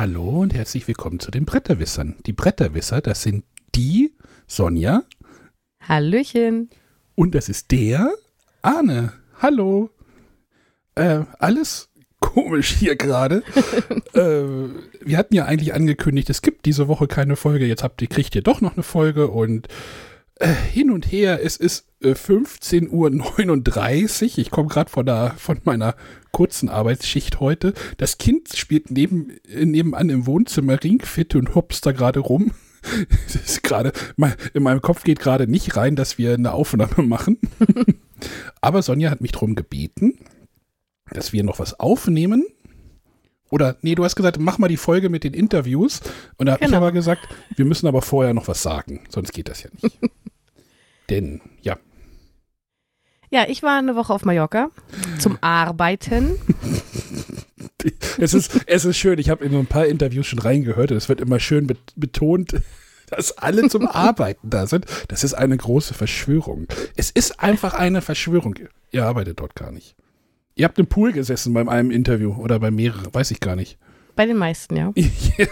[0.00, 2.16] Hallo und herzlich willkommen zu den Bretterwissern.
[2.24, 3.44] Die Bretterwisser, das sind
[3.74, 4.14] die
[4.46, 5.02] Sonja
[5.86, 6.70] Hallöchen.
[7.16, 8.10] und das ist der
[8.62, 9.12] Arne.
[9.42, 9.90] Hallo.
[10.94, 13.42] Äh, alles komisch hier gerade.
[14.14, 14.70] äh,
[15.04, 17.66] wir hatten ja eigentlich angekündigt, es gibt diese Woche keine Folge.
[17.66, 19.68] Jetzt habt ihr, kriegt ihr doch noch eine Folge und
[20.36, 22.88] äh, hin und her, es ist äh, 15.39
[24.32, 24.38] Uhr.
[24.38, 25.94] Ich komme gerade von, der- von meiner
[26.32, 27.74] kurzen Arbeitsschicht heute.
[27.96, 32.52] Das Kind spielt neben, äh, nebenan im Wohnzimmer Ringfit und hopst da gerade rum.
[33.26, 33.92] Es ist gerade,
[34.54, 37.38] in meinem Kopf geht gerade nicht rein, dass wir eine Aufnahme machen.
[38.62, 40.14] Aber Sonja hat mich darum gebeten,
[41.10, 42.46] dass wir noch was aufnehmen.
[43.50, 46.00] Oder, nee, du hast gesagt, mach mal die Folge mit den Interviews.
[46.38, 46.78] Und da habe ich Genau.
[46.78, 49.98] aber gesagt, wir müssen aber vorher noch was sagen, sonst geht das ja nicht.
[51.10, 51.76] Denn, ja,
[53.30, 54.70] Ja, ich war eine Woche auf Mallorca
[55.18, 56.36] zum Arbeiten.
[58.18, 60.96] es ist, es ist schön, ich habe in so ein paar Interviews schon reingehört und
[60.96, 62.56] es wird immer schön bet betont,
[63.08, 64.86] dass alle zum Arbeiten da sind.
[65.08, 66.66] Das ist eine große Verschwörung.
[66.96, 68.56] Es ist einfach eine Verschwörung.
[68.90, 69.94] Ihr arbeitet dort gar nicht.
[70.56, 73.78] Ihr habt im Pool gesessen beim einem Interview oder bei mehreren, weiß ich gar nicht.
[74.16, 74.92] Bei den meisten, ja.
[75.38, 75.46] Ja.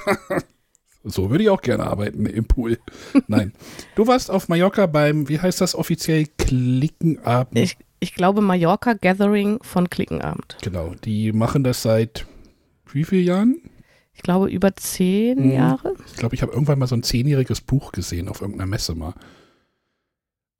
[1.04, 2.78] So würde ich auch gerne arbeiten im Pool.
[3.28, 3.52] Nein.
[3.94, 7.58] Du warst auf Mallorca beim, wie heißt das offiziell, Klickenabend.
[7.58, 10.56] Ich, ich glaube Mallorca Gathering von Klickenabend.
[10.62, 10.94] Genau.
[11.04, 12.26] Die machen das seit
[12.92, 13.62] wie vielen Jahren?
[14.12, 15.52] Ich glaube über zehn Mhm.
[15.52, 15.94] Jahre.
[16.08, 19.14] Ich glaube, ich habe irgendwann mal so ein zehnjähriges Buch gesehen auf irgendeiner Messe mal.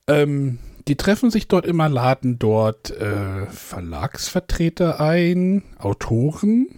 [0.07, 6.69] Ähm, die treffen sich dort immer, laden dort äh, Verlagsvertreter ein, Autoren.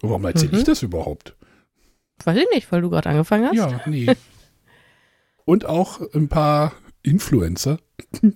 [0.00, 0.58] Warum erzähle Mhm.
[0.58, 1.36] ich das überhaupt?
[2.24, 3.54] Weiß ich nicht, weil du gerade angefangen hast.
[3.56, 4.14] Ja, nee.
[5.44, 7.78] Und auch ein paar Influencer.
[8.22, 8.32] ich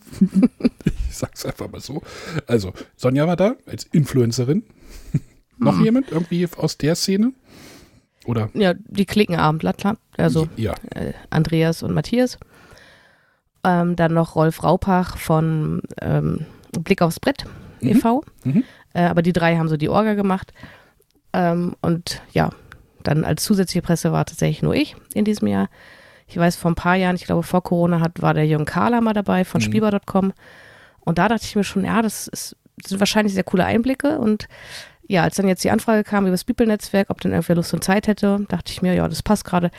[1.16, 2.02] sag's einfach mal so.
[2.46, 4.64] Also, Sonja war da als Influencerin.
[5.58, 5.84] Noch Mhm.
[5.84, 7.32] jemand irgendwie aus der Szene?
[8.26, 8.50] Oder?
[8.54, 9.96] Ja, die Klickenabendler, klar.
[10.16, 10.74] Also Ja.
[10.94, 12.38] äh, Andreas und Matthias.
[13.64, 16.44] Ähm, dann noch Rolf Raupach von ähm,
[16.80, 17.44] Blick aufs Brett
[17.80, 17.88] Mhm.
[17.88, 18.24] e.V.
[18.44, 18.64] Mhm.
[18.94, 20.52] Äh, aber die drei haben so die Orga gemacht.
[21.32, 22.50] Ähm, und ja,
[23.06, 25.68] dann als zusätzliche Presse war tatsächlich nur ich in diesem Jahr.
[26.26, 29.00] Ich weiß, vor ein paar Jahren, ich glaube vor Corona hat, war der Jürgen Kahler
[29.00, 29.64] mal dabei von Mhm.
[29.64, 30.32] Spielbar.com.
[31.00, 34.18] Und da dachte ich mir schon, ja, das, ist, sind wahrscheinlich sehr coole Einblicke.
[34.18, 34.48] Und
[35.06, 37.84] ja, als dann jetzt die Anfrage kam über das People-Netzwerk, ob denn irgendwer Lust und
[37.84, 39.70] Zeit hätte, dachte ich mir, ja, das passt gerade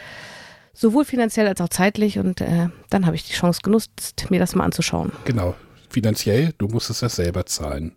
[0.73, 2.17] sowohl finanziell als auch zeitlich.
[2.17, 5.11] Und äh, dann habe ich die Chance genutzt, mir das mal anzuschauen.
[5.25, 5.55] Genau.
[5.89, 7.95] Finanziell, du musstest das selber zahlen.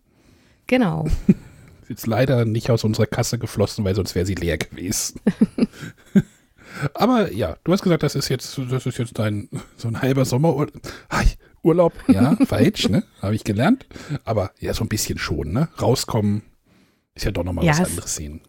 [0.67, 1.07] Genau.
[1.91, 5.19] Jetzt leider nicht aus unserer Kasse geflossen, weil sonst wäre sie leer gewesen.
[6.93, 10.23] Aber ja, du hast gesagt, das ist jetzt, das ist jetzt dein so ein halber
[10.25, 10.71] Sommerurlaub.
[11.63, 13.03] Urlaub, ja, falsch, ne?
[13.21, 13.85] Habe ich gelernt.
[14.23, 15.67] Aber ja, so ein bisschen schon, ne?
[15.81, 16.43] Rauskommen
[17.13, 18.41] ist ja doch nochmal Ja, was es- anderes sehen.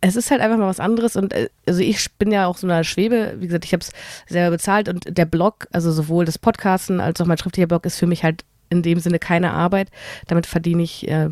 [0.00, 2.66] es ist halt einfach mal was anderes und äh, also ich bin ja auch so
[2.66, 3.92] eine Schwebe, wie gesagt, ich habe es
[4.28, 7.98] selber bezahlt und der Blog, also sowohl das Podcasten als auch mein schriftlicher Blog ist
[7.98, 9.90] für mich halt in dem Sinne keine Arbeit.
[10.26, 11.30] Damit verdiene ich äh,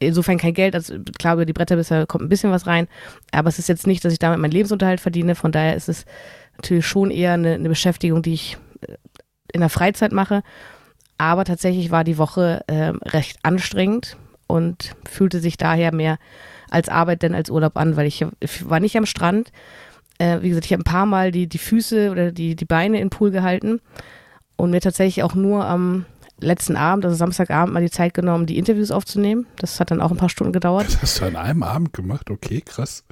[0.00, 0.74] insofern kein Geld.
[0.74, 2.88] Also klar, über die Bretterbisser kommt ein bisschen was rein,
[3.32, 5.34] aber es ist jetzt nicht, dass ich damit meinen Lebensunterhalt verdiene.
[5.34, 6.04] Von daher ist es
[6.56, 8.94] natürlich schon eher eine, eine Beschäftigung, die ich äh,
[9.52, 10.42] in der Freizeit mache.
[11.18, 14.16] Aber tatsächlich war die Woche äh, recht anstrengend
[14.46, 16.18] und fühlte sich daher mehr
[16.70, 19.50] als Arbeit denn als Urlaub an, weil ich, ich war nicht am Strand.
[20.18, 22.98] Äh, wie gesagt, ich habe ein paar Mal die, die Füße oder die, die Beine
[22.98, 23.80] in den Pool gehalten
[24.56, 26.04] und mir tatsächlich auch nur am
[26.40, 29.46] letzten Abend, also Samstagabend, mal die Zeit genommen, die Interviews aufzunehmen.
[29.56, 30.86] Das hat dann auch ein paar Stunden gedauert.
[30.86, 33.04] Das hast du an einem Abend gemacht, okay, krass.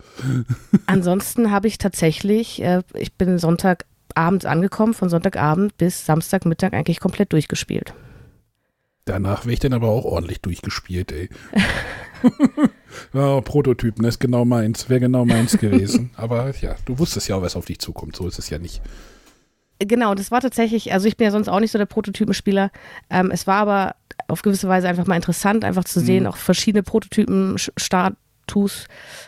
[0.87, 7.33] Ansonsten habe ich tatsächlich, äh, ich bin Sonntagabends angekommen, von Sonntagabend bis Samstagmittag eigentlich komplett
[7.33, 7.95] durchgespielt.
[9.07, 11.29] Danach wäre ich dann aber auch ordentlich durchgespielt, ey.
[13.13, 16.11] ja, Prototypen, das ist genau meins, wäre genau meins gewesen.
[16.17, 18.83] Aber ja, du wusstest ja auch, was auf dich zukommt, so ist es ja nicht.
[19.79, 22.71] Genau, das war tatsächlich, also ich bin ja sonst auch nicht so der Prototypenspieler.
[23.11, 23.95] Ähm, es war aber
[24.29, 26.31] auf gewisse Weise einfach mal interessant, einfach zu sehen, Mhm.
[26.31, 28.17] auch verschiedene Prototypen-Status.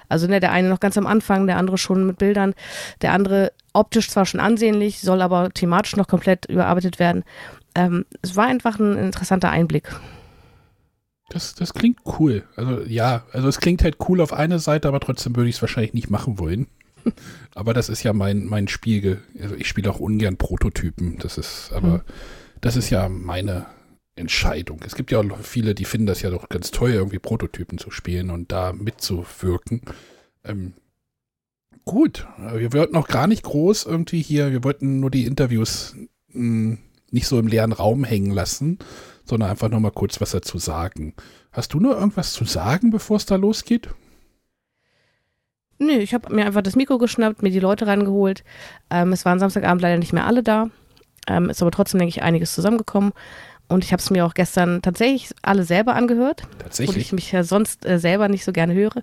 [0.08, 2.54] Also ne, der eine noch ganz am Anfang, der andere schon mit Bildern,
[3.02, 7.24] der andere optisch zwar schon ansehnlich, soll aber thematisch noch komplett überarbeitet werden.
[7.74, 9.90] Ähm, es war einfach ein interessanter Einblick.
[11.30, 12.44] Das, das klingt cool.
[12.56, 15.62] Also ja, also es klingt halt cool auf eine Seite, aber trotzdem würde ich es
[15.62, 16.68] wahrscheinlich nicht machen wollen.
[17.54, 19.20] Aber das ist ja mein, mein Spiel.
[19.40, 21.18] Also ich spiele auch ungern Prototypen.
[21.18, 22.00] Das ist, aber Hm.
[22.60, 23.66] das ist ja meine
[24.16, 24.80] Entscheidung.
[24.84, 27.90] Es gibt ja auch viele, die finden das ja doch ganz toll, irgendwie Prototypen zu
[27.90, 29.82] spielen und da mitzuwirken.
[30.44, 30.72] Ähm,
[31.84, 35.94] gut, wir wollten auch gar nicht groß irgendwie hier, wir wollten nur die Interviews
[36.32, 36.78] mh,
[37.10, 38.78] nicht so im leeren Raum hängen lassen,
[39.24, 41.14] sondern einfach noch mal kurz was dazu sagen.
[41.52, 43.88] Hast du noch irgendwas zu sagen, bevor es da losgeht?
[45.78, 48.42] Nö, ich habe mir einfach das Mikro geschnappt, mir die Leute rangeholt.
[48.90, 50.70] Ähm, es waren Samstagabend leider nicht mehr alle da.
[51.28, 53.12] Ähm, ist aber trotzdem, denke ich, einiges zusammengekommen.
[53.68, 56.44] Und ich habe es mir auch gestern tatsächlich alle selber angehört.
[56.58, 56.96] Tatsächlich.
[56.96, 59.02] Wo ich mich ja sonst äh, selber nicht so gerne höre.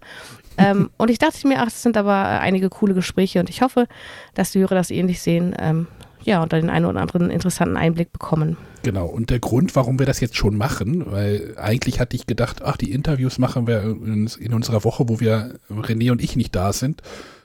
[0.57, 3.62] ähm, und ich dachte mir, ach, es sind aber äh, einige coole Gespräche und ich
[3.62, 3.88] hoffe,
[4.33, 5.56] dass die Hörer das ähnlich sehen.
[5.60, 5.88] Ähm,
[6.25, 8.57] ja, und den einen oder anderen interessanten Einblick bekommen.
[8.83, 12.62] Genau, und der Grund, warum wir das jetzt schon machen, weil eigentlich hatte ich gedacht,
[12.63, 16.56] ach, die Interviews machen wir in, in unserer Woche, wo wir, René und ich nicht
[16.56, 17.01] da sind.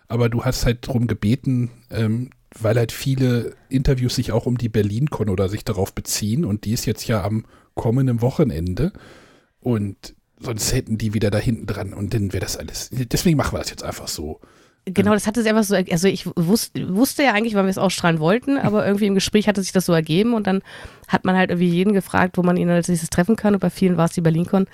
[0.09, 4.69] Aber du hast halt darum gebeten, ähm, weil halt viele Interviews sich auch um die
[4.69, 7.44] BerlinCon oder sich darauf beziehen und die ist jetzt ja am
[7.75, 8.93] kommenden Wochenende
[9.61, 12.91] und sonst hätten die wieder da hinten dran und dann wäre das alles.
[12.93, 14.41] Deswegen machen wir das jetzt einfach so.
[14.87, 17.79] Genau, das hatte sich einfach so, also ich wusste, wusste ja eigentlich, wann wir es
[17.79, 20.62] ausstrahlen wollten, aber irgendwie im Gespräch hatte sich das so ergeben und dann
[21.09, 23.71] hat man halt irgendwie jeden gefragt, wo man ihn als nächstes treffen kann und bei
[23.71, 24.67] vielen war es die BerlinCon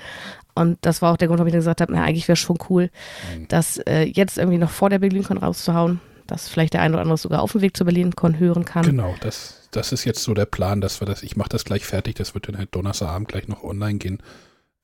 [0.54, 2.58] und das war auch der Grund, warum ich dann gesagt habe, na eigentlich wäre schon
[2.70, 2.90] cool,
[3.36, 3.48] mhm.
[3.48, 7.18] das äh, jetzt irgendwie noch vor der BerlinCon rauszuhauen, dass vielleicht der eine oder andere
[7.18, 8.84] sogar auf dem Weg zur BerlinCon hören kann.
[8.84, 11.84] Genau, das, das ist jetzt so der Plan, dass wir das, ich mache das gleich
[11.84, 14.22] fertig, das wird dann halt Donnerstagabend gleich noch online gehen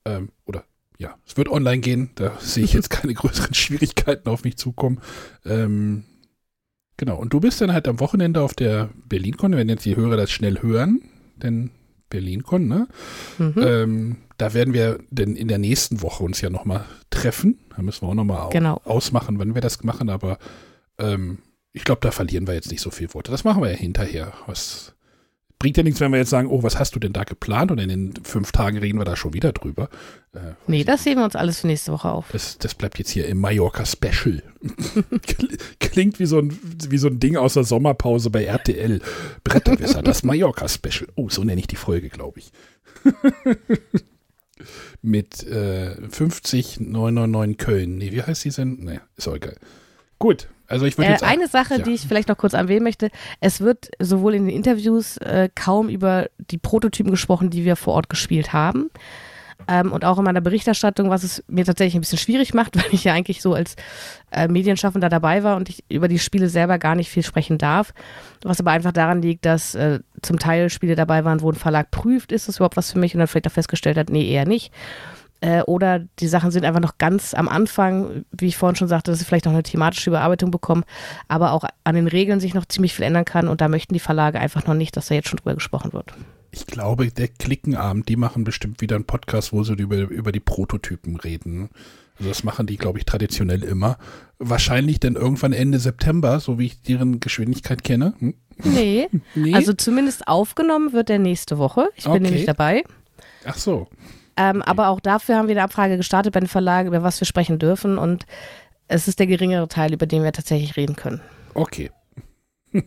[0.04, 0.64] ähm, oder
[1.02, 2.10] ja, es wird online gehen.
[2.14, 5.00] Da sehe ich jetzt keine größeren Schwierigkeiten auf mich zukommen.
[5.44, 6.04] Ähm,
[6.96, 7.18] genau.
[7.18, 10.30] Und du bist dann halt am Wochenende auf der BerlinCon, wenn jetzt die Hörer das
[10.30, 11.02] schnell hören,
[11.36, 11.70] denn
[12.08, 12.88] BerlinCon, ne?
[13.38, 13.54] Mhm.
[13.56, 17.58] Ähm, da werden wir denn in der nächsten Woche uns ja nochmal treffen.
[17.74, 18.80] Da müssen wir auch nochmal genau.
[18.84, 20.38] ausmachen, wann wir das machen, aber
[20.98, 21.38] ähm,
[21.72, 23.30] ich glaube, da verlieren wir jetzt nicht so viel Worte.
[23.30, 24.32] Das machen wir ja hinterher.
[24.46, 24.94] Was
[25.62, 27.70] bringt ja nichts, wenn wir jetzt sagen, oh, was hast du denn da geplant?
[27.70, 29.90] Und in den fünf Tagen reden wir da schon wieder drüber.
[30.34, 32.26] Äh, nee, das sehen wir uns alles für nächste Woche auf.
[32.32, 34.42] Das, das bleibt jetzt hier im Mallorca-Special.
[35.78, 39.00] Klingt wie so, ein, wie so ein Ding aus der Sommerpause bei RTL.
[39.44, 41.08] Bretterwisser, das Mallorca-Special.
[41.14, 42.50] Oh, so nenne ich die Folge, glaube ich.
[45.00, 47.98] Mit äh, 50 999 Köln.
[47.98, 48.78] Nee, wie heißt die denn?
[48.80, 49.54] Nee, ist auch egal.
[50.18, 51.82] Gut, also ich würde äh, jetzt eine Sache, ja.
[51.82, 53.10] die ich vielleicht noch kurz erwähnen möchte:
[53.40, 57.94] Es wird sowohl in den Interviews äh, kaum über die Prototypen gesprochen, die wir vor
[57.94, 58.90] Ort gespielt haben.
[59.68, 62.92] Ähm, und auch in meiner Berichterstattung, was es mir tatsächlich ein bisschen schwierig macht, weil
[62.92, 63.76] ich ja eigentlich so als
[64.30, 67.92] äh, Medienschaffender dabei war und ich über die Spiele selber gar nicht viel sprechen darf.
[68.42, 71.90] Was aber einfach daran liegt, dass äh, zum Teil Spiele dabei waren, wo ein Verlag
[71.90, 74.46] prüft, ist das überhaupt was für mich und dann vielleicht auch festgestellt hat, nee, eher
[74.46, 74.72] nicht.
[75.42, 79.10] Äh, oder die Sachen sind einfach noch ganz am Anfang, wie ich vorhin schon sagte,
[79.10, 80.84] dass sie vielleicht noch eine thematische Überarbeitung bekommen,
[81.26, 84.00] aber auch an den Regeln sich noch ziemlich viel ändern kann und da möchten die
[84.00, 86.14] Verlage einfach noch nicht, dass da jetzt schon drüber gesprochen wird.
[86.52, 90.40] Ich glaube, der Klickenabend, die machen bestimmt wieder einen Podcast, wo sie über, über die
[90.40, 91.70] Prototypen reden.
[92.18, 93.98] Also das machen die, glaube ich, traditionell immer.
[94.38, 98.14] Wahrscheinlich dann irgendwann Ende September, so wie ich deren Geschwindigkeit kenne.
[98.18, 98.34] Hm?
[98.62, 99.08] Nee.
[99.34, 99.54] nee.
[99.54, 101.88] Also zumindest aufgenommen wird der nächste Woche.
[101.96, 102.22] Ich bin okay.
[102.22, 102.84] nämlich dabei.
[103.44, 103.88] Ach so.
[104.36, 104.62] Ähm.
[104.62, 107.58] Aber auch dafür haben wir eine Abfrage gestartet bei den Verlagen, über was wir sprechen
[107.58, 107.98] dürfen.
[107.98, 108.26] Und
[108.88, 111.20] es ist der geringere Teil, über den wir tatsächlich reden können.
[111.54, 111.90] Okay.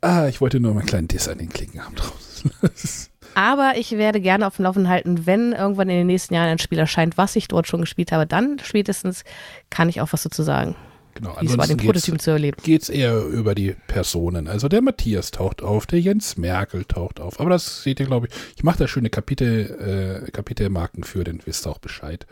[0.00, 2.44] ah, ich wollte nur mal einen kleinen Diss an den Klicken haben draus.
[3.34, 6.58] Aber ich werde gerne auf dem Laufenden halten, wenn irgendwann in den nächsten Jahren ein
[6.58, 9.24] Spiel erscheint, was ich dort schon gespielt habe, dann spätestens
[9.70, 10.76] kann ich auch was dazu sagen.
[11.14, 12.56] Genau, wie es war, den Prototypen zu erleben.
[12.62, 14.48] Geht es eher über die Personen.
[14.48, 17.38] Also der Matthias taucht auf, der Jens Merkel taucht auf.
[17.40, 18.34] Aber das seht ihr, glaube ich.
[18.56, 22.26] Ich mache da schöne Kapitel, äh, Kapitelmarken für, dann wisst ihr auch Bescheid.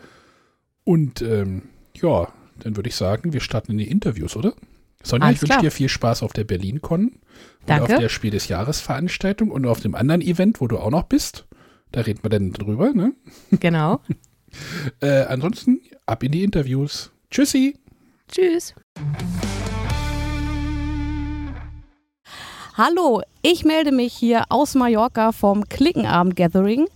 [0.85, 1.63] Und ähm,
[1.95, 2.29] ja,
[2.61, 4.55] dann würde ich sagen, wir starten in die Interviews, oder?
[5.03, 7.13] Sonja, Alles ich wünsche dir viel Spaß auf der BerlinCon.
[7.67, 10.91] Und auf der Spiel des Jahres Veranstaltung und auf dem anderen Event, wo du auch
[10.91, 11.47] noch bist.
[11.93, 13.13] Da reden wir dann drüber, ne?
[13.51, 14.01] Genau.
[15.01, 17.11] äh, ansonsten ab in die Interviews.
[17.31, 17.77] Tschüssi.
[18.31, 18.75] Tschüss.
[22.75, 26.87] Hallo, ich melde mich hier aus Mallorca vom Klickenabend Gathering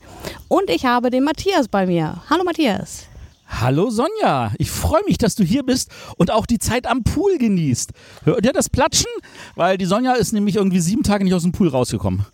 [0.49, 2.23] und ich habe den Matthias bei mir.
[2.31, 3.07] Hallo Matthias.
[3.49, 7.37] Hallo Sonja, ich freue mich, dass du hier bist und auch die Zeit am Pool
[7.37, 7.91] genießt.
[8.23, 9.11] Hört ihr das Platschen?
[9.57, 12.25] Weil die Sonja ist nämlich irgendwie sieben Tage nicht aus dem Pool rausgekommen.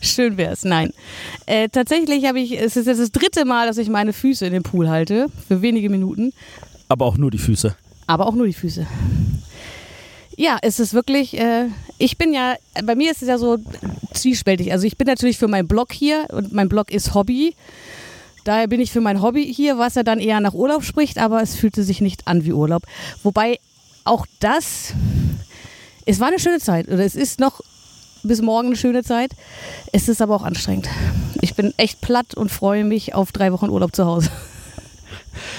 [0.00, 0.64] Schön wär's.
[0.64, 0.92] Nein.
[1.46, 4.52] Äh, tatsächlich habe ich, es ist jetzt das dritte Mal, dass ich meine Füße in
[4.52, 6.32] den Pool halte, für wenige Minuten.
[6.88, 8.86] Aber auch nur die Füße aber auch nur die Füße.
[10.36, 11.66] Ja, es ist wirklich, äh,
[11.98, 13.58] ich bin ja, bei mir ist es ja so
[14.12, 14.72] zwiespältig.
[14.72, 17.54] Also ich bin natürlich für meinen Blog hier und mein Blog ist Hobby.
[18.44, 21.40] Daher bin ich für mein Hobby hier, was ja dann eher nach Urlaub spricht, aber
[21.40, 22.82] es fühlte sich nicht an wie Urlaub.
[23.22, 23.58] Wobei
[24.04, 24.92] auch das,
[26.04, 27.60] es war eine schöne Zeit oder es ist noch
[28.22, 29.32] bis morgen eine schöne Zeit.
[29.92, 30.88] Es ist aber auch anstrengend.
[31.40, 34.30] Ich bin echt platt und freue mich auf drei Wochen Urlaub zu Hause.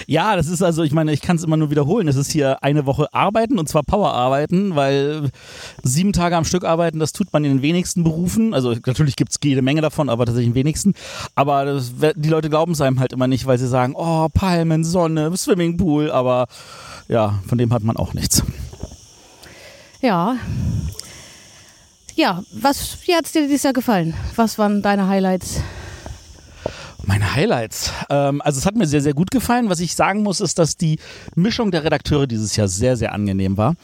[0.08, 2.08] Ja, das ist also, ich meine, ich kann es immer nur wiederholen.
[2.08, 5.30] Es ist hier eine Woche arbeiten und zwar Power-Arbeiten, weil
[5.84, 8.54] sieben Tage am Stück arbeiten, das tut man in den wenigsten Berufen.
[8.54, 10.94] Also natürlich gibt es jede Menge davon, aber tatsächlich in wenigsten.
[11.34, 14.84] Aber das, die Leute glauben es einem halt immer nicht, weil sie sagen, oh, Palmen,
[14.84, 16.48] Sonne, Swimmingpool, aber
[17.08, 18.44] ja, von dem hat man auch nichts.
[20.02, 20.38] Ja.
[22.16, 24.14] Ja, was, wie hat dir dieses Jahr gefallen?
[24.36, 25.62] Was waren deine Highlights?
[27.08, 27.92] Meine Highlights.
[28.10, 29.70] Ähm, also es hat mir sehr, sehr gut gefallen.
[29.70, 31.00] Was ich sagen muss, ist, dass die
[31.36, 33.76] Mischung der Redakteure dieses Jahr sehr, sehr angenehm war.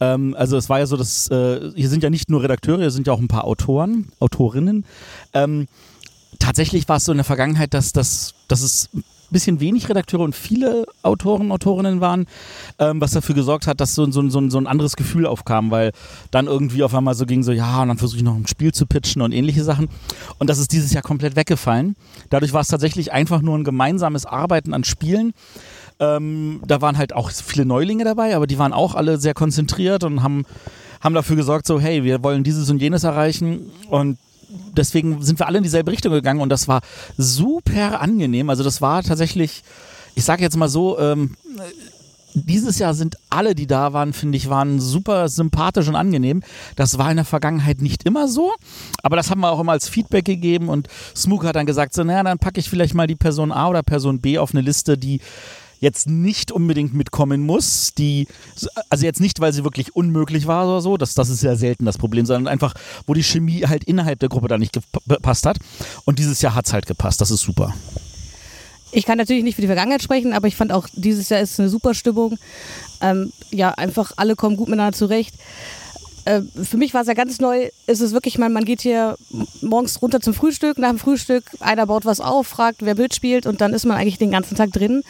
[0.00, 2.90] Ähm, also es war ja so, dass äh, hier sind ja nicht nur Redakteure, hier
[2.90, 4.84] sind ja auch ein paar Autoren, Autorinnen.
[5.32, 5.66] Ähm,
[6.38, 8.90] tatsächlich war es so in der Vergangenheit, dass, dass, dass es
[9.34, 12.26] bisschen wenig Redakteure und viele Autoren, Autorinnen waren,
[12.78, 15.92] ähm, was dafür gesorgt hat, dass so, so, so, so ein anderes Gefühl aufkam, weil
[16.30, 18.72] dann irgendwie auf einmal so ging so, ja, und dann versuche ich noch ein Spiel
[18.72, 19.88] zu pitchen und ähnliche Sachen.
[20.38, 21.96] Und das ist dieses Jahr komplett weggefallen.
[22.30, 25.34] Dadurch war es tatsächlich einfach nur ein gemeinsames Arbeiten an Spielen.
[25.98, 30.04] Ähm, da waren halt auch viele Neulinge dabei, aber die waren auch alle sehr konzentriert
[30.04, 30.44] und haben,
[31.00, 33.70] haben dafür gesorgt, so, hey, wir wollen dieses und jenes erreichen.
[33.90, 34.18] Und
[34.76, 36.80] deswegen sind wir alle in dieselbe Richtung gegangen und das war
[37.16, 38.50] super angenehm.
[38.50, 39.62] Also das war tatsächlich,
[40.14, 41.36] ich sage jetzt mal so, ähm,
[42.34, 46.42] dieses Jahr sind alle, die da waren, finde ich, waren super sympathisch und angenehm.
[46.74, 48.52] Das war in der Vergangenheit nicht immer so,
[49.02, 52.02] aber das haben wir auch immer als Feedback gegeben und Smook hat dann gesagt, so,
[52.02, 54.98] naja, dann packe ich vielleicht mal die Person A oder Person B auf eine Liste,
[54.98, 55.20] die
[55.84, 58.26] jetzt nicht unbedingt mitkommen muss, die,
[58.88, 61.84] also jetzt nicht, weil sie wirklich unmöglich war oder so, das, das ist ja selten
[61.84, 62.74] das Problem, sondern einfach,
[63.06, 64.72] wo die Chemie halt innerhalb der Gruppe da nicht
[65.06, 65.58] gepasst hat.
[66.04, 67.74] Und dieses Jahr hat es halt gepasst, das ist super.
[68.92, 71.60] Ich kann natürlich nicht für die Vergangenheit sprechen, aber ich fand auch, dieses Jahr ist
[71.60, 72.38] eine super Stimmung.
[73.00, 75.34] Ähm, ja, einfach alle kommen gut miteinander zurecht.
[76.24, 79.16] Äh, für mich war es ja ganz neu, ist es wirklich, man, man geht hier
[79.60, 83.46] morgens runter zum Frühstück, nach dem Frühstück, einer baut was auf, fragt, wer Bild spielt
[83.46, 85.02] und dann ist man eigentlich den ganzen Tag drin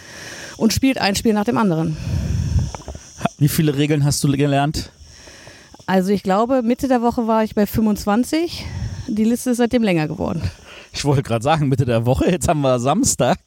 [0.57, 1.97] und spielt ein Spiel nach dem anderen.
[3.39, 4.91] Wie viele Regeln hast du gelernt?
[5.87, 8.65] Also ich glaube, Mitte der Woche war ich bei 25.
[9.09, 10.43] Die Liste ist seitdem länger geworden.
[10.93, 13.39] Ich wollte gerade sagen, Mitte der Woche, jetzt haben wir Samstag.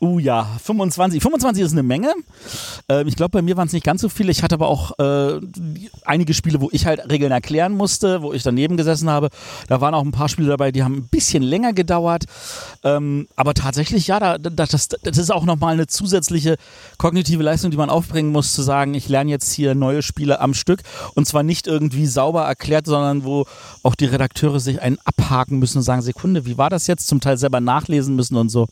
[0.00, 1.20] Uh ja, 25.
[1.20, 2.12] 25 ist eine Menge.
[2.88, 4.30] Ähm, ich glaube, bei mir waren es nicht ganz so viele.
[4.30, 5.40] Ich hatte aber auch äh,
[6.04, 9.28] einige Spiele, wo ich halt Regeln erklären musste, wo ich daneben gesessen habe.
[9.66, 12.24] Da waren auch ein paar Spiele dabei, die haben ein bisschen länger gedauert.
[12.84, 16.56] Ähm, aber tatsächlich, ja, da, das, das ist auch nochmal eine zusätzliche
[16.96, 20.54] kognitive Leistung, die man aufbringen muss, zu sagen, ich lerne jetzt hier neue Spiele am
[20.54, 20.82] Stück.
[21.14, 23.46] Und zwar nicht irgendwie sauber erklärt, sondern wo
[23.82, 27.08] auch die Redakteure sich einen abhaken müssen und sagen, Sekunde, wie war das jetzt?
[27.08, 28.68] Zum Teil selber nachlesen müssen und so.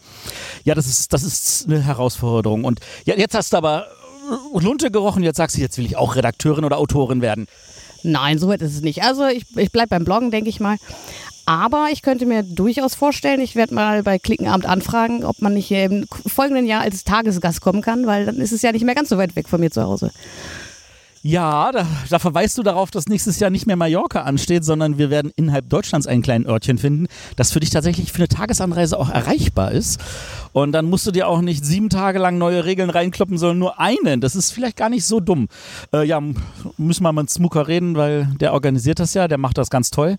[0.64, 2.64] Ja, das ist, das ist eine Herausforderung.
[2.64, 3.86] Und jetzt hast du aber
[4.52, 7.46] Lunte gerochen, jetzt sagst du, jetzt will ich auch Redakteurin oder Autorin werden.
[8.02, 9.02] Nein, so weit ist es nicht.
[9.02, 10.76] Also ich, ich bleibe beim Bloggen, denke ich mal.
[11.46, 15.68] Aber ich könnte mir durchaus vorstellen, ich werde mal bei Klickenabend anfragen, ob man nicht
[15.68, 18.96] hier im folgenden Jahr als Tagesgast kommen kann, weil dann ist es ja nicht mehr
[18.96, 20.10] ganz so weit weg von mir zu Hause.
[21.26, 25.10] Ja, da, da, verweist du darauf, dass nächstes Jahr nicht mehr Mallorca ansteht, sondern wir
[25.10, 29.10] werden innerhalb Deutschlands einen kleinen Örtchen finden, das für dich tatsächlich für eine Tagesanreise auch
[29.10, 30.00] erreichbar ist.
[30.52, 33.80] Und dann musst du dir auch nicht sieben Tage lang neue Regeln reinkloppen, sondern nur
[33.80, 34.20] einen.
[34.20, 35.48] Das ist vielleicht gar nicht so dumm.
[35.92, 36.22] Äh, ja,
[36.78, 40.18] müssen wir mit Smucker reden, weil der organisiert das ja, der macht das ganz toll.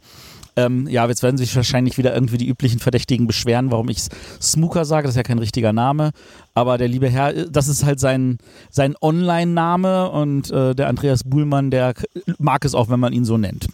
[0.57, 3.99] Ähm, ja, jetzt werden sich wahrscheinlich wieder irgendwie die üblichen Verdächtigen beschweren, warum ich
[4.41, 5.03] Smooker sage.
[5.03, 6.11] Das ist ja kein richtiger Name.
[6.55, 8.39] Aber der liebe Herr, das ist halt sein,
[8.71, 11.93] sein Online-Name und äh, der Andreas Buhlmann, der
[12.39, 13.67] mag es auch, wenn man ihn so nennt.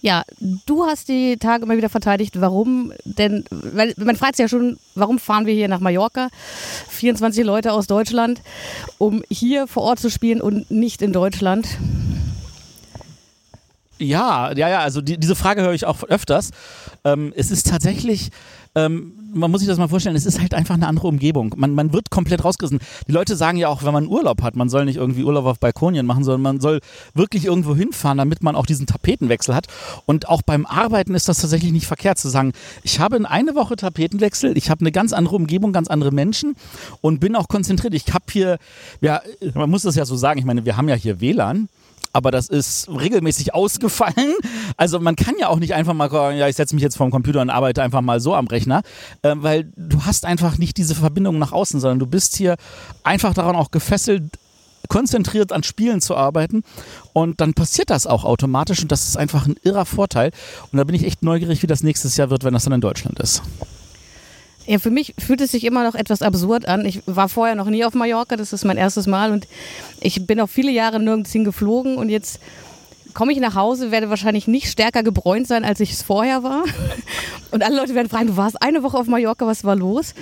[0.00, 0.24] Ja,
[0.66, 4.78] du hast die Tage immer wieder verteidigt, warum denn, weil man fragt sich ja schon,
[4.96, 6.28] warum fahren wir hier nach Mallorca,
[6.88, 8.40] 24 Leute aus Deutschland,
[8.98, 11.68] um hier vor Ort zu spielen und nicht in Deutschland.
[14.02, 16.50] Ja, ja, ja, also die, diese Frage höre ich auch öfters.
[17.04, 18.30] Ähm, es ist tatsächlich,
[18.74, 21.54] ähm, man muss sich das mal vorstellen, es ist halt einfach eine andere Umgebung.
[21.56, 22.80] Man, man wird komplett rausgerissen.
[23.06, 25.60] Die Leute sagen ja auch, wenn man Urlaub hat, man soll nicht irgendwie Urlaub auf
[25.60, 26.80] Balkonien machen, sondern man soll
[27.14, 29.66] wirklich irgendwo hinfahren, damit man auch diesen Tapetenwechsel hat.
[30.04, 33.54] Und auch beim Arbeiten ist das tatsächlich nicht verkehrt zu sagen, ich habe in eine
[33.54, 36.56] Woche Tapetenwechsel, ich habe eine ganz andere Umgebung, ganz andere Menschen
[37.00, 37.94] und bin auch konzentriert.
[37.94, 38.58] Ich habe hier,
[39.00, 39.22] ja,
[39.54, 41.68] man muss das ja so sagen, ich meine, wir haben ja hier WLAN
[42.12, 44.34] aber das ist regelmäßig ausgefallen.
[44.76, 47.40] Also man kann ja auch nicht einfach mal, ja, ich setze mich jetzt vorm Computer
[47.40, 48.82] und arbeite einfach mal so am Rechner,
[49.22, 52.56] äh, weil du hast einfach nicht diese Verbindung nach außen, sondern du bist hier
[53.02, 54.24] einfach daran auch gefesselt,
[54.88, 56.64] konzentriert an Spielen zu arbeiten
[57.12, 60.32] und dann passiert das auch automatisch und das ist einfach ein irrer Vorteil
[60.70, 62.80] und da bin ich echt neugierig, wie das nächstes Jahr wird, wenn das dann in
[62.80, 63.42] Deutschland ist.
[64.66, 66.84] Ja, für mich fühlt es sich immer noch etwas absurd an.
[66.84, 69.48] Ich war vorher noch nie auf Mallorca, das ist mein erstes Mal und
[70.00, 72.38] ich bin auch viele Jahre nirgends hingeflogen und jetzt
[73.14, 76.64] komme ich nach Hause, werde wahrscheinlich nicht stärker gebräunt sein, als ich es vorher war.
[77.50, 80.14] Und alle Leute werden fragen, du warst eine Woche auf Mallorca, was war los?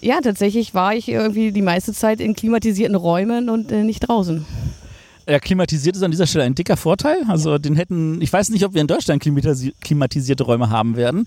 [0.00, 4.46] Ja, tatsächlich war ich irgendwie die meiste Zeit in klimatisierten Räumen und äh, nicht draußen.
[5.28, 7.18] Ja, klimatisiert ist an dieser Stelle ein dicker Vorteil.
[7.28, 11.26] Also den hätten, ich weiß nicht, ob wir in Deutschland klimatisi klimatisierte Räume haben werden.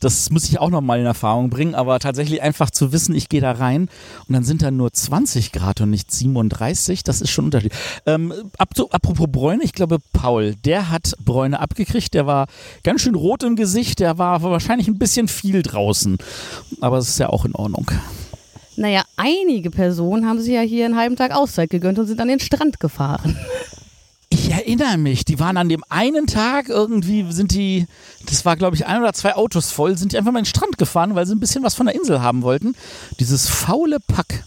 [0.00, 3.40] Das muss ich auch nochmal in Erfahrung bringen, aber tatsächlich einfach zu wissen, ich gehe
[3.40, 3.88] da rein
[4.28, 7.72] und dann sind da nur 20 Grad und nicht 37, das ist schon ein Unterschied.
[8.04, 12.46] Ähm, ab, so, apropos Bräune, ich glaube, Paul, der hat Bräune abgekriegt, der war
[12.84, 16.18] ganz schön rot im Gesicht, der war wahrscheinlich ein bisschen viel draußen.
[16.82, 17.90] Aber es ist ja auch in Ordnung.
[18.80, 22.28] Naja, einige Personen haben sich ja hier einen halben Tag Auszeit gegönnt und sind an
[22.28, 23.36] den Strand gefahren.
[24.30, 27.86] Ich erinnere mich, die waren an dem einen Tag irgendwie, sind die,
[28.24, 30.48] das war glaube ich ein oder zwei Autos voll, sind die einfach mal in den
[30.48, 32.74] Strand gefahren, weil sie ein bisschen was von der Insel haben wollten.
[33.18, 34.44] Dieses faule Pack.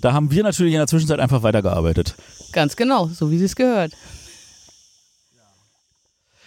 [0.00, 2.16] Da haben wir natürlich in der Zwischenzeit einfach weitergearbeitet.
[2.50, 3.92] Ganz genau, so wie sie es gehört.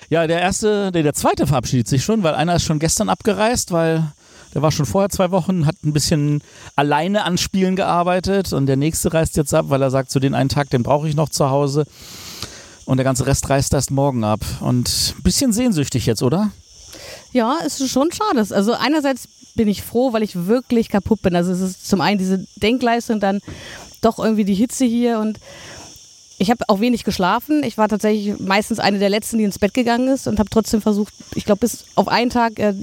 [0.09, 3.71] Ja, der erste, der, der zweite verabschiedet sich schon, weil einer ist schon gestern abgereist,
[3.71, 4.11] weil
[4.53, 6.41] der war schon vorher zwei Wochen, hat ein bisschen
[6.75, 10.33] alleine an Spielen gearbeitet und der nächste reist jetzt ab, weil er sagt, zu den
[10.33, 11.85] einen Tag, den brauche ich noch zu Hause.
[12.85, 14.39] Und der ganze Rest reist erst morgen ab.
[14.61, 16.51] Und ein bisschen sehnsüchtig jetzt, oder?
[17.31, 18.43] Ja, es ist schon schade.
[18.49, 21.35] Also einerseits bin ich froh, weil ich wirklich kaputt bin.
[21.35, 23.41] Also es ist zum einen diese Denkleistung, dann
[24.01, 25.39] doch irgendwie die Hitze hier und
[26.39, 27.63] ich habe auch wenig geschlafen.
[27.63, 30.81] Ich war tatsächlich meistens eine der letzten, die ins Bett gegangen ist und habe trotzdem
[30.81, 32.73] versucht, ich glaube, bis auf einen Tag äh,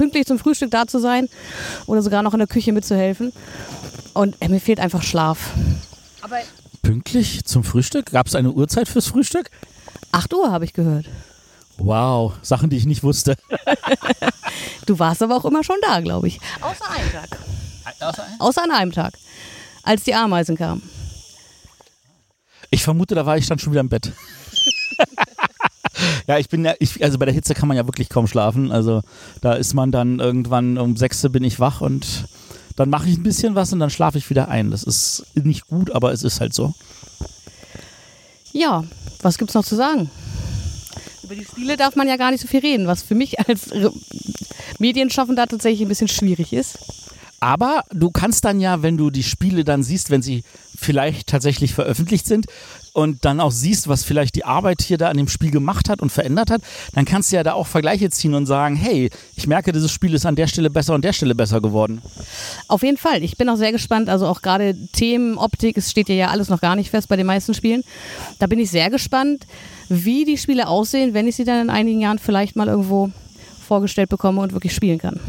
[0.00, 1.28] pünktlich zum Frühstück da zu sein
[1.84, 3.34] oder sogar noch in der Küche mitzuhelfen.
[4.14, 5.50] Und äh, mir fehlt einfach Schlaf.
[6.22, 6.36] Aber
[6.80, 8.10] pünktlich zum Frühstück?
[8.10, 9.50] Gab es eine Uhrzeit fürs Frühstück?
[10.12, 11.04] 8 Uhr habe ich gehört.
[11.76, 13.36] Wow, Sachen, die ich nicht wusste.
[14.86, 16.40] du warst aber auch immer schon da, glaube ich.
[16.62, 17.38] Außer einem Tag.
[18.00, 19.12] Außer, Außer an einem Tag,
[19.82, 20.80] als die Ameisen kamen.
[22.70, 24.12] Ich vermute, da war ich dann schon wieder im Bett.
[26.26, 28.72] Ja, ich bin ja, ich, also bei der Hitze kann man ja wirklich kaum schlafen.
[28.72, 29.02] Also
[29.40, 32.26] da ist man dann irgendwann um 6 bin ich wach und
[32.76, 34.70] dann mache ich ein bisschen was und dann schlafe ich wieder ein.
[34.70, 36.74] Das ist nicht gut, aber es ist halt so.
[38.52, 38.84] Ja,
[39.22, 40.10] was gibt's noch zu sagen?
[41.22, 43.70] Über die Stile darf man ja gar nicht so viel reden, was für mich als
[44.78, 46.78] Medienschaffender tatsächlich ein bisschen schwierig ist.
[47.40, 50.42] Aber du kannst dann ja, wenn du die Spiele dann siehst, wenn sie
[50.76, 52.46] vielleicht tatsächlich veröffentlicht sind
[52.92, 56.00] und dann auch siehst, was vielleicht die Arbeit hier da an dem Spiel gemacht hat
[56.00, 56.62] und verändert hat,
[56.94, 60.14] dann kannst du ja da auch Vergleiche ziehen und sagen, hey, ich merke, dieses Spiel
[60.14, 62.02] ist an der Stelle besser und der Stelle besser geworden.
[62.68, 63.22] Auf jeden Fall.
[63.22, 64.08] Ich bin auch sehr gespannt.
[64.08, 67.26] Also auch gerade Themen, Optik, es steht ja alles noch gar nicht fest bei den
[67.26, 67.82] meisten Spielen.
[68.38, 69.46] Da bin ich sehr gespannt,
[69.88, 73.10] wie die Spiele aussehen, wenn ich sie dann in einigen Jahren vielleicht mal irgendwo
[73.66, 75.20] vorgestellt bekomme und wirklich spielen kann.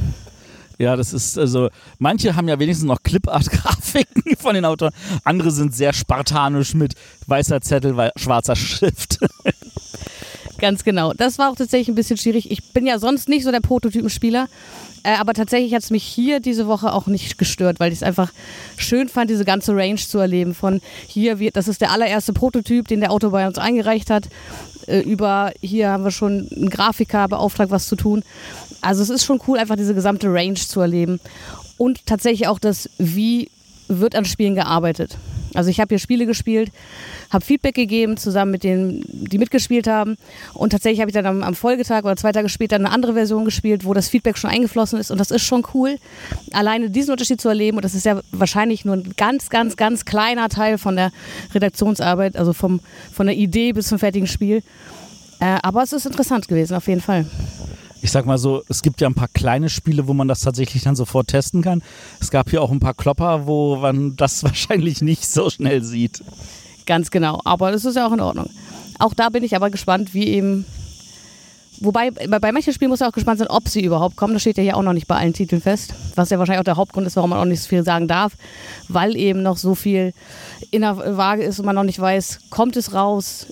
[0.82, 4.92] Ja, das ist also, manche haben ja wenigstens noch Clipart-Grafiken von den Autoren,
[5.24, 6.96] andere sind sehr spartanisch mit
[7.28, 9.20] weißer Zettel, schwarzer Schrift.
[10.58, 11.14] Ganz genau.
[11.14, 12.50] Das war auch tatsächlich ein bisschen schwierig.
[12.50, 14.48] Ich bin ja sonst nicht so der Prototypenspieler.
[15.04, 18.04] Äh, aber tatsächlich hat es mich hier diese Woche auch nicht gestört, weil ich es
[18.04, 18.32] einfach
[18.78, 20.56] schön fand, diese ganze Range zu erleben.
[20.56, 24.30] Von hier, wir, das ist der allererste Prototyp, den der Auto bei uns eingereicht hat,
[24.88, 28.24] äh, über hier haben wir schon einen Grafiker beauftragt, was zu tun.
[28.82, 31.20] Also es ist schon cool, einfach diese gesamte Range zu erleben.
[31.78, 33.50] Und tatsächlich auch das, wie
[33.88, 35.18] wird an Spielen gearbeitet.
[35.54, 36.72] Also ich habe hier Spiele gespielt,
[37.30, 40.18] habe Feedback gegeben, zusammen mit denen, die mitgespielt haben.
[40.54, 43.44] Und tatsächlich habe ich dann am, am, Folgetag oder zwei Tage später eine andere Version
[43.44, 45.12] gespielt, wo das Feedback schon eingeflossen ist.
[45.12, 45.98] Und das ist schon cool,
[46.54, 47.78] alleine diesen Unterschied zu erleben.
[47.78, 51.12] Und das ist ja wahrscheinlich nur ein ganz, ganz, ganz kleiner Teil von der
[51.54, 52.80] Redaktionsarbeit, also vom,
[53.12, 54.64] von der Idee bis zum fertigen Spiel.
[55.40, 57.26] Äh, aber es ist interessant gewesen, auf jeden Fall
[58.02, 60.84] ich sag mal so, es gibt ja ein paar kleine Spiele, wo man das tatsächlich
[60.84, 61.84] dann sofort testen kann.
[62.20, 66.24] Es gab hier auch ein paar Klopper, wo man das wahrscheinlich nicht so schnell sieht.
[66.86, 68.50] Ganz genau, aber das ist ja auch in Ordnung.
[69.00, 70.66] Auch da bin ich aber gespannt, wie eben.
[71.84, 74.34] Wobei, bei manchen Spielen muss man auch gespannt sein, ob sie überhaupt kommen.
[74.34, 75.96] Das steht ja hier auch noch nicht bei allen Titeln fest.
[76.14, 78.34] Was ja wahrscheinlich auch der Hauptgrund ist, warum man auch nicht so viel sagen darf.
[78.88, 80.14] Weil eben noch so viel
[80.70, 83.48] in der Waage ist und man noch nicht weiß, kommt es raus,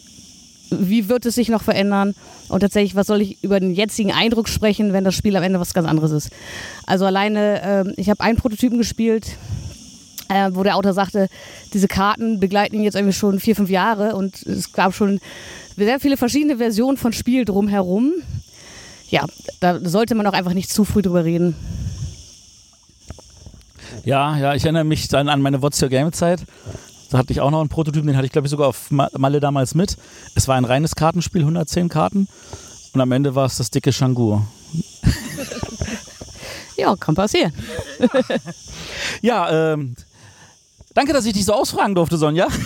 [0.72, 2.16] wie wird es sich noch verändern?
[2.48, 5.60] Und tatsächlich, was soll ich über den jetzigen Eindruck sprechen, wenn das Spiel am Ende
[5.60, 6.30] was ganz anderes ist?
[6.86, 9.38] Also alleine, äh, ich habe einen Prototypen gespielt,
[10.30, 11.28] äh, wo der Autor sagte,
[11.74, 15.20] diese Karten begleiten ihn jetzt irgendwie schon vier, fünf Jahre und es gab schon
[15.76, 18.14] sehr viele verschiedene Versionen von Spiel drumherum.
[19.10, 19.26] Ja,
[19.60, 21.56] da sollte man auch einfach nicht zu früh drüber reden.
[24.06, 26.42] Ja, ja, ich erinnere mich dann an meine What's Your Game Zeit.
[27.10, 29.40] Da hatte ich auch noch einen Prototypen, den hatte ich glaube ich sogar auf Malle
[29.40, 29.98] damals mit.
[30.36, 32.28] Es war ein reines Kartenspiel, 110 Karten.
[32.94, 34.46] Und am Ende war es das dicke Shangur.
[36.78, 37.54] ja, kann passieren.
[39.22, 39.96] ja, ähm,
[40.94, 42.48] danke, dass ich dich so ausfragen durfte, Sonja.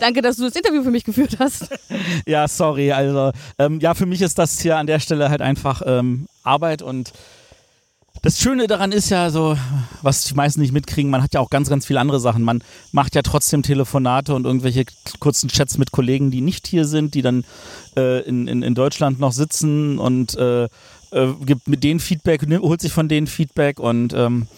[0.00, 1.68] Danke, dass du das Interview für mich geführt hast.
[2.26, 2.92] Ja, sorry.
[2.92, 6.82] Also, ähm, ja, für mich ist das hier an der Stelle halt einfach ähm, Arbeit
[6.82, 7.12] und
[8.22, 9.56] Das Schöne daran ist ja so,
[10.02, 12.42] was die meisten nicht mitkriegen, man hat ja auch ganz, ganz viele andere Sachen.
[12.42, 14.84] Man macht ja trotzdem Telefonate und irgendwelche
[15.20, 17.44] kurzen Chats mit Kollegen, die nicht hier sind, die dann
[17.96, 20.68] äh, in, in, in Deutschland noch sitzen und äh, äh,
[21.44, 24.48] gibt mit denen Feedback, holt sich von denen Feedback und ähm,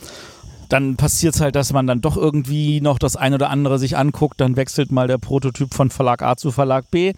[0.68, 3.96] dann passiert es halt, dass man dann doch irgendwie noch das eine oder andere sich
[3.96, 4.40] anguckt.
[4.40, 7.14] Dann wechselt mal der Prototyp von Verlag A zu Verlag B.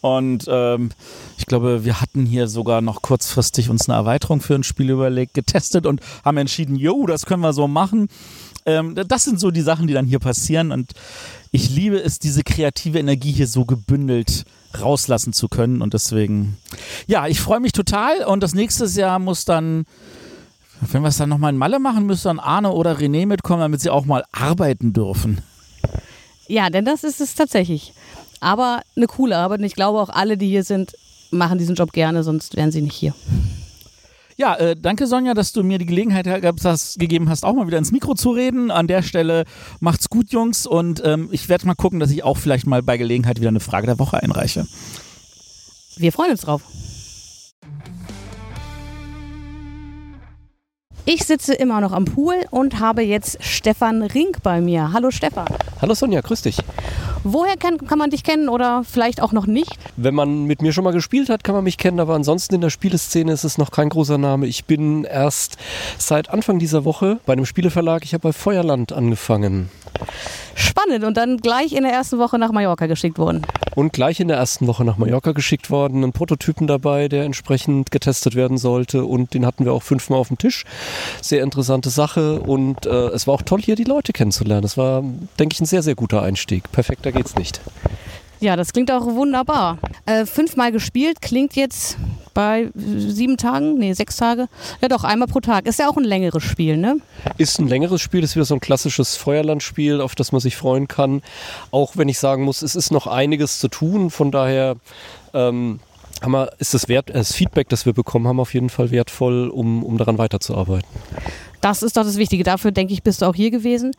[0.00, 0.90] Und ähm,
[1.36, 5.34] ich glaube, wir hatten hier sogar noch kurzfristig uns eine Erweiterung für ein Spiel überlegt,
[5.34, 8.08] getestet und haben entschieden, jo, das können wir so machen.
[8.66, 10.72] Ähm, das sind so die Sachen, die dann hier passieren.
[10.72, 10.92] Und
[11.50, 14.44] ich liebe es, diese kreative Energie hier so gebündelt
[14.80, 15.82] rauslassen zu können.
[15.82, 16.56] Und deswegen,
[17.06, 18.24] ja, ich freue mich total.
[18.24, 19.86] Und das nächste Jahr muss dann
[20.80, 23.80] wenn wir es dann nochmal in Malle machen, müsste dann Arne oder René mitkommen, damit
[23.80, 25.40] sie auch mal arbeiten dürfen.
[26.48, 27.92] Ja, denn das ist es tatsächlich.
[28.40, 30.96] Aber eine coole Arbeit und ich glaube auch alle, die hier sind,
[31.30, 33.14] machen diesen Job gerne, sonst wären sie nicht hier.
[34.38, 37.78] Ja, äh, danke Sonja, dass du mir die Gelegenheit hast, gegeben hast, auch mal wieder
[37.78, 38.70] ins Mikro zu reden.
[38.70, 39.44] An der Stelle
[39.80, 42.98] macht's gut, Jungs, und ähm, ich werde mal gucken, dass ich auch vielleicht mal bei
[42.98, 44.66] Gelegenheit wieder eine Frage der Woche einreiche.
[45.96, 46.60] Wir freuen uns drauf.
[51.08, 54.92] Ich sitze immer noch am Pool und habe jetzt Stefan Rink bei mir.
[54.92, 55.46] Hallo Stefan.
[55.80, 56.58] Hallo Sonja, grüß dich.
[57.22, 59.78] Woher kann, kann man dich kennen oder vielleicht auch noch nicht?
[59.96, 62.60] Wenn man mit mir schon mal gespielt hat, kann man mich kennen, aber ansonsten in
[62.60, 64.48] der Spieleszene ist es noch kein großer Name.
[64.48, 65.58] Ich bin erst
[65.96, 69.70] seit Anfang dieser Woche bei einem Spieleverlag, ich habe bei Feuerland angefangen.
[70.54, 73.42] Spannend und dann gleich in der ersten Woche nach Mallorca geschickt worden.
[73.74, 76.02] Und gleich in der ersten Woche nach Mallorca geschickt worden.
[76.02, 80.28] Ein Prototypen dabei, der entsprechend getestet werden sollte und den hatten wir auch fünfmal auf
[80.28, 80.64] dem Tisch.
[81.20, 84.62] Sehr interessante Sache und äh, es war auch toll, hier die Leute kennenzulernen.
[84.62, 85.02] Das war,
[85.38, 86.70] denke ich, ein sehr, sehr guter Einstieg.
[86.72, 87.60] Perfekter geht's nicht.
[88.40, 89.78] Ja, das klingt auch wunderbar.
[90.04, 91.96] Äh, fünfmal gespielt klingt jetzt
[92.34, 94.48] bei sieben Tagen, nee, sechs Tage.
[94.82, 95.66] Ja, doch, einmal pro Tag.
[95.66, 96.98] Ist ja auch ein längeres Spiel, ne?
[97.38, 100.86] Ist ein längeres Spiel, ist wieder so ein klassisches Feuerlandspiel, auf das man sich freuen
[100.86, 101.22] kann.
[101.70, 104.10] Auch wenn ich sagen muss, es ist noch einiges zu tun.
[104.10, 104.76] Von daher
[105.32, 105.80] ähm,
[106.20, 109.48] haben wir, ist das, Wert, das Feedback, das wir bekommen haben, auf jeden Fall wertvoll,
[109.48, 110.88] um, um daran weiterzuarbeiten.
[111.62, 112.44] Das ist doch das Wichtige.
[112.44, 113.92] Dafür, denke ich, bist du auch hier gewesen.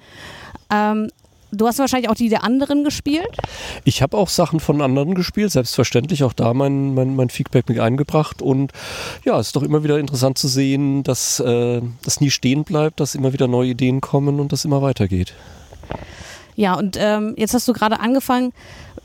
[0.71, 1.09] Ähm,
[1.51, 3.37] Du hast wahrscheinlich auch die der anderen gespielt?
[3.85, 7.79] Ich habe auch Sachen von anderen gespielt, selbstverständlich auch da mein, mein, mein Feedback mit
[7.79, 8.41] eingebracht.
[8.41, 8.73] Und
[9.23, 12.99] ja, es ist doch immer wieder interessant zu sehen, dass äh, das nie stehen bleibt,
[12.99, 15.33] dass immer wieder neue Ideen kommen und das immer weitergeht.
[16.55, 18.51] Ja, und ähm, jetzt hast du gerade angefangen.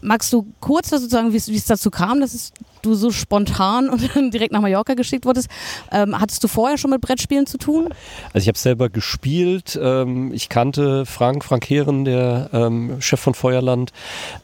[0.00, 2.52] Magst du kurz sozusagen, wie es dazu kam, dass es
[2.84, 5.48] du so spontan und direkt nach Mallorca geschickt wurdest.
[5.90, 7.88] Ähm, hattest du vorher schon mit Brettspielen zu tun?
[8.32, 9.78] Also ich habe selber gespielt.
[9.80, 13.92] Ähm, ich kannte Frank, Frank Heeren, der ähm, Chef von Feuerland,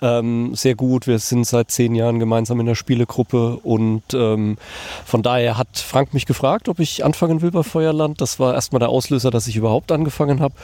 [0.02, 1.06] ähm, sehr gut.
[1.06, 4.56] Wir sind seit zehn Jahren gemeinsam in der Spielegruppe und ähm,
[5.04, 8.20] von daher hat Frank mich gefragt, ob ich anfangen will bei Feuerland.
[8.20, 10.54] Das war erstmal der Auslöser, dass ich überhaupt angefangen habe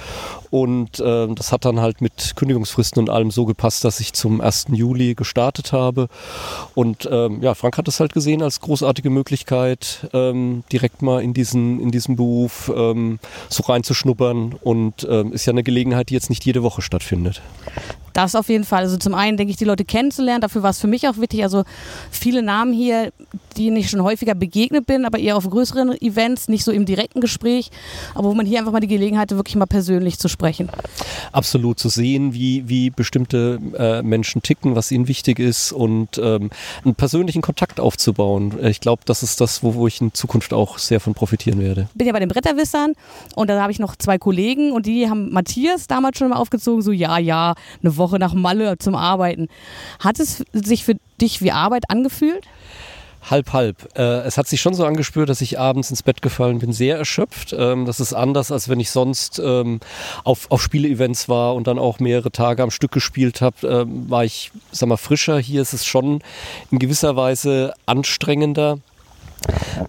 [0.51, 4.41] und ähm, das hat dann halt mit Kündigungsfristen und allem so gepasst, dass ich zum
[4.41, 4.67] 1.
[4.73, 6.09] Juli gestartet habe
[6.75, 11.81] und ja, Frank hat es halt gesehen als großartige Möglichkeit, ähm, direkt mal in diesen,
[11.81, 16.45] in diesen Beruf ähm, so reinzuschnuppern und ähm, ist ja eine Gelegenheit, die jetzt nicht
[16.45, 17.41] jede Woche stattfindet.
[18.15, 18.85] Das auf jeden Fall.
[18.85, 20.41] Also zum einen denke ich, die Leute kennenzulernen.
[20.41, 21.43] Dafür war es für mich auch wichtig.
[21.43, 21.65] Also
[22.11, 23.13] viele Namen hier,
[23.59, 27.21] denen ich schon häufiger begegnet bin, aber eher auf größeren Events, nicht so im direkten
[27.21, 27.71] Gespräch,
[28.15, 30.71] aber wo man hier einfach mal die Gelegenheit hatte, wirklich mal persönlich zu sprechen.
[31.33, 36.51] Absolut zu sehen, wie, wie bestimmte äh, Menschen ticken, was ihnen wichtig ist und ähm,
[36.85, 38.55] einen persönlichen Kontakt aufzubauen.
[38.65, 41.89] Ich glaube, das ist das, wo, wo ich in Zukunft auch sehr von profitieren werde.
[41.93, 42.93] Ich bin ja bei den Bretterwissern
[43.35, 46.83] und da habe ich noch zwei Kollegen und die haben Matthias damals schon mal aufgezogen,
[46.83, 49.49] so ja, ja, eine Woche Woche nach Malle zum Arbeiten.
[49.99, 52.45] Hat es sich für dich wie Arbeit angefühlt?
[53.31, 53.89] Halb, halb.
[53.97, 56.99] Äh, es hat sich schon so angespürt, dass ich abends ins Bett gefallen bin, sehr
[56.99, 57.55] erschöpft.
[57.59, 59.81] Ähm, das ist anders, als wenn ich sonst ähm,
[60.25, 63.67] auf, auf Spiele-Events war und dann auch mehrere Tage am Stück gespielt habe.
[63.67, 65.39] Ähm, war ich, sag mal, frischer.
[65.39, 66.21] Hier ist es schon
[66.71, 68.79] in gewisser Weise anstrengender.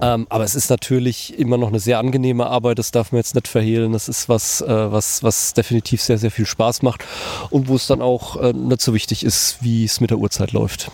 [0.02, 3.36] Ähm, aber es ist natürlich immer noch eine sehr angenehme Arbeit, das darf man jetzt
[3.36, 3.94] nicht verhehlen.
[3.94, 7.04] Das ist was, äh, was, was definitiv sehr, sehr viel Spaß macht
[7.50, 10.52] und wo es dann auch äh, nicht so wichtig ist, wie es mit der Uhrzeit
[10.52, 10.92] läuft.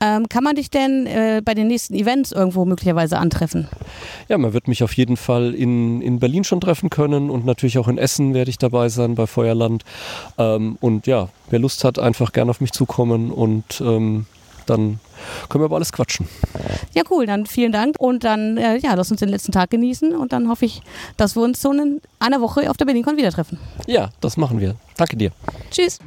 [0.00, 3.66] Ähm, kann man dich denn äh, bei den nächsten Events irgendwo möglicherweise antreffen?
[4.28, 7.78] Ja, man wird mich auf jeden Fall in, in Berlin schon treffen können und natürlich
[7.78, 9.84] auch in Essen werde ich dabei sein bei Feuerland.
[10.36, 14.26] Ähm, und ja, wer Lust hat, einfach gerne auf mich zukommen und ähm,
[14.66, 15.00] dann
[15.48, 16.28] können wir aber alles quatschen.
[16.94, 17.26] Ja, cool.
[17.26, 20.48] Dann vielen Dank und dann, äh, ja, lass uns den letzten Tag genießen und dann
[20.48, 20.80] hoffe ich,
[21.16, 23.58] dass wir uns so in einer Woche auf der BerlinCon wieder treffen.
[23.86, 24.76] Ja, das machen wir.
[24.96, 25.30] Danke dir.
[25.70, 25.98] Tschüss.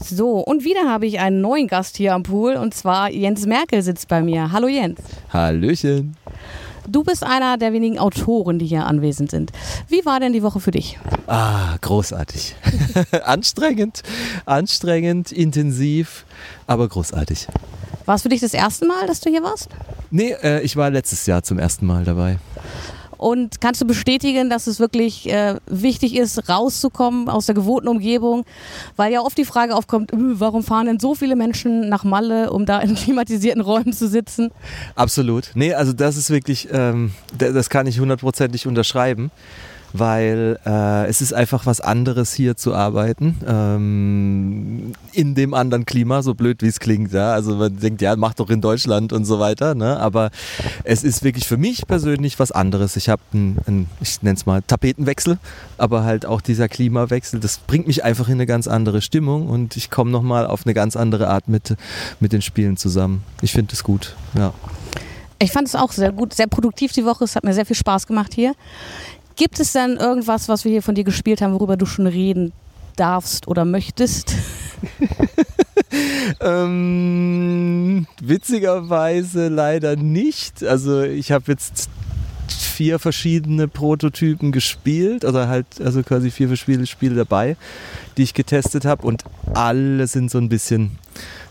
[0.00, 3.82] So, und wieder habe ich einen neuen Gast hier am Pool und zwar Jens Merkel
[3.82, 4.52] sitzt bei mir.
[4.52, 5.00] Hallo Jens.
[5.32, 6.16] Hallöchen.
[6.90, 9.52] Du bist einer der wenigen Autoren, die hier anwesend sind.
[9.88, 10.98] Wie war denn die Woche für dich?
[11.26, 12.56] Ah, großartig.
[13.24, 14.02] anstrengend,
[14.46, 16.24] anstrengend, intensiv,
[16.66, 17.46] aber großartig.
[18.06, 19.68] War es für dich das erste Mal, dass du hier warst?
[20.10, 22.38] Nee, äh, ich war letztes Jahr zum ersten Mal dabei.
[23.18, 28.44] Und kannst du bestätigen, dass es wirklich äh, wichtig ist, rauszukommen aus der gewohnten Umgebung?
[28.96, 32.52] Weil ja oft die Frage aufkommt, "Äh, warum fahren denn so viele Menschen nach Malle,
[32.52, 34.50] um da in klimatisierten Räumen zu sitzen?
[34.94, 35.50] Absolut.
[35.54, 39.30] Nee, also das ist wirklich, ähm, das kann ich hundertprozentig unterschreiben,
[39.98, 46.22] weil äh, es ist einfach was anderes hier zu arbeiten, ähm, in dem anderen Klima,
[46.22, 47.12] so blöd wie es klingt.
[47.12, 47.32] Ja?
[47.32, 49.98] Also man denkt, ja, mach doch in Deutschland und so weiter, ne?
[49.98, 50.30] aber
[50.84, 52.96] es ist wirklich für mich persönlich was anderes.
[52.96, 55.38] Ich habe einen, ich nenne es mal Tapetenwechsel,
[55.76, 59.76] aber halt auch dieser Klimawechsel, das bringt mich einfach in eine ganz andere Stimmung und
[59.76, 61.76] ich komme nochmal auf eine ganz andere Art mit,
[62.20, 63.22] mit den Spielen zusammen.
[63.42, 64.52] Ich finde es gut, ja.
[65.40, 67.22] Ich fand es auch sehr gut, sehr produktiv die Woche.
[67.22, 68.54] Es hat mir sehr viel Spaß gemacht hier.
[69.38, 72.52] Gibt es denn irgendwas, was wir hier von dir gespielt haben, worüber du schon reden
[72.96, 74.34] darfst oder möchtest?
[76.40, 80.62] Ähm, witzigerweise leider nicht.
[80.62, 81.88] Also ich habe jetzt
[82.78, 87.56] vier verschiedene Prototypen gespielt, oder halt also quasi vier verschiedene Spiele dabei,
[88.16, 90.92] die ich getestet habe und alle sind so ein bisschen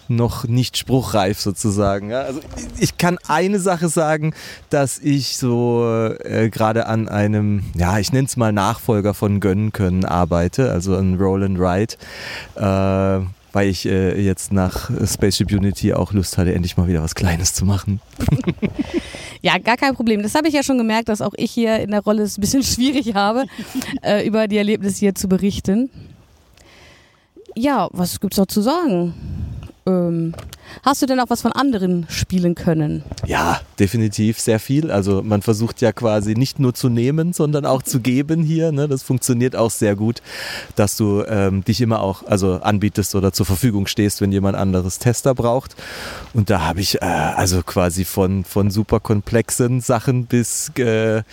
[0.07, 2.11] noch nicht spruchreif sozusagen.
[2.11, 2.39] Ja, also
[2.79, 4.33] ich kann eine Sache sagen,
[4.69, 9.73] dass ich so äh, gerade an einem, ja, ich nenne es mal Nachfolger von Gönnen
[9.73, 11.95] können arbeite, also an Roll and Ride,
[12.55, 17.15] äh, weil ich äh, jetzt nach Spaceship Unity auch Lust hatte, endlich mal wieder was
[17.15, 18.01] Kleines zu machen.
[19.41, 20.23] Ja, gar kein Problem.
[20.23, 22.41] Das habe ich ja schon gemerkt, dass auch ich hier in der Rolle es ein
[22.41, 23.45] bisschen schwierig habe,
[24.01, 25.89] äh, über die Erlebnisse hier zu berichten.
[27.55, 29.13] Ja, was gibt's noch zu sagen?
[29.85, 30.33] Ähm,
[30.83, 33.03] hast du denn auch was von anderen spielen können?
[33.25, 34.91] Ja, definitiv sehr viel.
[34.91, 38.71] Also man versucht ja quasi nicht nur zu nehmen, sondern auch zu geben hier.
[38.71, 38.87] Ne?
[38.87, 40.21] Das funktioniert auch sehr gut,
[40.75, 44.99] dass du ähm, dich immer auch also anbietest oder zur Verfügung stehst, wenn jemand anderes
[44.99, 45.75] Tester braucht.
[46.33, 51.23] Und da habe ich äh, also quasi von, von super komplexen Sachen bis äh,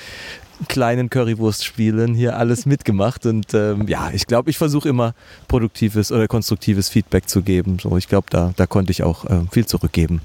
[0.69, 3.27] kleinen Currywurst-Spielen hier alles mitgemacht.
[3.27, 5.15] Und ähm, ja, ich glaube, ich versuche immer
[5.49, 7.79] produktives oder konstruktives Feedback zu geben.
[7.81, 10.21] So, ich glaube, da, da konnte ich auch ähm, viel zurückgeben.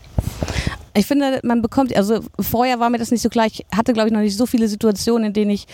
[0.93, 3.45] Ich finde, man bekommt, also vorher war mir das nicht so klar.
[3.45, 5.67] Ich hatte, glaube ich, noch nicht so viele Situationen, in denen ich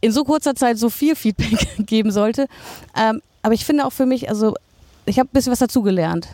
[0.00, 2.46] in so kurzer Zeit so viel Feedback geben sollte.
[2.96, 4.54] Ähm, aber ich finde auch für mich, also
[5.04, 6.28] ich habe ein bisschen was dazugelernt.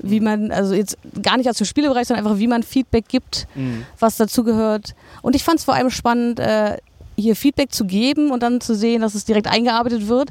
[0.00, 3.46] Wie man, also jetzt gar nicht aus dem Spielebereich, sondern einfach, wie man Feedback gibt,
[3.98, 4.94] was dazugehört.
[5.22, 6.76] Und ich fand es vor allem spannend, äh,
[7.18, 10.30] hier Feedback zu geben und dann zu sehen, dass es direkt eingearbeitet wird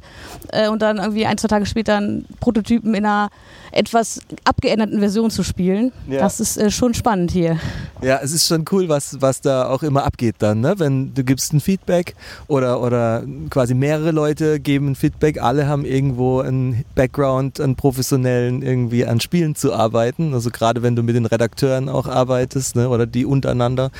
[0.51, 3.29] äh, und dann irgendwie ein, zwei Tage später einen Prototypen in einer
[3.71, 5.91] etwas abgeänderten Version zu spielen.
[6.07, 6.19] Ja.
[6.19, 7.59] Das ist äh, schon spannend hier.
[8.01, 10.75] Ja, es ist schon cool, was, was da auch immer abgeht dann, ne?
[10.77, 12.15] Wenn du gibst ein Feedback
[12.47, 18.61] oder, oder quasi mehrere Leute geben ein Feedback, alle haben irgendwo einen Background, einen professionellen
[18.61, 20.33] irgendwie an Spielen zu arbeiten.
[20.33, 22.89] Also gerade wenn du mit den Redakteuren auch arbeitest, ne?
[22.89, 23.91] Oder die untereinander,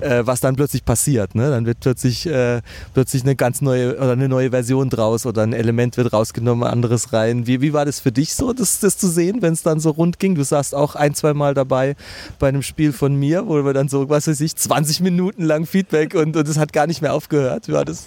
[0.00, 1.50] äh, was dann plötzlich passiert, ne?
[1.50, 2.62] Dann wird plötzlich, äh,
[2.94, 7.12] plötzlich eine ganz neue oder eine neue Version draus oder ein Element wird rausgenommen, anderes
[7.12, 7.46] rein.
[7.46, 9.90] Wie, wie war das für dich so, das, das zu sehen, wenn es dann so
[9.90, 10.34] rund ging?
[10.34, 11.94] Du saßt auch ein, zwei Mal dabei
[12.38, 15.66] bei einem Spiel von mir, wo wir dann so, was weiß ich, 20 Minuten lang
[15.66, 17.70] Feedback und, es hat gar nicht mehr aufgehört.
[17.70, 18.06] War das?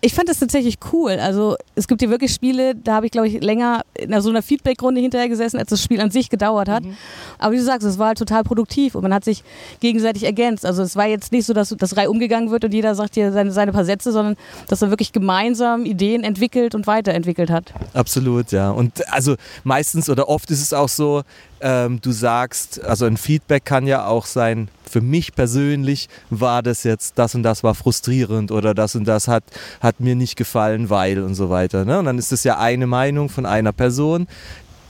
[0.00, 1.12] Ich fand das tatsächlich cool.
[1.12, 4.42] Also es gibt hier wirklich Spiele, da habe ich, glaube ich, länger in so einer
[4.42, 6.84] Feedback-Runde hinterher gesessen, als das Spiel an sich gedauert hat.
[7.38, 9.42] Aber wie du sagst, es war halt total produktiv und man hat sich
[9.80, 10.64] gegenseitig ergänzt.
[10.64, 13.32] Also es war jetzt nicht so, dass das Reihe umgegangen wird und jeder sagt hier
[13.32, 14.36] seine, seine paar Sätze, sondern
[14.68, 17.72] dass er wirklich gemeinsam Ideen entwickelt und weiterentwickelt hat.
[17.92, 18.70] Absolut, ja.
[18.70, 19.34] Und also
[19.64, 21.22] meistens oder oft ist es auch so,
[21.60, 26.84] ähm, du sagst, also ein Feedback kann ja auch sein, für mich persönlich war das
[26.84, 29.44] jetzt, das und das war frustrierend oder das und das hat,
[29.80, 31.84] hat mir nicht gefallen, weil und so weiter.
[31.84, 31.98] Ne?
[31.98, 34.26] Und dann ist es ja eine Meinung von einer Person.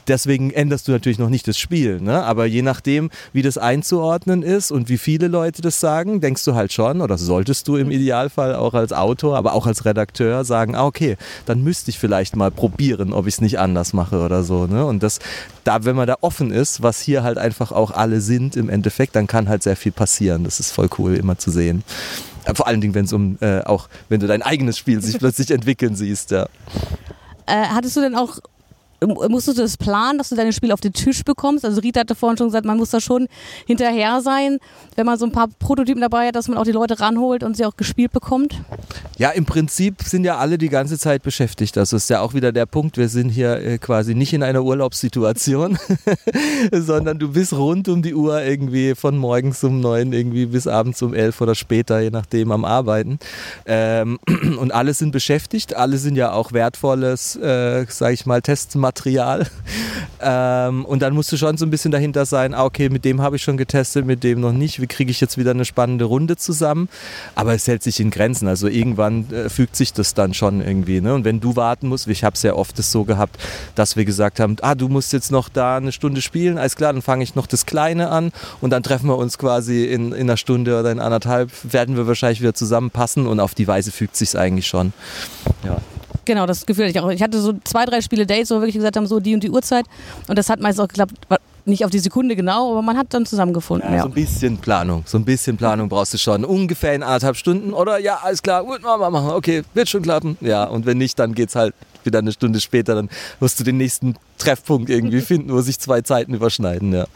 [0.09, 2.25] Deswegen änderst du natürlich noch nicht das Spiel, ne?
[2.25, 6.55] aber je nachdem, wie das einzuordnen ist und wie viele Leute das sagen, denkst du
[6.55, 10.75] halt schon, oder solltest du im Idealfall auch als Autor, aber auch als Redakteur sagen,
[10.75, 14.43] ah, okay, dann müsste ich vielleicht mal probieren, ob ich es nicht anders mache oder
[14.45, 14.67] so.
[14.67, 14.87] Ne?
[14.87, 15.19] Und das,
[15.65, 19.15] da, wenn man da offen ist, was hier halt einfach auch alle sind im Endeffekt,
[19.15, 20.45] dann kann halt sehr viel passieren.
[20.45, 21.85] Das ist voll cool, immer zu sehen.
[22.45, 25.19] Äh, Vor allen Dingen, wenn es um äh, auch, wenn du dein eigenes Spiel sich
[25.19, 26.47] plötzlich entwickeln siehst, ja.
[27.47, 28.39] Äh, hattest du denn auch
[29.07, 31.65] musstest du das planen, dass du deine Spiele auf den Tisch bekommst?
[31.65, 33.29] Also Rita hatte vorhin schon gesagt, man muss da schon
[33.67, 34.59] hinterher sein,
[34.97, 37.57] wenn man so ein paar Prototypen dabei hat, dass man auch die Leute ranholt und
[37.57, 38.61] sie auch gespielt bekommt.
[39.17, 41.79] Ja, im Prinzip sind ja alle die ganze Zeit beschäftigt.
[41.79, 44.63] Also ist ja auch wieder der Punkt, wir sind hier äh, quasi nicht in einer
[44.63, 45.79] Urlaubssituation,
[46.73, 51.03] sondern du bist rund um die Uhr irgendwie von morgens um neun irgendwie bis abends
[51.03, 53.19] um elf oder später, je nachdem, am Arbeiten.
[53.67, 54.19] Ähm,
[54.59, 58.43] und alle sind beschäftigt, alle sind ja auch wertvolles, äh, sage ich mal,
[58.93, 59.47] Testmaterial.
[60.21, 63.23] Ähm, und dann musst du schon so ein bisschen dahinter sein, ah, okay, mit dem
[63.23, 64.81] habe ich schon getestet, mit dem noch nicht.
[64.81, 66.89] Wie kriege ich jetzt wieder eine spannende Runde zusammen?
[67.37, 68.49] Aber es hält sich in Grenzen.
[68.49, 71.01] Also irgendwann äh, fügt sich das dann schon irgendwie.
[71.01, 71.15] Ne?
[71.15, 73.39] Und wenn du warten musst, ich habe es ja oft das so gehabt,
[73.77, 76.93] dass wir gesagt haben, ah, du musst jetzt noch da eine Stunde spielen, alles klar,
[76.93, 80.23] dann fange ich noch das Kleine an und dann treffen wir uns quasi in, in
[80.23, 84.17] einer Stunde oder in anderthalb, werden wir wahrscheinlich wieder zusammenpassen und auf die Weise fügt
[84.17, 84.93] sich eigentlich schon.
[85.65, 85.77] Ja.
[86.29, 87.09] Genau, das Gefühl hatte ich auch.
[87.09, 89.43] Ich hatte so zwei, drei Spiele Dates, wo wir wirklich gesagt haben, so die und
[89.43, 89.87] die Uhrzeit.
[90.27, 91.15] Und das hat meistens auch geklappt.
[91.65, 93.89] Nicht auf die Sekunde genau, aber man hat dann zusammengefunden.
[93.89, 96.45] Ja, Ja, So ein bisschen Planung, so ein bisschen Planung brauchst du schon.
[96.45, 99.31] Ungefähr in anderthalb Stunden oder ja, alles klar, gut, machen wir machen.
[99.31, 100.37] Okay, wird schon klappen.
[100.43, 103.09] Ja, und wenn nicht, dann geht's halt wieder eine Stunde später, dann
[103.41, 107.07] musst du den nächsten Treffpunkt irgendwie finden, wo sich zwei Zeiten überschneiden, ja.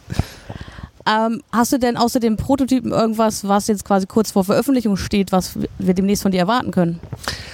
[1.06, 5.32] Ähm, hast du denn außer dem Prototypen irgendwas, was jetzt quasi kurz vor Veröffentlichung steht,
[5.32, 7.00] was wir demnächst von dir erwarten können?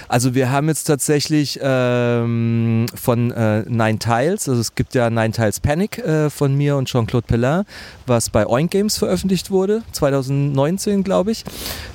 [0.07, 5.31] Also wir haben jetzt tatsächlich ähm, von äh, Nine Tiles, also es gibt ja Nine
[5.31, 7.63] Tiles Panic äh, von mir und Jean-Claude Pellin,
[8.07, 11.43] was bei Oink Games veröffentlicht wurde, 2019 glaube ich.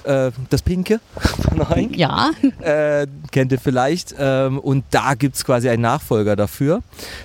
[0.04, 1.00] Äh, das Pinke
[1.48, 1.96] von Oink.
[1.96, 2.30] Ja.
[2.60, 4.14] äh, kennt ihr vielleicht.
[4.18, 6.82] Ähm, und da gibt es quasi einen Nachfolger dafür.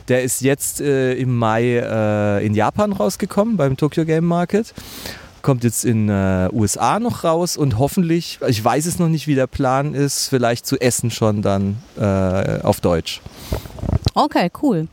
[0.08, 4.74] Der ist jetzt äh, im Mai äh, in Japan rausgekommen beim Tokyo Game Market.
[5.42, 9.36] Kommt jetzt in äh, USA noch raus und hoffentlich, ich weiß es noch nicht, wie
[9.36, 13.22] der Plan ist, vielleicht zu essen schon dann äh, auf Deutsch.
[14.14, 14.88] Okay, cool.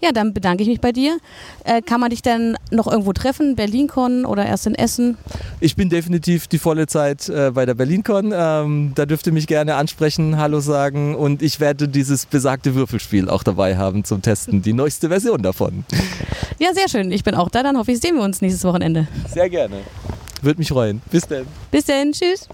[0.00, 1.18] Ja, dann bedanke ich mich bei dir.
[1.64, 3.56] Äh, kann man dich denn noch irgendwo treffen?
[3.56, 5.16] BerlinCon oder erst in Essen?
[5.60, 8.32] Ich bin definitiv die volle Zeit äh, bei der BerlinCon.
[8.34, 13.28] Ähm, da dürft ihr mich gerne ansprechen, Hallo sagen und ich werde dieses besagte Würfelspiel
[13.28, 15.84] auch dabei haben zum Testen, die neueste Version davon.
[16.58, 17.10] Ja, sehr schön.
[17.10, 17.62] Ich bin auch da.
[17.62, 19.06] Dann hoffe ich, sehen wir uns nächstes Wochenende.
[19.32, 19.76] Sehr gerne.
[20.42, 21.00] Würde mich freuen.
[21.10, 21.46] Bis dann.
[21.70, 22.12] Bis dann.
[22.12, 22.48] Tschüss.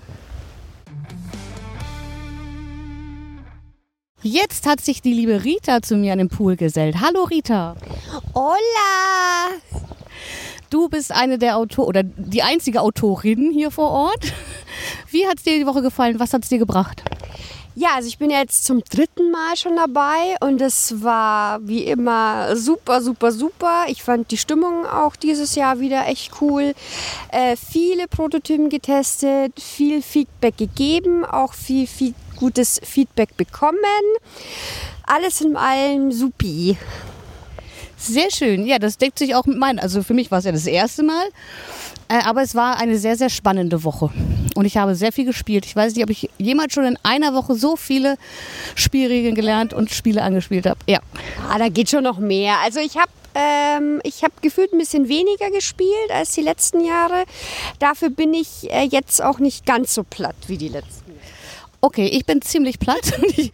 [4.31, 6.97] Jetzt hat sich die liebe Rita zu mir an den Pool gesellt.
[7.01, 7.75] Hallo Rita.
[8.35, 9.57] Hola!
[10.69, 14.35] Du bist eine der Autor oder die einzige Autorin hier vor Ort.
[15.11, 16.21] Wie hat es dir die Woche gefallen?
[16.21, 17.03] Was hat es dir gebracht?
[17.75, 22.55] Ja, also ich bin jetzt zum dritten Mal schon dabei und es war wie immer
[22.55, 23.85] super, super, super.
[23.88, 26.75] Ich fand die Stimmung auch dieses Jahr wieder echt cool.
[27.33, 33.79] Äh, viele Prototypen getestet, viel Feedback gegeben, auch viel, viel gutes Feedback bekommen.
[35.07, 36.77] Alles in allem supi.
[37.96, 38.64] Sehr schön.
[38.64, 39.81] Ja, das deckt sich auch mit meinen.
[39.81, 41.27] Also für mich war es ja das erste Mal.
[42.09, 44.11] Äh, aber es war eine sehr, sehr spannende Woche.
[44.55, 45.66] Und ich habe sehr viel gespielt.
[45.66, 48.16] Ich weiß nicht, ob ich jemals schon in einer Woche so viele
[48.77, 50.79] Spielregeln gelernt und Spiele angespielt habe.
[50.87, 51.01] Ja.
[51.51, 52.57] Ah, da geht schon noch mehr.
[52.64, 57.24] Also ich habe ähm, ich habe gefühlt ein bisschen weniger gespielt als die letzten Jahre.
[57.79, 61.12] Dafür bin ich äh, jetzt auch nicht ganz so platt wie die letzten.
[61.81, 63.12] Okay, ich bin ziemlich platt.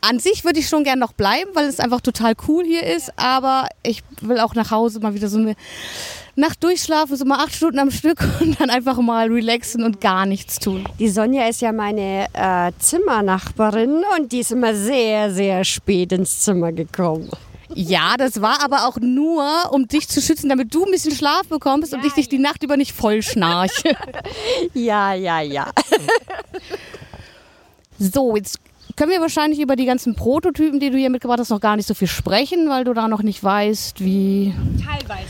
[0.00, 3.10] An sich würde ich schon gern noch bleiben, weil es einfach total cool hier ist.
[3.16, 5.56] Aber ich will auch nach Hause mal wieder so eine
[6.36, 10.24] Nacht durchschlafen, so mal acht Stunden am Stück und dann einfach mal relaxen und gar
[10.24, 10.88] nichts tun.
[11.00, 16.40] Die Sonja ist ja meine äh, Zimmernachbarin und die ist immer sehr, sehr spät ins
[16.40, 17.30] Zimmer gekommen.
[17.74, 21.48] Ja, das war aber auch nur, um dich zu schützen, damit du ein bisschen Schlaf
[21.48, 23.96] bekommst und ich dich die Nacht über nicht voll schnarche.
[24.74, 25.70] Ja, ja, ja.
[27.98, 28.58] So, jetzt
[28.96, 31.86] können wir wahrscheinlich über die ganzen Prototypen, die du hier mitgebracht hast, noch gar nicht
[31.86, 34.54] so viel sprechen, weil du da noch nicht weißt, wie.
[34.84, 35.28] Teilweise.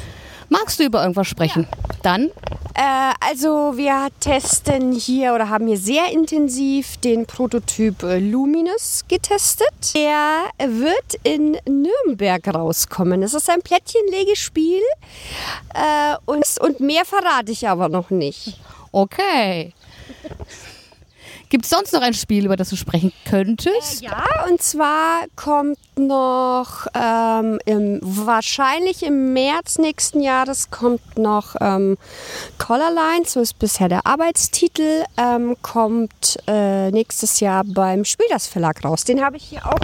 [0.49, 1.67] Magst du über irgendwas sprechen?
[2.03, 2.31] Dann
[2.79, 9.95] Äh, also wir testen hier oder haben hier sehr intensiv den Prototyp äh, Luminous getestet.
[9.97, 13.25] Der wird in Nürnberg rauskommen.
[13.25, 14.83] Es ist ein Plättchenlegespiel
[15.75, 18.61] äh, und, und mehr verrate ich aber noch nicht.
[18.93, 19.73] Okay.
[21.51, 24.03] Gibt es sonst noch ein Spiel, über das du sprechen könntest?
[24.03, 31.97] Ja, und zwar kommt noch ähm, im, wahrscheinlich im März nächsten Jahres kommt noch ähm,
[32.59, 39.05] Colorline, so ist bisher der Arbeitstitel, ähm, kommt äh, nächstes Jahr beim Spielers Verlag raus.
[39.05, 39.81] Den habe ich hier auch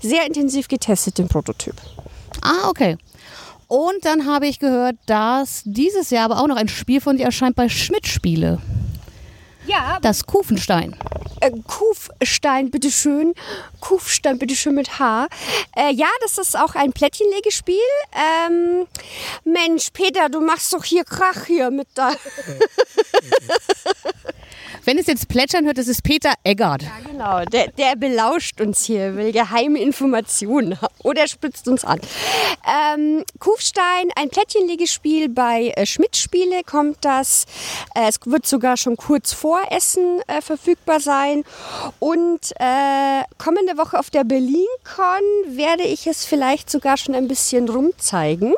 [0.00, 1.74] sehr intensiv getestet, den Prototyp.
[2.42, 2.96] Ah, okay.
[3.66, 7.24] Und dann habe ich gehört, dass dieses Jahr aber auch noch ein Spiel von dir
[7.24, 8.58] erscheint bei Schmidt Spiele.
[9.66, 10.96] Ja, Das Kufenstein.
[11.40, 13.34] äh, Kufstein, bitteschön.
[13.80, 15.28] Kufstein, bitteschön mit H.
[15.76, 17.76] Äh, ja, das ist auch ein Plättchenlegespiel.
[18.46, 18.86] Ähm,
[19.44, 22.12] Mensch, Peter, du machst doch hier Krach hier mit da.
[24.84, 26.82] Wenn es jetzt plätschern hört, das ist Peter Eggert.
[26.82, 27.44] Ja, genau.
[27.44, 32.00] Der, der belauscht uns hier, will geheime Informationen oder spritzt uns an.
[32.66, 37.46] Ähm, Kufstein, ein Plättchenlegespiel bei äh, Schmidt Spiele kommt das.
[37.94, 41.44] Äh, es wird sogar schon kurz vor Essen äh, verfügbar sein.
[41.98, 47.68] Und äh, kommende Woche auf der BerlinCon werde ich es vielleicht sogar schon ein bisschen
[47.68, 48.54] rumzeigen.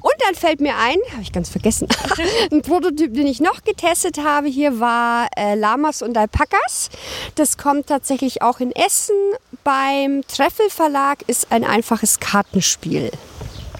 [0.00, 1.88] Und dann fällt mir ein, habe ich ganz vergessen,
[2.52, 6.90] ein Prototyp, den ich noch getestet habe hier war äh, Lamas und Alpakas.
[7.34, 9.16] Das kommt tatsächlich auch in Essen.
[9.64, 13.10] Beim Treffel Verlag ist ein einfaches Kartenspiel.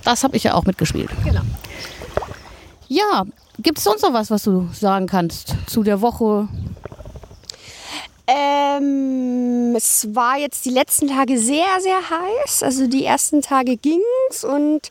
[0.04, 1.10] Das habe ich ja auch mitgespielt.
[1.24, 1.42] Genau.
[2.88, 3.24] Ja,
[3.58, 6.48] gibt es sonst noch was, was du sagen kannst zu der Woche?
[8.28, 12.64] Ähm, es war jetzt die letzten Tage sehr, sehr heiß.
[12.64, 14.90] Also die ersten Tage ging's und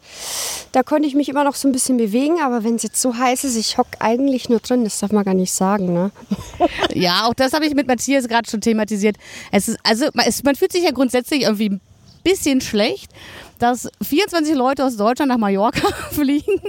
[0.72, 2.40] da konnte ich mich immer noch so ein bisschen bewegen.
[2.42, 4.86] Aber wenn es jetzt so heiß ist, ich hocke eigentlich nur drin.
[4.86, 6.12] Das darf man gar nicht sagen, ne?
[6.94, 9.18] Ja, auch das habe ich mit Matthias gerade schon thematisiert.
[9.52, 11.82] Es ist, also man, es, man fühlt sich ja grundsätzlich irgendwie ein
[12.24, 13.12] bisschen schlecht,
[13.60, 16.62] dass 24 Leute aus Deutschland nach Mallorca fliegen,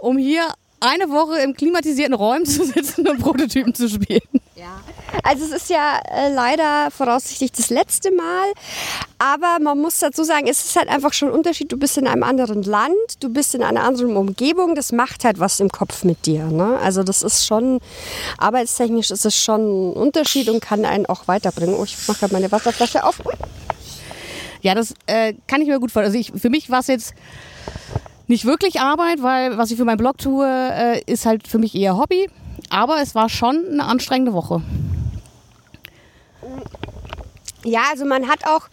[0.00, 0.48] um hier
[0.82, 4.20] eine Woche im klimatisierten Räumen zu sitzen und Prototypen zu spielen.
[4.56, 4.80] Ja.
[5.22, 8.52] Also es ist ja äh, leider voraussichtlich das letzte Mal,
[9.18, 11.70] aber man muss dazu sagen, es ist halt einfach schon ein Unterschied.
[11.70, 15.38] Du bist in einem anderen Land, du bist in einer anderen Umgebung, das macht halt
[15.38, 16.46] was im Kopf mit dir.
[16.46, 16.78] Ne?
[16.82, 17.80] Also das ist schon,
[18.38, 21.76] arbeitstechnisch ist es schon ein Unterschied und kann einen auch weiterbringen.
[21.78, 23.24] Oh, ich mache gerade meine Wasserflasche auf.
[23.24, 23.34] Ui.
[24.62, 26.16] Ja, das äh, kann ich mir gut vorstellen.
[26.16, 27.14] Also ich, für mich war es jetzt
[28.32, 31.74] nicht wirklich Arbeit, weil was ich für meinen Blog tue, äh, ist halt für mich
[31.74, 32.30] eher Hobby.
[32.70, 34.62] Aber es war schon eine anstrengende Woche.
[37.64, 38.68] Ja, also man hat auch,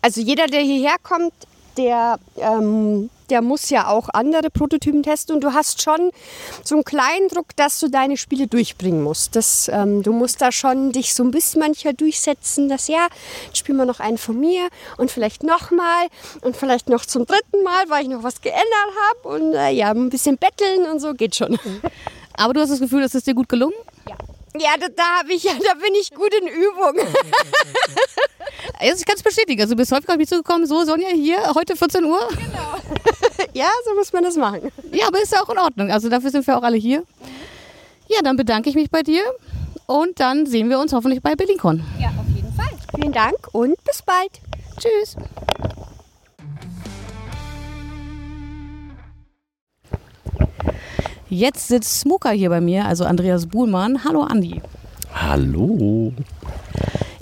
[0.00, 1.32] also jeder, der hierher kommt,
[1.76, 6.10] der, ähm, der muss ja auch andere Prototypen testen und du hast schon
[6.62, 9.36] so einen kleinen Druck, dass du deine Spiele durchbringen musst.
[9.36, 13.08] Das, ähm, du musst da schon dich so ein bisschen manchmal durchsetzen, dass ja,
[13.52, 14.68] spielen wir noch einen von mir
[14.98, 16.08] und vielleicht nochmal
[16.42, 18.64] und vielleicht noch zum dritten Mal, weil ich noch was geändert
[19.08, 21.58] habe und äh, ja, ein bisschen betteln und so geht schon.
[22.36, 23.74] Aber du hast das Gefühl, dass es dir gut gelungen?
[24.60, 26.94] Ja, da, da habe ich ja, da bin ich gut in Übung.
[28.78, 29.60] Also ich kann es bestätigen.
[29.60, 32.28] Also du bist häufig auf mich zugekommen, so Sonja, hier, heute 14 Uhr.
[33.52, 34.70] ja, so muss man das machen.
[34.92, 35.90] Ja, aber ist ja auch in Ordnung.
[35.90, 37.04] Also dafür sind wir auch alle hier.
[38.08, 39.22] Ja, dann bedanke ich mich bei dir
[39.86, 41.82] und dann sehen wir uns hoffentlich bei BerlinCon.
[42.00, 42.70] Ja, auf jeden Fall.
[42.94, 44.40] Vielen Dank und bis bald.
[44.78, 45.16] Tschüss.
[51.34, 54.04] Jetzt sitzt Smuka hier bei mir, also Andreas Buhlmann.
[54.04, 54.62] Hallo Andi.
[55.12, 56.12] Hallo.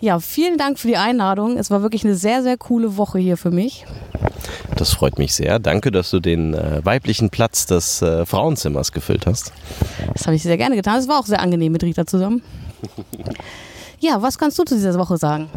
[0.02, 1.56] Ja, vielen Dank für die Einladung.
[1.56, 3.86] Es war wirklich eine sehr, sehr coole Woche hier für mich.
[4.76, 5.58] Das freut mich sehr.
[5.58, 9.50] Danke, dass du den äh, weiblichen Platz des äh, Frauenzimmers gefüllt hast.
[10.12, 10.98] Das habe ich sehr gerne getan.
[10.98, 12.42] Es war auch sehr angenehm mit Rita zusammen.
[14.02, 15.48] Ja, was kannst du zu dieser Woche sagen?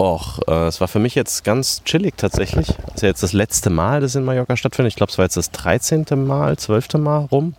[0.00, 2.68] Och, äh, es war für mich jetzt ganz chillig tatsächlich.
[2.68, 4.92] Das ist ja jetzt das letzte Mal, das in Mallorca stattfindet.
[4.92, 6.06] Ich glaube, es war jetzt das 13.
[6.26, 6.94] Mal, 12.
[6.94, 7.54] Mal rum.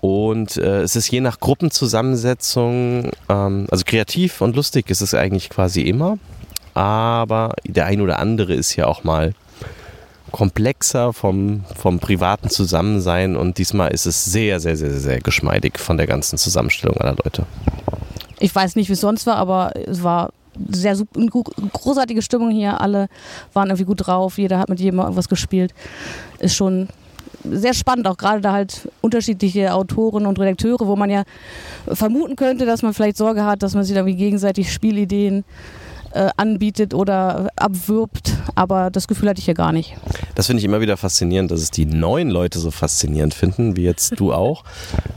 [0.00, 5.50] Und äh, es ist je nach Gruppenzusammensetzung, ähm, also kreativ und lustig ist es eigentlich
[5.50, 6.16] quasi immer.
[6.74, 9.34] Aber der ein oder andere ist ja auch mal
[10.30, 15.96] komplexer vom, vom privaten Zusammensein und diesmal ist es sehr, sehr, sehr, sehr geschmeidig von
[15.96, 17.46] der ganzen Zusammenstellung aller Leute.
[18.38, 20.30] Ich weiß nicht, wie es sonst war, aber es war
[20.68, 20.96] sehr
[21.72, 22.80] großartige Stimmung hier.
[22.80, 23.08] Alle
[23.52, 24.38] waren irgendwie gut drauf.
[24.38, 25.74] Jeder hat mit jedem irgendwas gespielt.
[26.38, 26.88] Ist schon
[27.44, 31.24] sehr spannend, auch gerade da halt unterschiedliche Autoren und Redakteure, wo man ja
[31.86, 35.44] vermuten könnte, dass man vielleicht Sorge hat, dass man sich irgendwie gegenseitig Spielideen
[36.16, 38.34] äh, anbietet oder abwirbt.
[38.54, 39.96] Aber das Gefühl hatte ich hier gar nicht.
[40.34, 43.84] Das finde ich immer wieder faszinierend, dass es die neuen Leute so faszinierend finden, wie
[43.84, 44.64] jetzt du auch.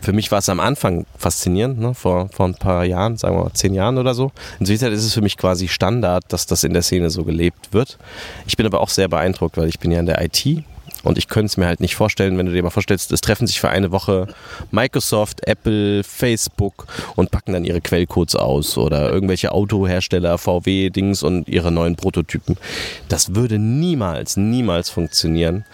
[0.02, 1.94] Für mich war es am Anfang faszinierend, ne?
[1.94, 4.32] vor, vor ein paar Jahren, sagen wir mal zehn Jahren oder so.
[4.60, 7.98] Inzwischen ist es für mich quasi Standard, dass das in der Szene so gelebt wird.
[8.46, 10.64] Ich bin aber auch sehr beeindruckt, weil ich bin ja in der IT
[11.04, 13.48] und ich könnte es mir halt nicht vorstellen, wenn du dir mal vorstellst, es treffen
[13.48, 14.28] sich für eine Woche
[14.72, 21.72] Microsoft, Apple, Facebook und packen dann ihre Quellcodes aus oder irgendwelche Autohersteller, VW-Dings und ihre
[21.72, 22.58] neuen Prototypen.
[23.08, 25.66] Das würde niemals, niemals funktionieren.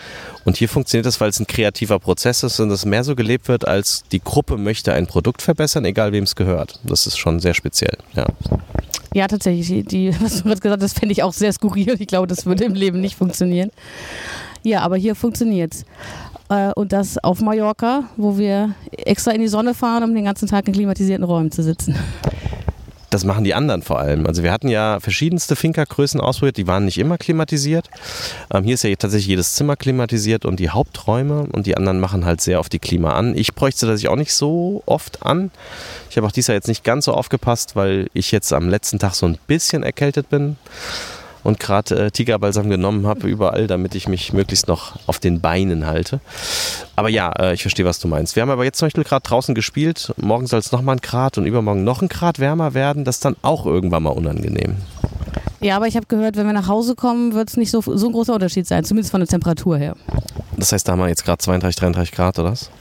[0.44, 3.48] Und hier funktioniert das, weil es ein kreativer Prozess ist und es mehr so gelebt
[3.48, 6.80] wird, als die Gruppe möchte ein Produkt verbessern, egal wem es gehört.
[6.84, 8.28] Das ist schon sehr speziell, ja.
[9.16, 9.86] Ja, tatsächlich.
[9.86, 11.96] Die, was du gerade gesagt hast, fände ich auch sehr skurril.
[12.00, 13.72] Ich glaube, das würde im Leben nicht funktionieren.
[14.66, 15.86] Ja, aber hier funktioniert's.
[16.50, 20.48] Äh, und das auf Mallorca, wo wir extra in die Sonne fahren, um den ganzen
[20.48, 21.96] Tag in klimatisierten Räumen zu sitzen.
[23.12, 24.26] das machen die anderen vor allem.
[24.26, 27.92] Also wir hatten ja verschiedenste Finca-Größen ausprobiert, die waren nicht immer klimatisiert.
[28.52, 32.26] Ähm, hier ist ja tatsächlich jedes Zimmer klimatisiert und die Haupträume und die anderen machen
[32.26, 33.38] halt sehr oft die Klima an.
[33.38, 35.52] Ich bräuchte das auch nicht so oft an.
[36.10, 38.98] Ich habe auch dieses Jahr jetzt nicht ganz so aufgepasst, weil ich jetzt am letzten
[38.98, 40.58] Tag so ein bisschen erkältet bin
[41.46, 45.86] und gerade äh, Tigerbalsam genommen habe überall, damit ich mich möglichst noch auf den Beinen
[45.86, 46.20] halte.
[46.96, 48.36] Aber ja, äh, ich verstehe, was du meinst.
[48.36, 50.12] Wir haben aber jetzt zum Beispiel gerade draußen gespielt.
[50.18, 53.06] Morgen soll es nochmal ein Grad und übermorgen noch ein Grad wärmer werden.
[53.06, 54.78] Das ist dann auch irgendwann mal unangenehm.
[55.62, 58.08] Ja, aber ich habe gehört, wenn wir nach Hause kommen, wird es nicht so, so
[58.08, 59.96] ein großer Unterschied sein, zumindest von der Temperatur her.
[60.58, 62.72] Das heißt, da haben wir jetzt gerade 32, 33 Grad, oder was?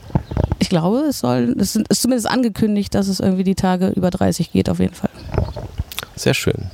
[0.57, 4.51] Ich glaube, es soll, es ist zumindest angekündigt, dass es irgendwie die Tage über 30
[4.51, 5.11] geht, auf jeden Fall.
[6.15, 6.71] Sehr schön.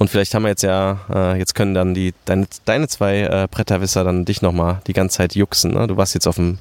[0.00, 3.46] Und vielleicht haben wir jetzt ja, äh, jetzt können dann die, deine, deine zwei äh,
[3.50, 5.74] Bretterwisser dann dich nochmal die ganze Zeit juxen.
[5.74, 5.86] Ne?
[5.88, 6.58] Du warst jetzt auf dem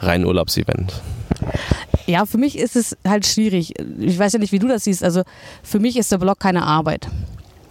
[0.00, 1.00] reinen Urlaubsevent.
[2.04, 3.72] Ja, für mich ist es halt schwierig.
[3.98, 5.02] Ich weiß ja nicht, wie du das siehst.
[5.02, 5.22] Also
[5.62, 7.08] für mich ist der Blog keine Arbeit.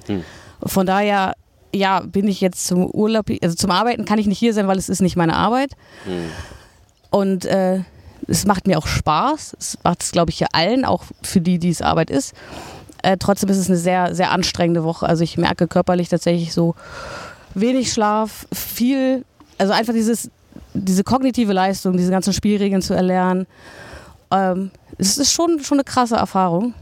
[0.08, 0.24] Hm.
[0.66, 1.36] Von daher,
[1.72, 4.80] ja, bin ich jetzt zum Urlaub, also zum Arbeiten kann ich nicht hier sein, weil
[4.80, 5.74] es ist nicht meine Arbeit.
[6.06, 6.32] Hm.
[7.12, 7.82] Und äh,
[8.28, 9.58] es macht mir auch Spaß.
[9.60, 12.34] Es macht es, glaube ich, ja allen, auch für die, die es Arbeit ist.
[13.04, 15.06] Äh, trotzdem ist es eine sehr, sehr anstrengende Woche.
[15.06, 16.74] Also ich merke körperlich tatsächlich so
[17.54, 19.26] wenig Schlaf, viel,
[19.58, 20.32] also einfach dieses,
[20.74, 23.46] diese kognitive Leistung, diese ganzen Spielregeln zu erlernen.
[24.32, 26.74] Ähm, es ist schon, schon eine krasse Erfahrung.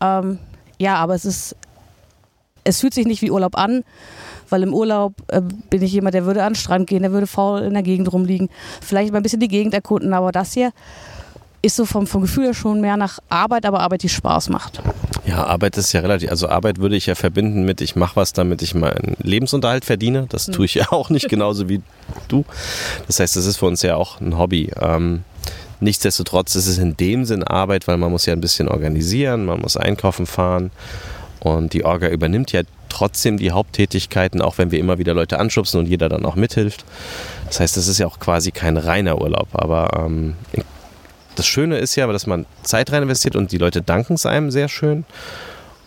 [0.00, 0.38] Ähm,
[0.78, 1.54] ja, aber es ist,
[2.64, 3.84] es fühlt sich nicht wie Urlaub an,
[4.48, 7.26] weil im Urlaub äh, bin ich jemand, der würde an den Strand gehen, der würde
[7.26, 8.48] faul in der Gegend rumliegen,
[8.80, 10.72] vielleicht mal ein bisschen die Gegend erkunden, aber das hier
[11.62, 14.82] ist so vom, vom Gefühl her schon mehr nach Arbeit, aber Arbeit, die Spaß macht.
[15.24, 18.32] Ja, Arbeit ist ja relativ, also Arbeit würde ich ja verbinden mit, ich mache was,
[18.32, 20.26] damit ich meinen Lebensunterhalt verdiene.
[20.28, 21.80] Das tue ich ja auch nicht, genauso wie
[22.26, 22.44] du.
[23.06, 24.72] Das heißt, das ist für uns ja auch ein Hobby.
[24.80, 25.22] Ähm,
[25.78, 29.60] nichtsdestotrotz ist es in dem Sinn Arbeit, weil man muss ja ein bisschen organisieren, man
[29.60, 30.72] muss einkaufen fahren
[31.38, 35.80] und die Orga übernimmt ja trotzdem die Haupttätigkeiten, auch wenn wir immer wieder Leute anschubsen
[35.80, 36.84] und jeder dann auch mithilft.
[37.46, 40.34] Das heißt, das ist ja auch quasi kein reiner Urlaub, aber ähm,
[41.36, 44.50] das Schöne ist ja, dass man Zeit rein investiert und die Leute danken es einem
[44.50, 45.04] sehr schön.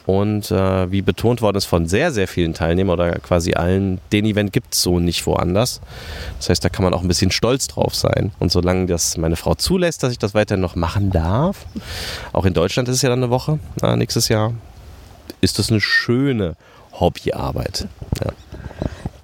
[0.05, 4.25] Und äh, wie betont worden ist von sehr, sehr vielen Teilnehmern oder quasi allen, den
[4.25, 5.81] Event gibt es so nicht woanders.
[6.37, 8.31] Das heißt, da kann man auch ein bisschen stolz drauf sein.
[8.37, 11.65] Und solange das meine Frau zulässt, dass ich das weiterhin noch machen darf,
[12.33, 14.53] auch in Deutschland ist es ja dann eine Woche, äh, nächstes Jahr,
[15.41, 16.55] ist das eine schöne
[16.93, 17.87] Hobbyarbeit.
[18.23, 18.31] Ja.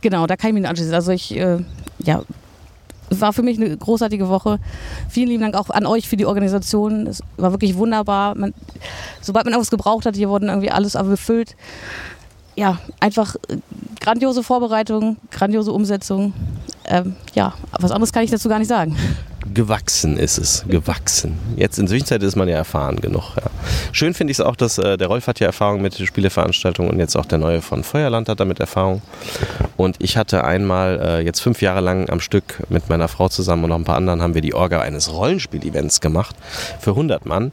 [0.01, 0.95] Genau, da kann ich mich anschließen.
[0.95, 1.59] Also ich, äh,
[1.99, 2.23] ja,
[3.19, 4.59] war für mich eine großartige Woche.
[5.09, 7.07] Vielen lieben Dank auch an euch für die Organisation.
[7.07, 8.35] Es war wirklich wunderbar.
[8.35, 8.53] Man,
[9.21, 11.55] sobald man irgendwas gebraucht hat, hier wurden irgendwie alles befüllt.
[12.55, 13.57] Ja, einfach äh,
[13.99, 16.33] grandiose Vorbereitung, grandiose Umsetzung.
[16.85, 18.95] Ähm, ja, was anderes kann ich dazu gar nicht sagen.
[19.53, 21.37] Gewachsen ist es, gewachsen.
[21.55, 23.35] Jetzt in Zwischenzeit ist man ja erfahren genug.
[23.35, 23.49] Ja.
[23.91, 26.99] Schön finde ich es auch, dass äh, der Rolf hat ja Erfahrung mit Spieleveranstaltungen und
[26.99, 29.01] jetzt auch der neue von Feuerland hat damit Erfahrung.
[29.77, 33.63] Und ich hatte einmal äh, jetzt fünf Jahre lang am Stück mit meiner Frau zusammen
[33.63, 36.35] und noch ein paar anderen haben wir die Orga eines Rollenspiel-Events gemacht
[36.79, 37.51] für 100 Mann.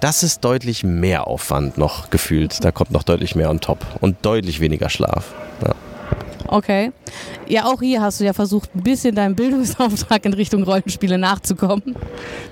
[0.00, 2.62] Das ist deutlich mehr Aufwand noch gefühlt.
[2.64, 5.32] Da kommt noch deutlich mehr on top und deutlich weniger Schlaf.
[5.62, 5.74] Ja.
[6.46, 6.92] Okay.
[7.48, 11.96] Ja, auch hier hast du ja versucht, ein bisschen deinem Bildungsauftrag in Richtung Rollenspiele nachzukommen.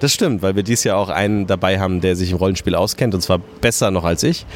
[0.01, 3.15] Das stimmt, weil wir dieses Jahr auch einen dabei haben, der sich im Rollenspiel auskennt
[3.15, 4.47] und zwar besser noch als ich.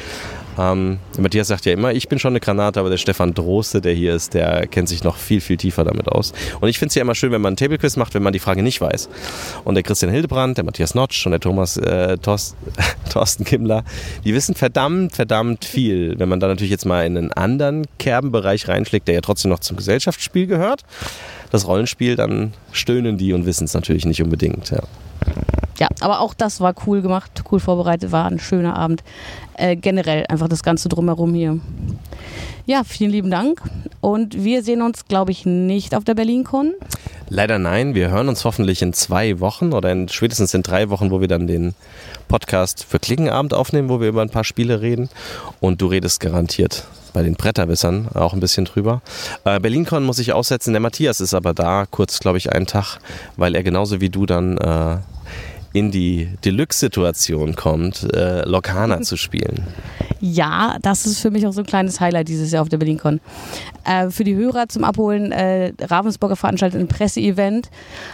[0.57, 3.93] Ähm, Matthias sagt ja immer, ich bin schon eine Granate, aber der Stefan Droste, der
[3.93, 6.33] hier ist, der kennt sich noch viel, viel tiefer damit aus.
[6.59, 8.33] Und ich finde es ja immer schön, wenn man einen Table Quiz macht, wenn man
[8.33, 9.09] die Frage nicht weiß.
[9.63, 12.55] Und der Christian Hildebrand, der Matthias Notsch und der Thomas äh, Thorst,
[13.11, 13.83] Thorsten Kimmler,
[14.23, 16.17] die wissen verdammt, verdammt viel.
[16.17, 19.59] Wenn man da natürlich jetzt mal in einen anderen Kerbenbereich reinschlägt, der ja trotzdem noch
[19.59, 20.83] zum Gesellschaftsspiel gehört,
[21.51, 24.71] das Rollenspiel, dann stöhnen die und wissen es natürlich nicht unbedingt.
[24.71, 24.83] Ja.
[25.79, 29.03] Ja, aber auch das war cool gemacht, cool vorbereitet, war ein schöner Abend.
[29.53, 31.59] Äh, generell einfach das Ganze drumherum hier.
[32.65, 33.61] Ja, vielen lieben Dank.
[34.01, 36.73] Und wir sehen uns, glaube ich, nicht auf der BerlinCon.
[37.29, 37.95] Leider nein.
[37.95, 41.27] Wir hören uns hoffentlich in zwei Wochen oder in, spätestens in drei Wochen, wo wir
[41.27, 41.73] dann den
[42.27, 45.09] Podcast für Klickenabend aufnehmen, wo wir über ein paar Spiele reden.
[45.59, 49.01] Und du redest garantiert bei den Bretterwissern auch ein bisschen drüber.
[49.43, 50.73] Äh, BerlinCon muss ich aussetzen.
[50.73, 52.99] Der Matthias ist aber da, kurz, glaube ich, einen Tag,
[53.37, 54.97] weil er genauso wie du dann äh,
[55.73, 59.63] in die Deluxe-Situation kommt, äh, Lokana zu spielen.
[60.19, 63.19] Ja, das ist für mich auch so ein kleines Highlight dieses Jahr auf der BerlinCon.
[63.83, 67.69] Äh, für die Hörer zum Abholen, äh, Ravensburger veranstaltet ein Presseevent,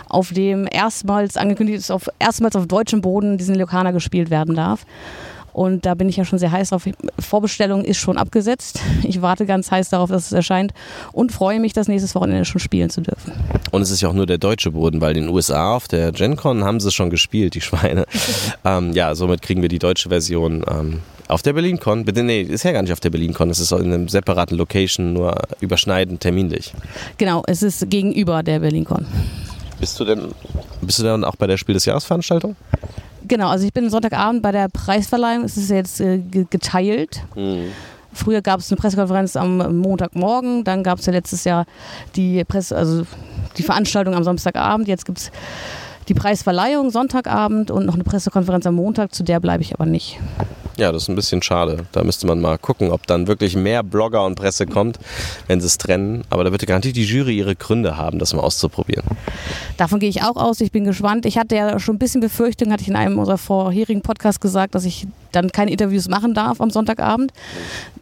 [0.10, 4.86] auf dem erstmals angekündigt ist, auf, erstmals auf deutschem Boden diesen Lokana gespielt werden darf.
[5.54, 6.89] Und da bin ich ja schon sehr heiß drauf.
[7.20, 8.80] Vorbestellung ist schon abgesetzt.
[9.04, 10.74] Ich warte ganz heiß darauf, dass es erscheint
[11.12, 13.32] und freue mich, das nächstes Wochenende schon spielen zu dürfen.
[13.72, 16.12] Und es ist ja auch nur der deutsche Boden, weil in den USA auf der
[16.12, 18.06] GenCon haben sie es schon gespielt, die Schweine.
[18.66, 22.04] ähm, ja, somit kriegen wir die deutsche Version ähm, Auf der BerlinCon?
[22.04, 23.49] Bitte, nee, ist ja gar nicht auf der BerlinCon.
[23.51, 26.74] Es ist in einem separaten Location, nur überschneidend terminlich.
[27.18, 29.06] Genau, es ist gegenüber der BerlinCon.
[29.80, 30.34] Bist du denn,
[30.82, 32.56] bist du dann auch bei der Spiel des Jahres Veranstaltung?
[33.28, 35.45] Genau, also ich bin Sonntagabend bei der Preisverleihung.
[35.45, 37.21] Es ist jetzt äh, ge- geteilt.
[38.15, 41.65] Früher gab es eine Pressekonferenz am Montagmorgen, dann gab es ja letztes Jahr
[42.15, 43.05] die Presse, also
[43.57, 44.88] die Veranstaltung am Samstagabend.
[44.88, 45.32] Jetzt gibt es
[46.08, 49.14] die Preisverleihung Sonntagabend und noch eine Pressekonferenz am Montag.
[49.14, 50.20] Zu der bleibe ich aber nicht.
[50.76, 51.86] Ja, das ist ein bisschen schade.
[51.91, 54.97] Da müsste man mal gucken, ob dann wirklich mehr Blogger und Presse kommt,
[55.47, 56.24] wenn sie es trennen.
[56.32, 59.06] Aber da wird garantiert die Jury ihre Gründe haben, das mal auszuprobieren.
[59.78, 60.62] Davon gehe ich auch aus.
[60.62, 61.28] Ich bin gespannt.
[61.28, 64.74] Ich hatte ja schon ein bisschen Befürchtung, hatte ich in einem unserer vorherigen Podcasts gesagt,
[64.74, 67.32] dass ich dann keine Interviews machen darf am Sonntagabend.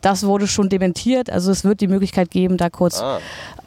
[0.02, 1.30] Das wurde schon dementiert.
[1.30, 3.04] Also es wird die Möglichkeit geben, da kurz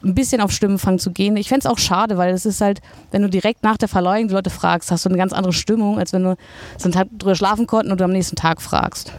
[0.03, 1.35] ein bisschen auf Stimmenfang zu gehen.
[1.37, 2.81] Ich fände es auch schade, weil es ist halt,
[3.11, 5.99] wenn du direkt nach der Verleihung die Leute fragst, hast du eine ganz andere Stimmung,
[5.99, 6.35] als wenn du
[6.77, 9.11] so einen Tag drüber schlafen konnten und du am nächsten Tag fragst.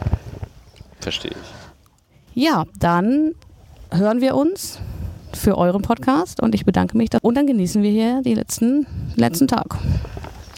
[0.99, 2.43] Verstehe ich.
[2.43, 3.33] Ja, dann
[3.91, 4.79] hören wir uns
[5.33, 7.09] für euren Podcast und ich bedanke mich.
[7.21, 9.77] Und dann genießen wir hier den letzten, letzten Tag.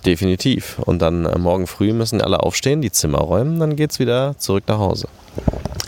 [0.05, 0.80] Definitiv.
[0.86, 4.63] Und dann äh, morgen früh müssen alle aufstehen, die Zimmer räumen, dann geht's wieder zurück
[4.67, 5.07] nach Hause.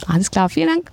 [0.08, 0.92] Alles klar, vielen Dank.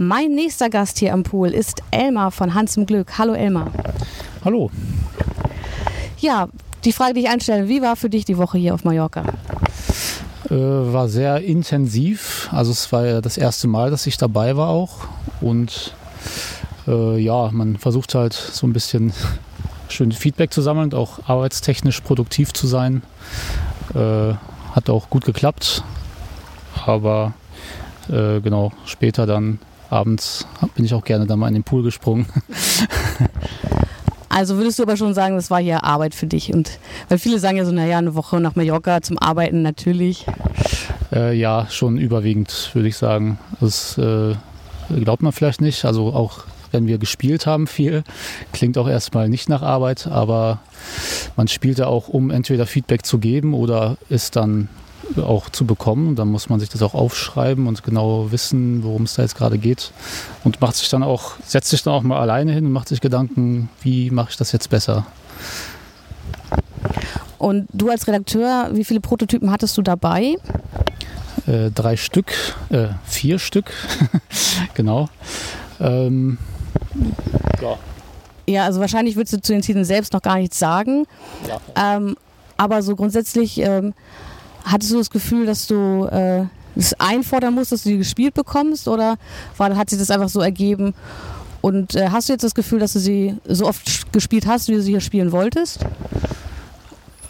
[0.00, 3.18] Mein nächster Gast hier am Pool ist Elmar von Hans im Glück.
[3.18, 3.72] Hallo Elmar.
[4.44, 4.70] Hallo.
[6.20, 6.48] Ja,
[6.84, 9.24] die Frage, die ich einstelle, wie war für dich die Woche hier auf Mallorca?
[10.48, 12.48] Äh, war sehr intensiv.
[12.52, 15.08] Also es war ja das erste Mal, dass ich dabei war auch.
[15.40, 15.96] Und
[16.86, 19.12] äh, ja, man versucht halt so ein bisschen
[19.88, 23.02] schön Feedback zu sammeln und auch arbeitstechnisch produktiv zu sein.
[23.96, 24.34] Äh,
[24.76, 25.82] hat auch gut geklappt.
[26.86, 27.32] Aber
[28.08, 29.58] äh, genau, später dann
[29.90, 32.26] abends bin ich auch gerne dann mal in den Pool gesprungen.
[34.30, 36.52] Also würdest du aber schon sagen, das war hier Arbeit für dich?
[36.52, 36.78] Und
[37.08, 40.26] weil viele sagen ja so, naja, eine Woche nach Mallorca zum Arbeiten natürlich.
[41.12, 43.38] Äh, ja, schon überwiegend, würde ich sagen.
[43.60, 44.34] Das äh,
[45.00, 45.84] glaubt man vielleicht nicht.
[45.84, 48.04] Also auch wenn wir gespielt haben viel,
[48.52, 50.60] klingt auch erstmal nicht nach Arbeit, aber
[51.36, 54.68] man spielt ja auch, um entweder Feedback zu geben oder es dann
[55.16, 56.16] auch zu bekommen.
[56.16, 59.58] Dann muss man sich das auch aufschreiben und genau wissen, worum es da jetzt gerade
[59.58, 59.92] geht.
[60.44, 63.00] Und macht sich dann auch, setzt sich dann auch mal alleine hin und macht sich
[63.00, 65.06] Gedanken, wie mache ich das jetzt besser.
[67.38, 70.36] Und du als Redakteur, wie viele Prototypen hattest du dabei?
[71.48, 72.32] äh, drei Stück,
[72.70, 73.72] äh, vier Stück,
[74.74, 75.08] genau.
[75.80, 76.38] Ähm,
[77.60, 77.76] ja,
[78.46, 81.06] Ja, also wahrscheinlich würdest du zu den Titeln selbst noch gar nichts sagen.
[81.74, 82.16] Ähm,
[82.56, 83.94] aber so grundsätzlich ähm,
[84.70, 86.44] hattest du das Gefühl, dass du äh,
[86.76, 88.88] es einfordern musst, dass du die gespielt bekommst?
[88.88, 89.16] Oder
[89.56, 90.94] war, hat sich das einfach so ergeben?
[91.60, 94.74] Und äh, hast du jetzt das Gefühl, dass du sie so oft gespielt hast, wie
[94.74, 95.84] du sie hier spielen wolltest?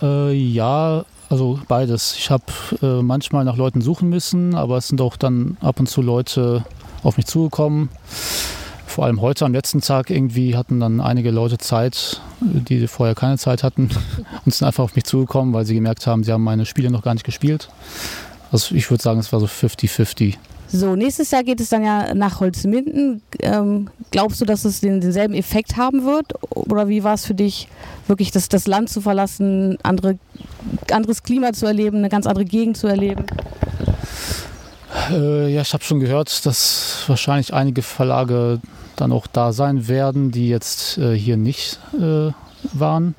[0.03, 2.14] äh, ja, also beides.
[2.16, 2.45] Ich habe
[2.82, 6.64] äh, manchmal nach Leuten suchen müssen, aber es sind auch dann ab und zu Leute
[7.03, 7.89] auf mich zugekommen.
[8.99, 13.39] Vor allem heute am letzten Tag irgendwie hatten dann einige Leute Zeit, die vorher keine
[13.39, 13.91] Zeit hatten
[14.45, 17.03] und sind einfach auf mich zugekommen, weil sie gemerkt haben, sie haben meine Spiele noch
[17.03, 17.69] gar nicht gespielt.
[18.51, 20.35] Also ich würde sagen, es war so 50-50.
[20.67, 23.23] So, nächstes Jahr geht es dann ja nach Holzminden.
[23.39, 26.35] Ähm, glaubst du, dass es den, denselben Effekt haben wird?
[26.51, 27.69] Oder wie war es für dich,
[28.09, 30.19] wirklich das, das Land zu verlassen, andere,
[30.91, 33.27] anderes Klima zu erleben, eine ganz andere Gegend zu erleben?
[35.13, 38.61] Äh, ja, ich habe schon gehört, dass wahrscheinlich einige Verlage
[39.01, 42.33] dann auch da sein werden, die jetzt äh, hier nicht äh,
[42.73, 43.15] waren.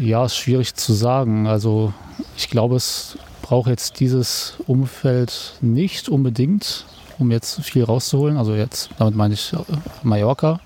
[0.00, 1.46] Ja, ist schwierig zu sagen.
[1.46, 1.92] Also
[2.36, 6.84] ich glaube, es braucht jetzt dieses Umfeld nicht unbedingt,
[7.18, 8.36] um jetzt viel rauszuholen.
[8.36, 9.56] Also jetzt, damit meine ich äh,
[10.02, 10.60] Mallorca.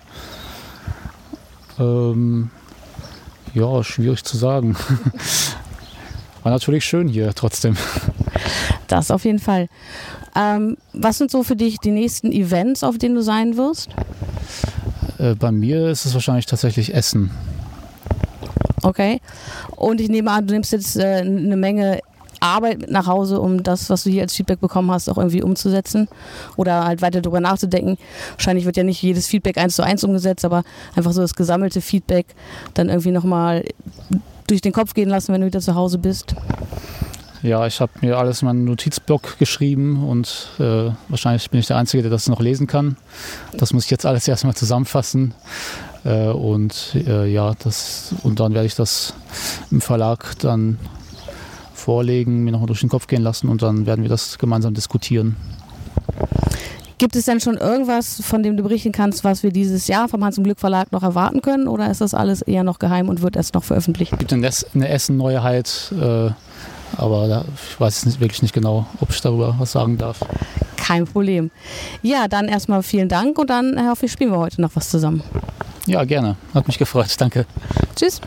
[1.78, 2.50] Ähm,
[3.52, 4.76] ja, schwierig zu sagen.
[6.42, 7.76] War natürlich schön hier trotzdem.
[8.88, 9.68] Das auf jeden Fall.
[10.34, 13.90] Ähm, was sind so für dich die nächsten Events, auf denen du sein wirst?
[15.18, 17.30] Äh, bei mir ist es wahrscheinlich tatsächlich Essen.
[18.82, 19.20] Okay.
[19.76, 22.00] Und ich nehme an, du nimmst jetzt äh, eine Menge
[22.40, 25.42] Arbeit mit nach Hause, um das, was du hier als Feedback bekommen hast, auch irgendwie
[25.42, 26.08] umzusetzen
[26.56, 27.96] oder halt weiter darüber nachzudenken.
[28.32, 30.62] Wahrscheinlich wird ja nicht jedes Feedback eins zu eins umgesetzt, aber
[30.94, 32.26] einfach so das gesammelte Feedback
[32.74, 33.64] dann irgendwie nochmal
[34.46, 36.34] durch den Kopf gehen lassen, wenn du wieder zu Hause bist.
[37.44, 41.76] Ja, ich habe mir alles in meinen Notizblock geschrieben und äh, wahrscheinlich bin ich der
[41.76, 42.96] Einzige, der das noch lesen kann.
[43.52, 45.34] Das muss ich jetzt alles erstmal zusammenfassen.
[46.06, 49.12] Äh, und äh, ja, das, und dann werde ich das
[49.70, 50.78] im Verlag dann
[51.74, 55.36] vorlegen, mir nochmal durch den Kopf gehen lassen und dann werden wir das gemeinsam diskutieren.
[56.96, 60.24] Gibt es denn schon irgendwas, von dem du berichten kannst, was wir dieses Jahr vom
[60.24, 61.68] Hans im Glück Verlag noch erwarten können?
[61.68, 64.12] Oder ist das alles eher noch geheim und wird erst noch veröffentlicht?
[64.12, 66.30] Es gibt eine, Ess- eine Essen-Neuheit, äh,
[66.96, 70.20] aber da, ich weiß es nicht, wirklich nicht genau, ob ich darüber was sagen darf.
[70.76, 71.50] Kein Problem.
[72.02, 75.22] Ja, dann erstmal vielen Dank und dann hoffe ich, spielen wir heute noch was zusammen.
[75.86, 76.36] Ja, gerne.
[76.54, 77.14] Hat mich gefreut.
[77.18, 77.46] Danke.
[77.94, 78.20] Tschüss.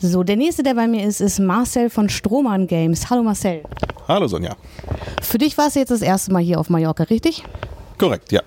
[0.00, 3.10] So, der nächste, der bei mir ist, ist Marcel von Strohmann Games.
[3.10, 3.62] Hallo Marcel.
[4.06, 4.56] Hallo Sonja.
[5.20, 7.42] Für dich war es jetzt das erste Mal hier auf Mallorca, richtig?
[7.98, 8.42] Korrekt, ja.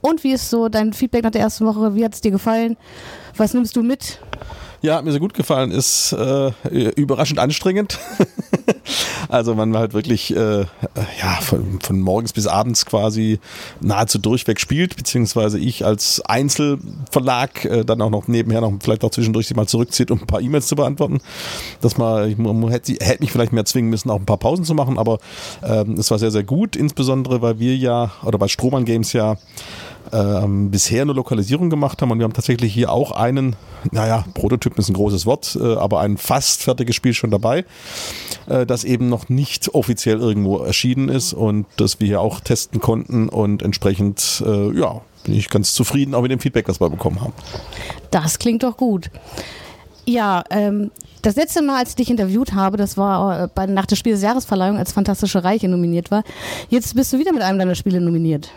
[0.00, 1.94] Und wie ist so dein Feedback nach der ersten Woche?
[1.94, 2.78] Wie hat es dir gefallen?
[3.36, 4.20] Was nimmst du mit?
[4.82, 6.50] Ja, hat mir sehr gut gefallen, ist äh,
[6.96, 8.00] überraschend anstrengend.
[9.28, 13.38] also man halt wirklich äh, ja, von, von morgens bis abends quasi
[13.80, 19.10] nahezu durchweg spielt, beziehungsweise ich als Einzelverlag äh, dann auch noch nebenher noch vielleicht auch
[19.10, 21.20] zwischendurch sich mal zurückzieht, um ein paar E-Mails zu beantworten.
[21.80, 22.36] Dass man, ich,
[22.72, 25.20] hätte, hätte mich vielleicht mehr zwingen müssen, auch ein paar Pausen zu machen, aber
[25.62, 29.36] ähm, es war sehr, sehr gut, insbesondere weil wir ja, oder bei Strohmann Games ja
[30.12, 33.56] ähm, bisher eine Lokalisierung gemacht haben und wir haben tatsächlich hier auch einen,
[33.90, 37.64] naja, Prototyp ist ein großes Wort, äh, aber ein fast fertiges Spiel schon dabei,
[38.48, 42.80] äh, das eben noch nicht offiziell irgendwo erschienen ist und das wir hier auch testen
[42.80, 46.90] konnten und entsprechend, äh, ja, bin ich ganz zufrieden auch mit dem Feedback, was wir
[46.90, 47.32] bekommen haben.
[48.10, 49.10] Das klingt doch gut.
[50.04, 50.90] Ja, ähm,
[51.22, 54.12] das letzte Mal, als ich dich interviewt habe, das war äh, bei, nach der Spiel
[54.12, 56.24] des Jahresverleihung, als Fantastische Reiche nominiert war.
[56.68, 58.50] Jetzt bist du wieder mit einem deiner Spiele nominiert.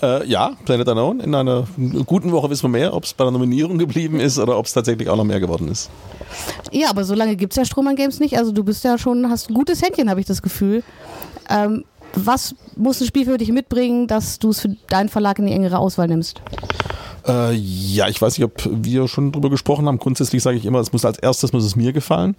[0.00, 1.20] Äh, ja, Planet Unknown.
[1.20, 1.66] In einer
[2.06, 4.72] guten Woche wissen wir mehr, ob es bei der Nominierung geblieben ist oder ob es
[4.72, 5.90] tatsächlich auch noch mehr geworden ist.
[6.70, 8.38] Ja, aber so lange gibt es ja Strohmann Games nicht.
[8.38, 10.84] Also du bist ja schon, hast ein gutes Händchen, habe ich das Gefühl.
[11.50, 11.84] Ähm,
[12.14, 15.52] was muss ein Spiel für dich mitbringen, dass du es für deinen Verlag in die
[15.52, 16.40] engere Auswahl nimmst?
[17.28, 19.98] Äh, ja, ich weiß nicht, ob wir schon drüber gesprochen haben.
[19.98, 22.36] Grundsätzlich sage ich immer, es muss als erstes muss es mir gefallen,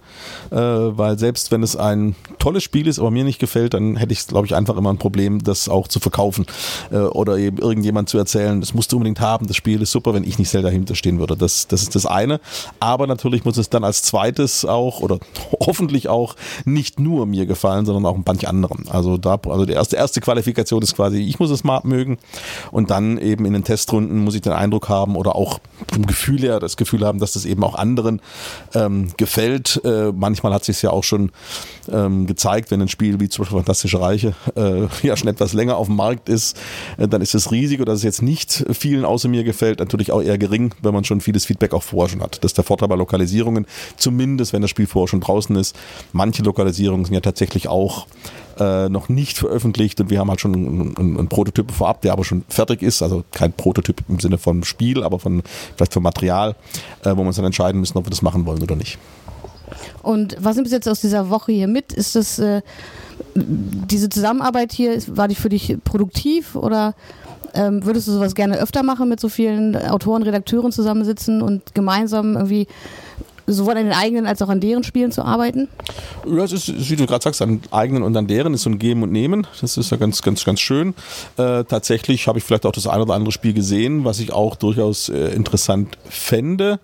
[0.50, 4.14] äh, weil selbst wenn es ein tolles Spiel ist, aber mir nicht gefällt, dann hätte
[4.14, 6.46] ich, glaube ich, einfach immer ein Problem, das auch zu verkaufen
[6.92, 10.14] äh, oder eben irgendjemand zu erzählen, das musst du unbedingt haben, das Spiel ist super,
[10.14, 11.38] wenn ich nicht selber dahinter stehen würde.
[11.38, 12.40] Das, das ist das eine.
[12.80, 15.20] Aber natürlich muss es dann als zweites auch oder
[15.60, 16.36] hoffentlich auch
[16.66, 18.88] nicht nur mir gefallen, sondern auch manch anderen.
[18.90, 22.18] Also da, also die erste, erste Qualifikation ist quasi, ich muss es mal mögen
[22.72, 25.60] und dann eben in den Testrunden muss ich den Eindruck haben oder auch
[25.92, 28.22] vom Gefühl her das Gefühl haben, dass das eben auch anderen
[28.74, 29.82] ähm, gefällt.
[29.84, 31.32] Äh, manchmal hat sich ja auch schon
[31.92, 35.78] ähm, gezeigt, wenn ein Spiel wie zum Beispiel Fantastische Reiche äh, ja schon etwas länger
[35.78, 36.58] auf dem Markt ist,
[36.98, 40.22] äh, dann ist das Risiko, dass es jetzt nicht vielen außer mir gefällt, natürlich auch
[40.22, 42.44] eher gering, wenn man schon vieles Feedback auch vorher schon hat.
[42.44, 43.66] Das ist der Vorteil bei Lokalisierungen,
[43.98, 45.76] zumindest wenn das Spiel vorher schon draußen ist.
[46.14, 48.08] Manche Lokalisierungen sind ja tatsächlich auch
[48.60, 52.24] äh, noch nicht veröffentlicht und wir haben halt schon einen, einen, Prototyp vorab, der aber
[52.24, 55.44] schon fertig ist, also kein Prototyp im Sinne von Spiel, aber von
[55.76, 56.56] vielleicht von Material,
[57.04, 58.98] äh, wo wir uns dann entscheiden müssen, ob wir das machen wollen oder nicht.
[60.02, 61.94] Und was nimmst du jetzt aus dieser Woche hier mit?
[61.94, 62.62] Ist das äh,
[63.36, 66.96] diese Zusammenarbeit hier, war die für dich produktiv oder
[67.54, 72.36] ähm, würdest du sowas gerne öfter machen, mit so vielen Autoren, Redakteuren zusammensitzen und gemeinsam
[72.36, 72.68] irgendwie
[73.54, 75.68] sowohl an den eigenen als auch an deren Spielen zu arbeiten?
[76.28, 78.80] Ja, es ist, wie du gerade sagst, an eigenen und an deren ist so ein
[78.80, 79.48] Geben und Nehmen.
[79.62, 80.94] Das ist ja ganz, ganz, ganz schön.
[81.38, 84.56] Äh, tatsächlich habe ich vielleicht auch das eine oder andere Spiel gesehen, was ich auch
[84.56, 86.80] durchaus äh, interessant fände,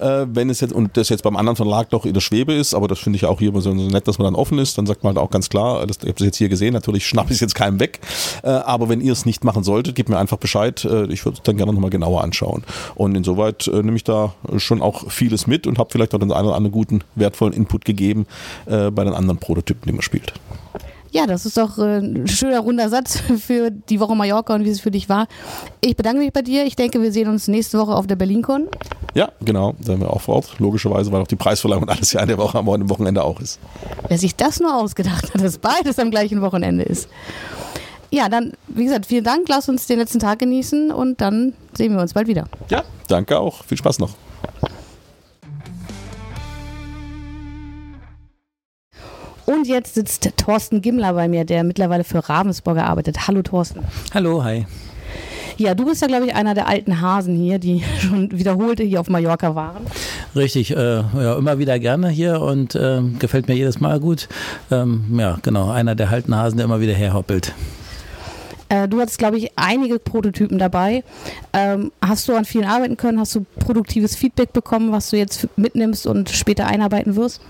[0.00, 2.74] äh, wenn es jetzt, und das jetzt beim anderen Verlag doch in der Schwebe ist,
[2.74, 4.86] aber das finde ich auch hier immer so, nett, dass man dann offen ist, dann
[4.86, 7.30] sagt man halt auch ganz klar, das, ich habe das jetzt hier gesehen, natürlich schnappe
[7.30, 8.00] ich es jetzt keinem weg,
[8.42, 11.38] äh, aber wenn ihr es nicht machen solltet, gebt mir einfach Bescheid, äh, ich würde
[11.38, 12.64] es dann gerne nochmal genauer anschauen.
[12.94, 16.32] Und insoweit äh, nehme ich da schon auch vieles mit und habe vielleicht auch den
[16.32, 18.26] einen oder anderen guten, wertvollen Input gegeben
[18.66, 20.32] äh, bei den anderen Prototypen, die man spielt.
[21.14, 24.70] Ja, das ist doch äh, ein schöner runder Satz für die Woche Mallorca und wie
[24.70, 25.28] es für dich war.
[25.80, 26.64] Ich bedanke mich bei dir.
[26.64, 28.66] Ich denke, wir sehen uns nächste Woche auf der BerlinCon.
[29.14, 32.12] Ja, genau, da sind wir auch vor Ort, logischerweise, weil auch die Preisverleihung und alles
[32.12, 33.60] ja in der Woche am Wochenende auch ist.
[34.08, 37.08] Wer sich das nur ausgedacht hat, dass beides am gleichen Wochenende ist.
[38.10, 39.48] Ja, dann, wie gesagt, vielen Dank.
[39.48, 42.46] Lass uns den letzten Tag genießen und dann sehen wir uns bald wieder.
[42.70, 43.64] Ja, danke auch.
[43.64, 44.10] Viel Spaß noch.
[49.46, 53.26] Und jetzt sitzt Thorsten Gimmler bei mir, der mittlerweile für Ravensburger arbeitet.
[53.28, 53.80] Hallo Thorsten.
[54.14, 54.66] Hallo, hi.
[55.56, 59.00] Ja, du bist ja, glaube ich, einer der alten Hasen hier, die schon wiederholte hier
[59.00, 59.86] auf Mallorca waren.
[60.34, 64.28] Richtig, äh, ja, immer wieder gerne hier und äh, gefällt mir jedes Mal gut.
[64.70, 67.54] Ähm, ja, genau, einer der alten Hasen, der immer wieder herhoppelt.
[68.68, 71.04] Äh, du hattest, glaube ich, einige Prototypen dabei.
[71.52, 73.20] Ähm, hast du an vielen arbeiten können?
[73.20, 77.40] Hast du produktives Feedback bekommen, was du jetzt mitnimmst und später einarbeiten wirst?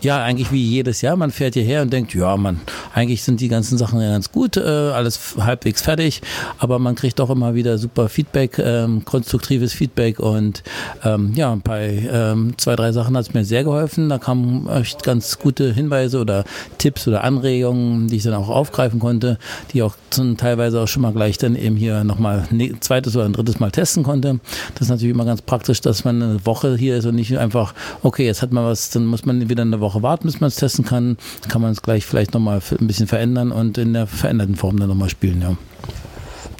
[0.00, 1.16] Ja, eigentlich wie jedes Jahr.
[1.16, 2.60] Man fährt hierher und denkt, ja, man,
[2.94, 6.22] eigentlich sind die ganzen Sachen ja ganz gut, äh, alles halbwegs fertig,
[6.58, 10.62] aber man kriegt auch immer wieder super Feedback, ähm, konstruktives Feedback und
[11.04, 14.08] ähm, ja, bei ähm, zwei, drei Sachen hat es mir sehr geholfen.
[14.08, 16.44] Da kamen echt ganz gute Hinweise oder
[16.78, 19.38] Tipps oder Anregungen, die ich dann auch aufgreifen konnte,
[19.72, 23.26] die auch zum, teilweise auch schon mal gleich dann eben hier nochmal ein zweites oder
[23.26, 24.40] ein drittes Mal testen konnte.
[24.74, 27.74] Das ist natürlich immer ganz praktisch, dass man eine Woche hier ist und nicht einfach,
[28.02, 30.56] okay, jetzt hat man was, dann muss man wieder eine Woche warten, bis man es
[30.56, 31.18] testen kann.
[31.42, 34.78] Dann kann man es gleich vielleicht nochmal ein bisschen verändern und in der veränderten Form
[34.78, 35.56] dann nochmal spielen, ja.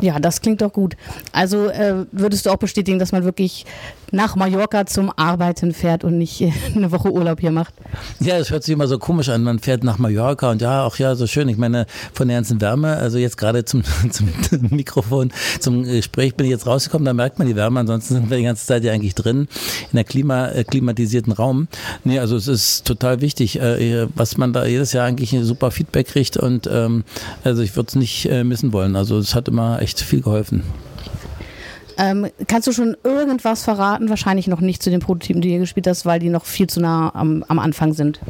[0.03, 0.95] Ja, das klingt doch gut.
[1.33, 3.65] Also äh, würdest du auch bestätigen, dass man wirklich
[4.13, 6.43] nach Mallorca zum Arbeiten fährt und nicht
[6.75, 7.75] eine Woche Urlaub hier macht?
[8.21, 9.43] Ja, das hört sich immer so komisch an.
[9.43, 11.49] Man fährt nach Mallorca und ja, auch ja, so schön.
[11.49, 14.29] Ich meine, von der ganzen Wärme, also jetzt gerade zum, zum
[14.71, 17.81] Mikrofon, zum Gespräch bin ich jetzt rausgekommen, da merkt man die Wärme.
[17.81, 19.49] Ansonsten sind wir die ganze Zeit ja eigentlich drin
[19.91, 21.69] in der Klima, äh, klimatisierten Raum.
[22.05, 25.71] Nee, also es ist total wichtig, äh, was man da jedes Jahr eigentlich ein super
[25.71, 27.05] Feedback kriegt und ähm,
[27.45, 28.97] also ich würde es nicht äh, missen wollen.
[28.97, 30.63] Also es hat immer echt viel geholfen.
[31.99, 34.09] Ähm, kannst du schon irgendwas verraten?
[34.09, 36.81] Wahrscheinlich noch nicht zu den Prototypen, die ihr gespielt hast, weil die noch viel zu
[36.81, 38.21] nah am, am Anfang sind.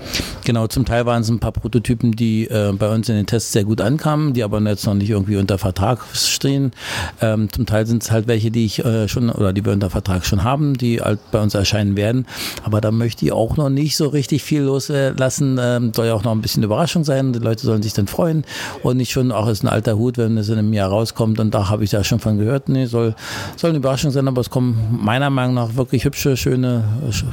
[0.45, 3.53] Genau, zum Teil waren es ein paar Prototypen, die äh, bei uns in den Tests
[3.53, 6.73] sehr gut ankamen, die aber jetzt noch nicht irgendwie unter Vertrag stehen.
[7.21, 9.91] Ähm, zum Teil sind es halt welche, die ich äh, schon oder die wir unter
[9.91, 12.27] Vertrag schon haben, die halt bei uns erscheinen werden.
[12.62, 15.59] Aber da möchte ich auch noch nicht so richtig viel loslassen.
[15.61, 17.33] Ähm, soll ja auch noch ein bisschen Überraschung sein.
[17.33, 18.45] Die Leute sollen sich dann freuen
[18.83, 21.55] und nicht schon, auch ist ein alter Hut, wenn es in einem Jahr rauskommt und
[21.55, 22.69] da habe ich da schon von gehört.
[22.69, 23.14] Nee, soll
[23.57, 26.85] soll eine Überraschung sein, aber es kommen meiner Meinung nach wirklich hübsche, schöne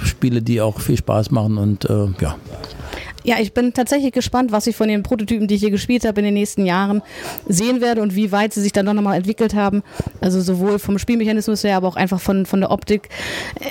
[0.04, 2.36] Spiele, die auch viel Spaß machen und äh, ja.
[3.26, 6.20] Ja, ich bin tatsächlich gespannt, was ich von den Prototypen, die ich hier gespielt habe,
[6.20, 7.02] in den nächsten Jahren
[7.48, 9.82] sehen werde und wie weit sie sich dann nochmal entwickelt haben.
[10.20, 13.08] Also sowohl vom Spielmechanismus her, aber auch einfach von, von der Optik.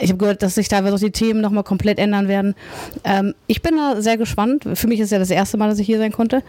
[0.01, 2.55] Ich habe gehört, dass sich teilweise auch die Themen nochmal komplett ändern werden.
[3.05, 4.65] Ähm, ich bin da sehr gespannt.
[4.73, 6.43] Für mich ist ja das erste Mal, dass ich hier sein konnte.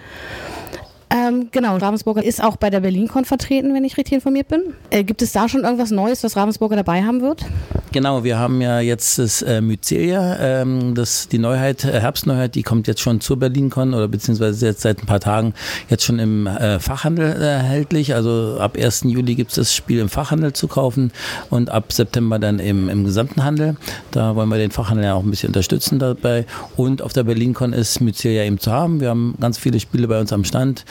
[1.13, 4.73] Ähm, genau, Ravensburger ist auch bei der BerlinCon vertreten, wenn ich richtig informiert bin.
[4.89, 7.45] Äh, gibt es da schon irgendwas Neues, was Ravensburger dabei haben wird?
[7.91, 12.63] Genau, wir haben ja jetzt das äh, Mycelia, ähm, das, die Neuheit, äh, Herbstneuheit, die
[12.63, 15.53] kommt jetzt schon zur BerlinCon oder beziehungsweise jetzt seit ein paar Tagen
[15.89, 18.15] jetzt schon im äh, Fachhandel erhältlich.
[18.15, 19.03] Also ab 1.
[19.03, 21.11] Juli gibt es das Spiel im Fachhandel zu kaufen
[21.51, 23.75] und ab September dann im, im gesamten Handel.
[24.09, 26.47] Da wollen wir den Fachhandel ja auch ein bisschen unterstützen dabei.
[26.75, 29.01] Und auf der BerlinCon ist Mycelia eben zu haben.
[29.01, 30.83] Wir haben ganz viele Spiele bei uns am Stand.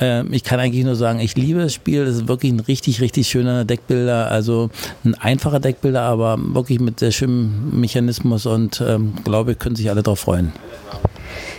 [0.00, 2.04] Ähm, ich kann eigentlich nur sagen, ich liebe das Spiel.
[2.04, 4.30] Das ist wirklich ein richtig, richtig schöner Deckbilder.
[4.30, 4.70] Also
[5.04, 10.02] ein einfacher Deckbilder, aber wirklich mit sehr schönem Mechanismus und ähm, glaube, können sich alle
[10.02, 10.52] darauf freuen.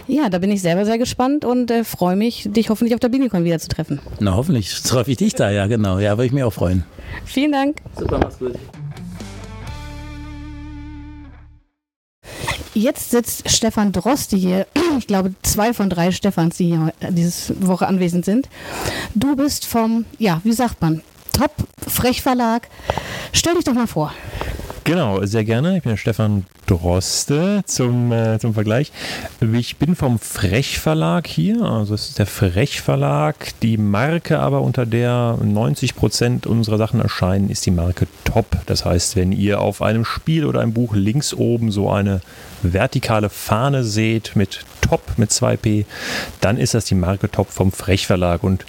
[0.08, 3.10] Ja, da bin ich selber sehr gespannt und äh, freue mich, dich hoffentlich auf der
[3.10, 4.00] Binicon wieder zu treffen.
[4.20, 6.00] Na, hoffentlich treffe ich dich da, ja, genau.
[6.00, 6.84] Ja, würde ich mich auch freuen.
[7.26, 7.78] Vielen Dank.
[7.98, 8.56] Super, mach's gut.
[12.74, 14.68] Jetzt sitzt Stefan Droste hier.
[14.98, 18.50] Ich glaube, zwei von drei Stefans, die hier diese Woche anwesend sind.
[19.16, 21.02] Du bist vom, ja, wie sagt man,
[21.32, 21.52] Top
[21.88, 22.68] Frech Verlag.
[23.32, 24.14] Stell dich doch mal vor.
[24.84, 25.78] Genau, sehr gerne.
[25.78, 28.92] Ich bin der Stefan Droste zum, äh, zum Vergleich.
[29.54, 33.36] Ich bin vom Frech Verlag hier, also es ist der Frech Verlag.
[33.62, 38.58] Die Marke aber, unter der 90 Prozent unserer Sachen erscheinen, ist die Marke Top.
[38.66, 42.22] Das heißt, wenn ihr auf einem Spiel oder einem Buch links oben so eine
[42.64, 45.86] vertikale Fahne seht mit Top mit 2P,
[46.40, 48.44] dann ist das die Marke Top vom Frech Verlag.
[48.44, 48.66] Und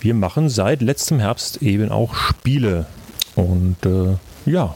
[0.00, 2.86] wir machen seit letztem Herbst eben auch Spiele.
[3.34, 4.16] Und äh,
[4.46, 4.74] ja,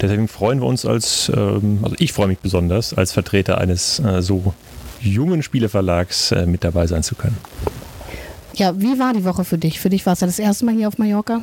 [0.00, 4.22] deswegen freuen wir uns als, ähm, also ich freue mich besonders, als Vertreter eines äh,
[4.22, 4.54] so
[5.00, 7.36] jungen Spieleverlags äh, mit dabei sein zu können.
[8.56, 9.80] Ja, wie war die Woche für dich?
[9.80, 11.42] Für dich war es ja das erste Mal hier auf Mallorca?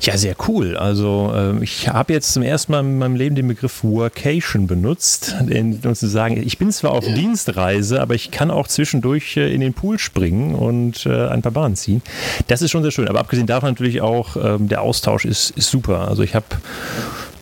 [0.00, 0.76] Ja, sehr cool.
[0.76, 5.34] Also äh, ich habe jetzt zum ersten Mal in meinem Leben den Begriff Workation benutzt,
[5.40, 9.60] um zu sagen, ich bin zwar auf Dienstreise, aber ich kann auch zwischendurch äh, in
[9.60, 12.02] den Pool springen und äh, ein paar Bahnen ziehen.
[12.48, 13.08] Das ist schon sehr schön.
[13.08, 16.08] Aber abgesehen davon natürlich auch, ähm, der Austausch ist, ist super.
[16.08, 16.46] Also ich habe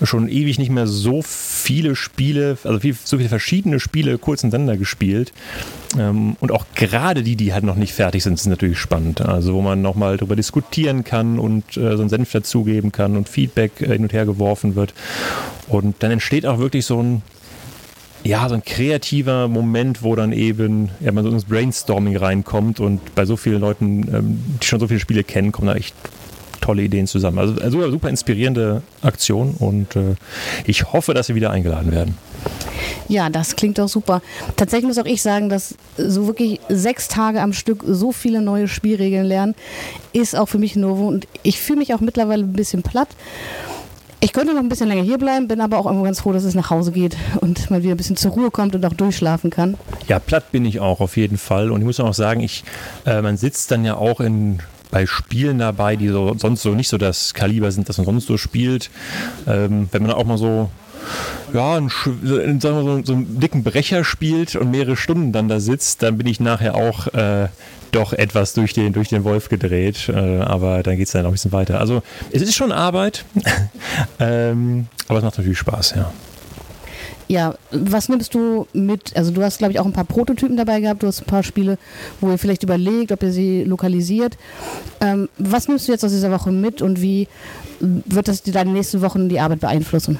[0.05, 4.76] schon ewig nicht mehr so viele Spiele, also viel, so viele verschiedene Spiele kurz hintereinander
[4.76, 5.32] gespielt.
[5.98, 9.20] Ähm, und auch gerade die, die halt noch nicht fertig sind, sind natürlich spannend.
[9.20, 13.28] Also wo man nochmal darüber diskutieren kann und äh, so einen Senf dazugeben kann und
[13.28, 14.94] Feedback äh, hin und her geworfen wird.
[15.68, 17.22] Und dann entsteht auch wirklich so ein
[18.24, 23.14] ja, so ein kreativer Moment, wo dann eben ja, man so ins Brainstorming reinkommt und
[23.16, 25.96] bei so vielen Leuten, ähm, die schon so viele Spiele kennen, kommen da echt
[26.62, 27.38] tolle Ideen zusammen.
[27.38, 30.14] Also, also super inspirierende Aktion und äh,
[30.64, 32.16] ich hoffe, dass Sie wieder eingeladen werden.
[33.08, 34.22] Ja, das klingt doch super.
[34.56, 38.68] Tatsächlich muss auch ich sagen, dass so wirklich sechs Tage am Stück so viele neue
[38.68, 39.54] Spielregeln lernen,
[40.12, 41.08] ist auch für mich Novum.
[41.08, 43.08] Und ich fühle mich auch mittlerweile ein bisschen platt.
[44.20, 46.44] Ich könnte noch ein bisschen länger hier bleiben, bin aber auch irgendwo ganz froh, dass
[46.44, 49.50] es nach Hause geht und man wieder ein bisschen zur Ruhe kommt und auch durchschlafen
[49.50, 49.76] kann.
[50.06, 51.72] Ja, platt bin ich auch auf jeden Fall.
[51.72, 52.62] Und ich muss auch sagen, ich,
[53.04, 54.60] äh, man sitzt dann ja auch in
[54.93, 58.26] bei Spielen dabei, die so, sonst so nicht so das Kaliber sind, das man sonst
[58.26, 58.90] so spielt.
[59.49, 60.70] Ähm, wenn man auch mal so
[61.53, 65.59] ja, einen, sagen wir so, so einen dicken Brecher spielt und mehrere Stunden dann da
[65.59, 67.49] sitzt, dann bin ich nachher auch äh,
[67.90, 70.09] doch etwas durch den, durch den Wolf gedreht.
[70.09, 71.80] Äh, aber dann geht es dann noch ein bisschen weiter.
[71.80, 73.24] Also es ist schon Arbeit,
[74.20, 76.12] ähm, aber es macht natürlich Spaß, ja.
[77.33, 79.16] Ja, was nimmst du mit?
[79.16, 81.03] Also du hast, glaube ich, auch ein paar Prototypen dabei gehabt.
[81.03, 81.78] Du hast ein paar Spiele,
[82.20, 84.37] wo ihr vielleicht überlegt, ob ihr sie lokalisiert.
[85.01, 87.28] Ähm, was nimmst du jetzt aus dieser Woche mit und wie
[87.80, 90.18] wird das deine nächsten Wochen die Arbeit beeinflussen?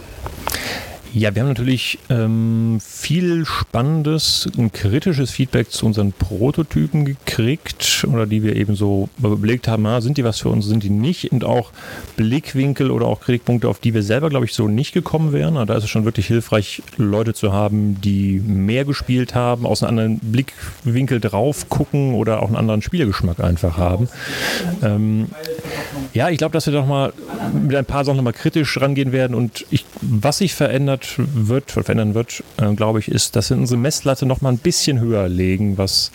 [1.15, 8.25] Ja, wir haben natürlich ähm, viel spannendes und kritisches Feedback zu unseren Prototypen gekriegt oder
[8.25, 11.31] die wir eben so überlegt haben, ah, sind die was für uns, sind die nicht
[11.31, 11.71] und auch
[12.17, 15.55] Blickwinkel oder auch Kritikpunkte, auf die wir selber, glaube ich, so nicht gekommen wären.
[15.67, 19.91] Da ist es schon wirklich hilfreich, Leute zu haben, die mehr gespielt haben, aus einem
[19.91, 24.09] anderen Blickwinkel drauf gucken oder auch einen anderen Spielergeschmack einfach haben.
[24.83, 25.27] Ähm,
[26.15, 27.13] ja, ich glaube, dass wir doch mal
[27.53, 32.15] mit ein paar Sachen nochmal kritisch rangehen werden und ich, was sich verändert, wird, verändern
[32.15, 35.79] wird, äh, glaube ich, ist, dass wir unsere Messlatte noch mal ein bisschen höher legen,
[35.79, 36.11] was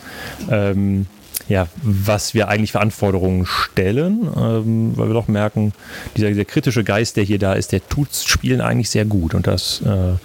[0.49, 1.07] ähm,
[1.49, 5.71] ja, was wir eigentlich für Anforderungen stellen, ähm, weil wir doch merken,
[6.17, 9.47] dieser, dieser, kritische Geist, der hier da ist, der tut Spielen eigentlich sehr gut und
[9.47, 10.15] das äh,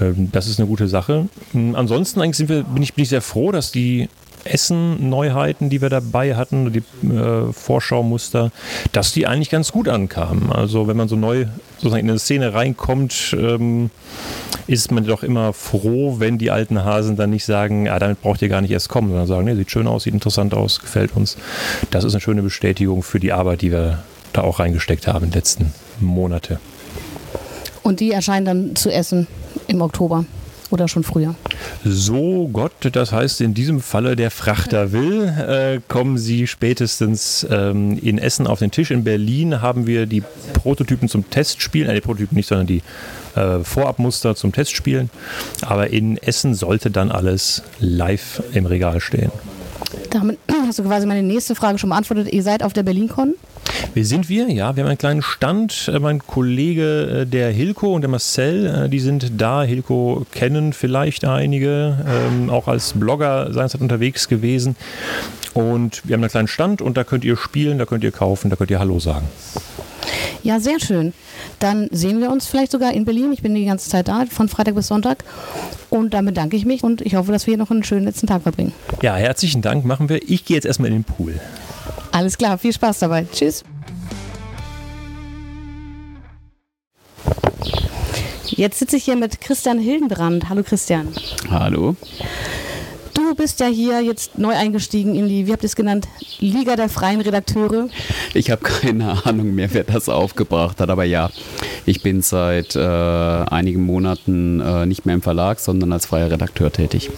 [0.00, 1.28] äh, das ist eine gute Sache.
[1.54, 4.08] Ansonsten eigentlich wir, bin, ich, bin ich sehr froh, dass die
[4.52, 8.50] Essen-Neuheiten, die wir dabei hatten, die äh, Vorschaumuster,
[8.92, 10.52] dass die eigentlich ganz gut ankamen.
[10.52, 13.90] Also wenn man so neu sozusagen in eine Szene reinkommt, ähm,
[14.66, 18.42] ist man doch immer froh, wenn die alten Hasen dann nicht sagen, ja, damit braucht
[18.42, 21.16] ihr gar nicht erst kommen, sondern sagen, nee, sieht schön aus, sieht interessant aus, gefällt
[21.16, 21.36] uns.
[21.90, 25.30] Das ist eine schöne Bestätigung für die Arbeit, die wir da auch reingesteckt haben in
[25.30, 26.58] den letzten Monate.
[27.82, 29.28] Und die erscheinen dann zu essen
[29.68, 30.24] im Oktober.
[30.70, 31.34] Oder schon früher?
[31.84, 37.98] So Gott, das heißt in diesem Falle der Frachter will, äh, kommen Sie spätestens ähm,
[37.98, 38.90] in Essen auf den Tisch.
[38.90, 40.22] In Berlin haben wir die
[40.54, 42.82] Prototypen zum Testspielen, äh, die Prototypen nicht, sondern die
[43.36, 45.10] äh, Vorabmuster zum Testspielen.
[45.62, 49.30] Aber in Essen sollte dann alles live im Regal stehen.
[50.10, 52.32] Damit hast du quasi meine nächste Frage schon beantwortet.
[52.32, 53.34] Ihr seid auf der BerlinCon?
[53.94, 54.50] Wer sind wir?
[54.50, 55.90] Ja, wir haben einen kleinen Stand.
[55.92, 59.62] Äh, mein Kollege, äh, der Hilko und der Marcel, äh, die sind da.
[59.62, 64.76] Hilko kennen vielleicht einige, ähm, auch als Blogger seinerzeit unterwegs gewesen.
[65.54, 68.50] Und wir haben einen kleinen Stand und da könnt ihr spielen, da könnt ihr kaufen,
[68.50, 69.26] da könnt ihr Hallo sagen.
[70.42, 71.12] Ja, sehr schön.
[71.58, 73.32] Dann sehen wir uns vielleicht sogar in Berlin.
[73.32, 75.24] Ich bin die ganze Zeit da, von Freitag bis Sonntag.
[75.90, 78.26] Und dann bedanke ich mich und ich hoffe, dass wir hier noch einen schönen letzten
[78.26, 78.72] Tag verbringen.
[79.02, 80.20] Ja, herzlichen Dank machen wir.
[80.28, 81.40] Ich gehe jetzt erstmal in den Pool.
[82.16, 83.26] Alles klar, viel Spaß dabei.
[83.30, 83.62] Tschüss.
[88.46, 90.48] Jetzt sitze ich hier mit Christian Hildenbrand.
[90.48, 91.08] Hallo Christian.
[91.50, 91.94] Hallo.
[93.12, 96.08] Du bist ja hier jetzt neu eingestiegen in die, wie habt ihr es genannt,
[96.38, 97.90] Liga der freien Redakteure.
[98.32, 101.30] Ich habe keine Ahnung mehr, wer das aufgebracht hat, aber ja,
[101.86, 106.72] ich bin seit äh, einigen Monaten äh, nicht mehr im Verlag, sondern als freier Redakteur
[106.72, 107.10] tätig.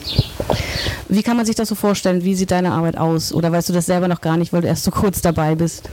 [1.08, 2.22] Wie kann man sich das so vorstellen?
[2.22, 3.32] Wie sieht deine Arbeit aus?
[3.32, 5.88] Oder weißt du das selber noch gar nicht, weil du erst so kurz dabei bist?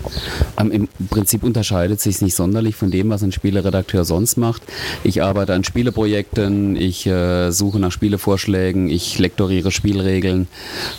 [0.59, 4.63] Ähm, Im Prinzip unterscheidet sich nicht sonderlich von dem, was ein Spieleredakteur sonst macht.
[5.05, 10.47] Ich arbeite an Spieleprojekten, ich äh, suche nach Spielevorschlägen, ich lektoriere Spielregeln.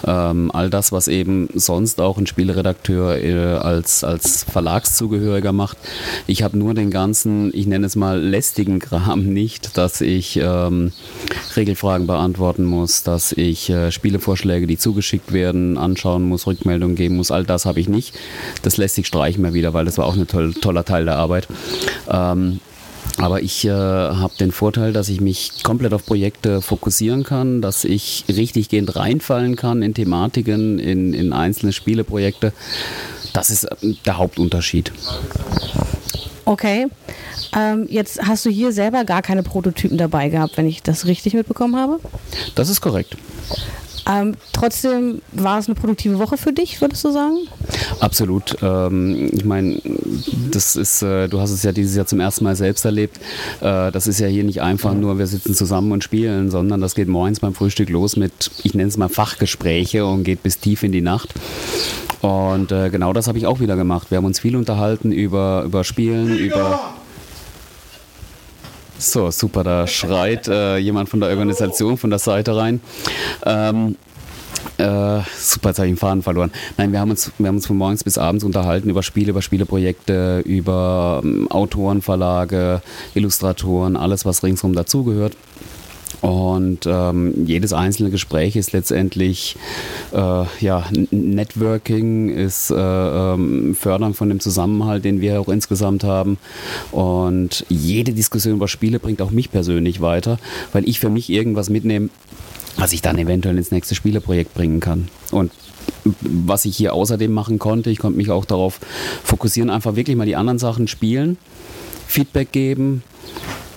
[0.06, 5.76] Ähm, all das, was eben sonst auch ein Spieleredakteur äh, als, als Verlagszugehöriger macht.
[6.26, 10.92] Ich habe nur den ganzen, ich nenne es mal lästigen Kram nicht, dass ich ähm,
[11.56, 17.30] Regelfragen beantworten muss, dass ich äh, Spielevorschläge, die zugeschickt werden, anschauen muss, Rückmeldungen geben muss.
[17.30, 18.14] All das habe ich nicht.
[18.62, 21.16] Das lässt sich streichen mal wieder, weil das war auch ein toll, toller Teil der
[21.16, 21.48] Arbeit.
[22.10, 22.60] Ähm,
[23.18, 27.84] aber ich äh, habe den Vorteil, dass ich mich komplett auf Projekte fokussieren kann, dass
[27.84, 32.52] ich richtig gehend reinfallen kann in Thematiken, in, in einzelne Spieleprojekte.
[33.32, 34.92] Das ist äh, der Hauptunterschied.
[36.44, 36.86] Okay.
[37.56, 41.34] Ähm, jetzt hast du hier selber gar keine Prototypen dabei gehabt, wenn ich das richtig
[41.34, 41.98] mitbekommen habe.
[42.54, 43.16] Das ist korrekt.
[44.08, 47.38] Ähm, trotzdem war es eine produktive Woche für dich, würdest du sagen?
[47.98, 48.56] Absolut.
[48.62, 49.80] Ähm, ich meine,
[50.52, 53.18] das ist, äh, du hast es ja dieses Jahr zum ersten Mal selbst erlebt.
[53.60, 56.94] Äh, das ist ja hier nicht einfach nur, wir sitzen zusammen und spielen, sondern das
[56.94, 60.84] geht morgens beim Frühstück los mit, ich nenne es mal Fachgespräche und geht bis tief
[60.84, 61.34] in die Nacht.
[62.20, 64.10] Und äh, genau das habe ich auch wieder gemacht.
[64.10, 66.94] Wir haben uns viel unterhalten über, über Spielen, über
[68.98, 72.80] So, super, da schreit äh, jemand von der Organisation, von der Seite rein.
[73.44, 73.96] Ähm,
[74.78, 76.50] äh, super, jetzt habe ich den Faden verloren.
[76.76, 79.42] Nein, wir haben, uns, wir haben uns von morgens bis abends unterhalten über Spiele, über
[79.42, 82.02] Spieleprojekte, über ähm, Autoren,
[83.14, 85.36] Illustratoren, alles, was ringsherum dazugehört.
[86.22, 89.56] Und ähm, jedes einzelne Gespräch ist letztendlich
[90.12, 96.38] äh, ja, Networking, ist äh, ähm, Fördern von dem Zusammenhalt, den wir auch insgesamt haben.
[96.90, 100.38] Und jede Diskussion über Spiele bringt auch mich persönlich weiter,
[100.72, 102.08] weil ich für mich irgendwas mitnehme,
[102.76, 105.08] was ich dann eventuell ins nächste Spieleprojekt bringen kann.
[105.32, 105.52] Und
[106.20, 108.80] was ich hier außerdem machen konnte, ich konnte mich auch darauf
[109.22, 111.36] fokussieren, einfach wirklich mal die anderen Sachen spielen,
[112.06, 113.02] Feedback geben,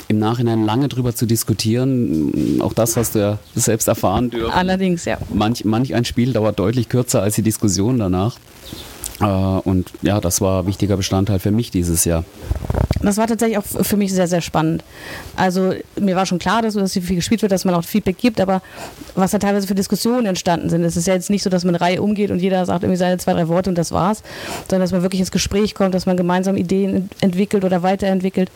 [0.10, 2.60] im Nachhinein lange drüber zu diskutieren.
[2.62, 4.52] Auch das hast du ja selbst erfahren dürfen.
[4.52, 5.18] Allerdings, ja.
[5.32, 8.38] Manch, manch ein Spiel dauert deutlich kürzer als die Diskussion danach.
[9.22, 12.26] Äh, Und ja, das war ein wichtiger Bestandteil für mich dieses Jahr.
[13.02, 14.84] Das war tatsächlich auch für mich sehr, sehr spannend.
[15.36, 18.42] Also mir war schon klar, dass, dass viel gespielt wird, dass man auch Feedback gibt,
[18.42, 18.62] aber
[19.16, 20.84] was da teilweise für Diskussionen entstanden sind.
[20.84, 22.98] Es ist ja jetzt nicht so, dass man eine Reihe umgeht und jeder sagt irgendwie
[22.98, 24.22] seine zwei, drei Worte und das war's,
[24.70, 28.50] sondern dass man wirklich ins Gespräch kommt, dass man gemeinsam Ideen ent- entwickelt oder weiterentwickelt.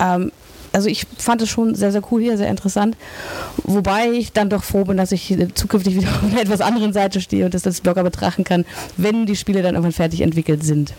[0.00, 0.32] Ähm,
[0.72, 2.96] also ich fand es schon sehr, sehr cool hier, sehr interessant.
[3.64, 7.20] Wobei ich dann doch froh bin, dass ich zukünftig wieder auf einer etwas anderen Seite
[7.20, 8.64] stehe und das als Blogger betrachten kann,
[8.96, 10.94] wenn die Spiele dann irgendwann fertig entwickelt sind.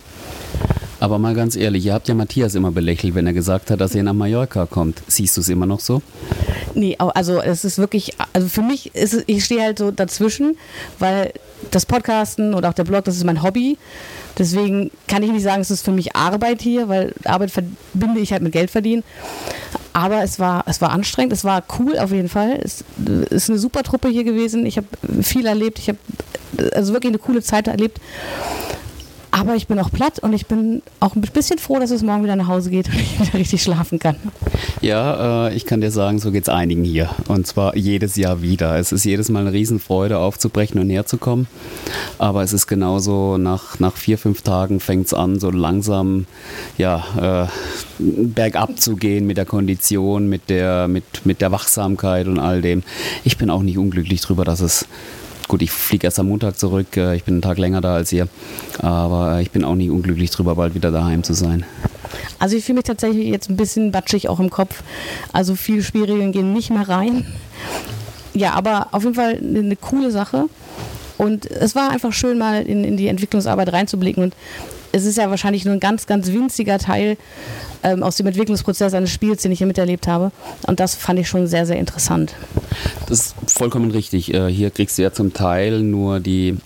[0.99, 3.93] Aber mal ganz ehrlich, ihr habt ja Matthias immer belächelt, wenn er gesagt hat, dass
[3.93, 5.01] er nach Mallorca kommt.
[5.07, 6.01] Siehst du es immer noch so?
[6.75, 10.55] Nee, also es ist wirklich, also für mich ist ich stehe halt so dazwischen,
[10.99, 11.33] weil
[11.71, 13.77] das Podcasten und auch der Blog, das ist mein Hobby.
[14.37, 18.31] Deswegen kann ich nicht sagen, es ist für mich Arbeit hier, weil Arbeit verbinde ich
[18.31, 19.03] halt mit Geld verdienen.
[19.93, 22.59] Aber es war, es war anstrengend, es war cool auf jeden Fall.
[22.63, 22.83] Es
[23.29, 24.65] ist eine super Truppe hier gewesen.
[24.65, 24.87] Ich habe
[25.21, 25.99] viel erlebt, ich habe
[26.73, 27.99] also wirklich eine coole Zeit erlebt.
[29.35, 32.23] Aber ich bin auch platt und ich bin auch ein bisschen froh, dass es morgen
[32.23, 34.15] wieder nach Hause geht und ich wieder richtig schlafen kann.
[34.79, 37.09] Ja, äh, ich kann dir sagen, so geht es einigen hier.
[37.27, 38.77] Und zwar jedes Jahr wieder.
[38.77, 41.47] Es ist jedes Mal eine Riesenfreude, aufzubrechen und herzukommen.
[42.19, 46.27] Aber es ist genauso, nach, nach vier, fünf Tagen fängt es an, so langsam
[46.77, 47.47] ja, äh,
[47.97, 52.83] bergab zu gehen mit der Kondition, mit der, mit, mit der Wachsamkeit und all dem.
[53.23, 54.85] Ich bin auch nicht unglücklich drüber, dass es
[55.53, 56.97] Gut, ich fliege erst am Montag zurück.
[56.97, 58.27] äh, Ich bin einen Tag länger da als ihr.
[58.79, 61.63] Aber äh, ich bin auch nicht unglücklich drüber, bald wieder daheim zu sein.
[62.39, 64.81] Also ich fühle mich tatsächlich jetzt ein bisschen batschig auch im Kopf.
[65.31, 67.27] Also viele Spielregeln gehen nicht mehr rein.
[68.33, 70.45] Ja, aber auf jeden Fall eine, eine coole Sache.
[71.19, 74.23] Und es war einfach schön, mal in, in die Entwicklungsarbeit reinzublicken.
[74.23, 74.35] Und
[74.93, 77.17] es ist ja wahrscheinlich nur ein ganz, ganz winziger Teil
[77.81, 80.31] ähm, aus dem Entwicklungsprozess eines Spiels, den ich hier miterlebt habe.
[80.67, 82.35] Und das fand ich schon sehr, sehr interessant.
[83.07, 84.33] Das ist vollkommen richtig.
[84.33, 86.57] Äh, Hier kriegst du ja zum Teil nur die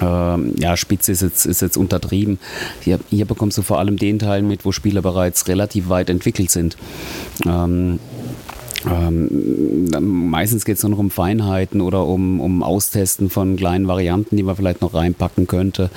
[0.00, 2.38] ähm, ja, Spitze ist jetzt, ist jetzt untertrieben.
[2.82, 6.50] Hier, hier bekommst du vor allem den Teil mit, wo Spieler bereits relativ weit entwickelt
[6.50, 6.76] sind.
[7.46, 7.98] Ähm,
[8.86, 9.88] ähm,
[10.28, 14.42] meistens geht es nur noch um Feinheiten oder um, um Austesten von kleinen Varianten, die
[14.42, 15.88] man vielleicht noch reinpacken könnte.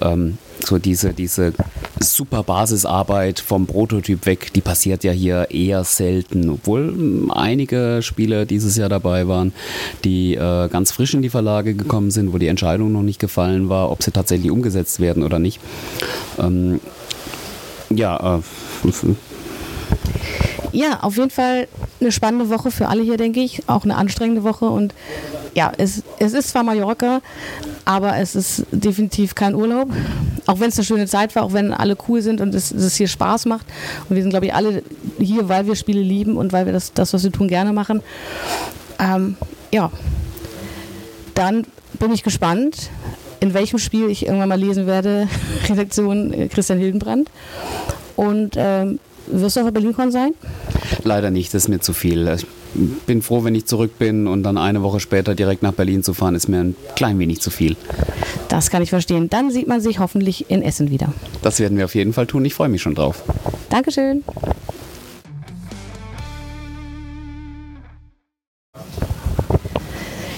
[0.00, 1.52] Ähm, so diese, diese
[2.00, 8.76] super Basisarbeit vom Prototyp weg, die passiert ja hier eher selten, obwohl einige Spiele dieses
[8.76, 9.52] Jahr dabei waren,
[10.04, 13.68] die äh, ganz frisch in die Verlage gekommen sind, wo die Entscheidung noch nicht gefallen
[13.68, 15.60] war, ob sie tatsächlich umgesetzt werden oder nicht.
[16.38, 16.80] Ähm,
[17.90, 18.40] ja, äh,
[20.72, 21.68] Ja, auf jeden Fall
[22.00, 23.62] eine spannende Woche für alle hier, denke ich.
[23.68, 24.64] Auch eine anstrengende Woche.
[24.64, 24.92] Und
[25.54, 27.20] ja, es, es ist zwar Mallorca,
[27.84, 29.90] aber es ist definitiv kein Urlaub.
[30.46, 32.96] Auch wenn es eine schöne Zeit war, auch wenn alle cool sind und es, es
[32.96, 33.66] hier Spaß macht.
[34.08, 34.82] Und wir sind, glaube ich, alle
[35.18, 38.02] hier, weil wir Spiele lieben und weil wir das, das was wir tun, gerne machen.
[38.98, 39.36] Ähm,
[39.72, 39.90] ja,
[41.34, 41.66] dann
[41.98, 42.90] bin ich gespannt,
[43.40, 45.28] in welchem Spiel ich irgendwann mal lesen werde.
[45.68, 47.30] Redaktion äh, Christian Hildenbrand.
[48.16, 50.34] Und ähm, wirst du auf der BerlinCon sein?
[51.02, 52.36] Leider nicht, das ist mir zu viel.
[52.74, 56.02] Ich bin froh, wenn ich zurück bin und dann eine Woche später direkt nach Berlin
[56.02, 57.76] zu fahren, ist mir ein klein wenig zu viel.
[58.48, 59.30] Das kann ich verstehen.
[59.30, 61.12] Dann sieht man sich hoffentlich in Essen wieder.
[61.42, 62.44] Das werden wir auf jeden Fall tun.
[62.44, 63.22] Ich freue mich schon drauf.
[63.70, 64.24] Dankeschön.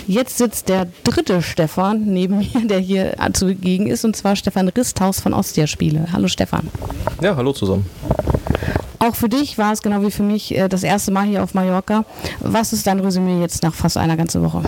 [0.07, 5.21] Jetzt sitzt der dritte Stefan neben mir, der hier zugegen ist, und zwar Stefan Risthaus
[5.21, 6.07] von Ostia Spiele.
[6.13, 6.69] Hallo Stefan.
[7.21, 7.87] Ja, hallo zusammen.
[9.07, 11.55] Auch für dich war es genau wie für mich äh, das erste Mal hier auf
[11.55, 12.05] Mallorca.
[12.41, 14.63] Was ist dein Resümee jetzt nach fast einer ganzen Woche?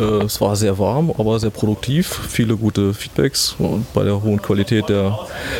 [0.00, 2.06] Äh, es war sehr warm, aber sehr produktiv.
[2.06, 5.18] Viele gute Feedbacks und bei der hohen Qualität der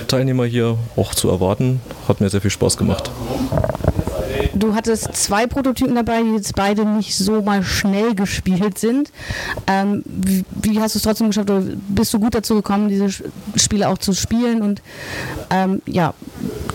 [0.09, 1.81] Teilnehmer hier auch zu erwarten.
[2.09, 3.11] Hat mir sehr viel Spaß gemacht.
[4.55, 9.11] Du hattest zwei Prototypen dabei, die jetzt beide nicht so mal schnell gespielt sind.
[9.66, 11.51] Ähm, wie, wie hast du es trotzdem geschafft?
[11.51, 13.11] Oder bist du gut dazu gekommen, diese
[13.57, 14.62] Spiele auch zu spielen?
[14.62, 14.81] Und
[15.51, 16.15] ähm, ja,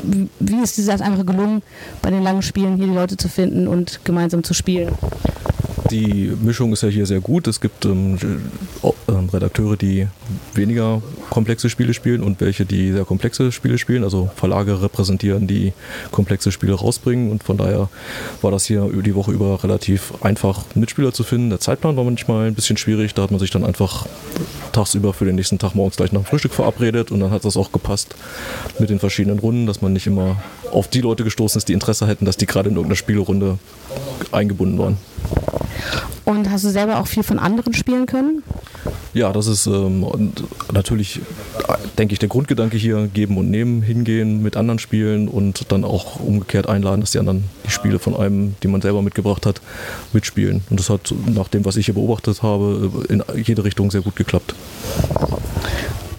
[0.03, 1.61] wie- ist dir das einfach gelungen,
[2.01, 4.93] bei den langen Spielen hier die Leute zu finden und gemeinsam zu spielen?
[5.91, 7.47] Die Mischung ist ja hier sehr gut.
[7.47, 8.17] Es gibt ähm,
[8.81, 10.07] äh, ähm, Redakteure, die
[10.53, 14.05] weniger komplexe Spiele spielen und welche, die sehr komplexe Spiele spielen.
[14.05, 15.73] Also Verlage repräsentieren, die
[16.11, 17.29] komplexe Spiele rausbringen.
[17.29, 17.89] Und von daher
[18.41, 21.49] war das hier die Woche über relativ einfach, Mitspieler zu finden.
[21.49, 23.13] Der Zeitplan war manchmal ein bisschen schwierig.
[23.13, 24.05] Da hat man sich dann einfach
[24.71, 27.11] tagsüber für den nächsten Tag morgens gleich nach dem Frühstück verabredet.
[27.11, 28.15] Und dann hat das auch gepasst
[28.79, 30.41] mit den verschiedenen Runden, dass man nicht immer
[30.71, 33.59] auf die Leute gestoßen ist, die Interesse hätten, dass die gerade in irgendeiner Spielrunde
[34.31, 34.97] eingebunden waren.
[36.25, 38.43] Und hast du selber auch viel von anderen spielen können?
[39.13, 40.05] Ja, das ist ähm,
[40.71, 41.17] natürlich,
[41.67, 45.83] äh, denke ich, der Grundgedanke hier, geben und nehmen, hingehen, mit anderen spielen und dann
[45.83, 49.61] auch umgekehrt einladen, dass die anderen die Spiele von einem, die man selber mitgebracht hat,
[50.13, 50.63] mitspielen.
[50.69, 54.15] Und das hat nach dem, was ich hier beobachtet habe, in jede Richtung sehr gut
[54.15, 54.55] geklappt.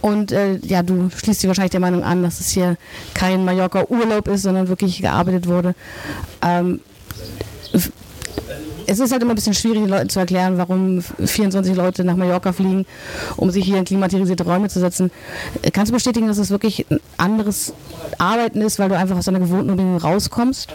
[0.02, 2.76] Und äh, ja, du schließt dir wahrscheinlich der Meinung an, dass es hier
[3.14, 5.74] kein Mallorca-Urlaub ist, sondern wirklich gearbeitet wurde.
[6.42, 6.80] Ähm,
[8.86, 12.16] es ist halt immer ein bisschen schwierig, den Leuten zu erklären, warum 24 Leute nach
[12.16, 12.86] Mallorca fliegen,
[13.36, 15.10] um sich hier in klimatisierte Räume zu setzen.
[15.62, 17.72] Äh, Kannst du bestätigen, dass es wirklich ein anderes
[18.18, 20.68] Arbeiten ist, weil du einfach aus deiner gewohnten Umgebung rauskommst?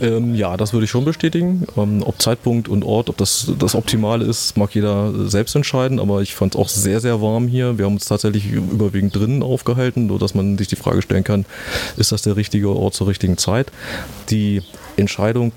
[0.00, 1.66] Ähm, ja, das würde ich schon bestätigen.
[1.76, 6.00] Ähm, ob Zeitpunkt und Ort, ob das das Optimale ist, mag jeder selbst entscheiden.
[6.00, 7.78] Aber ich fand es auch sehr, sehr warm hier.
[7.78, 11.44] Wir haben uns tatsächlich überwiegend drinnen aufgehalten, nur dass man sich die Frage stellen kann,
[11.96, 13.70] ist das der richtige Ort zur richtigen Zeit?
[14.30, 14.62] Die
[14.96, 15.52] Entscheidung,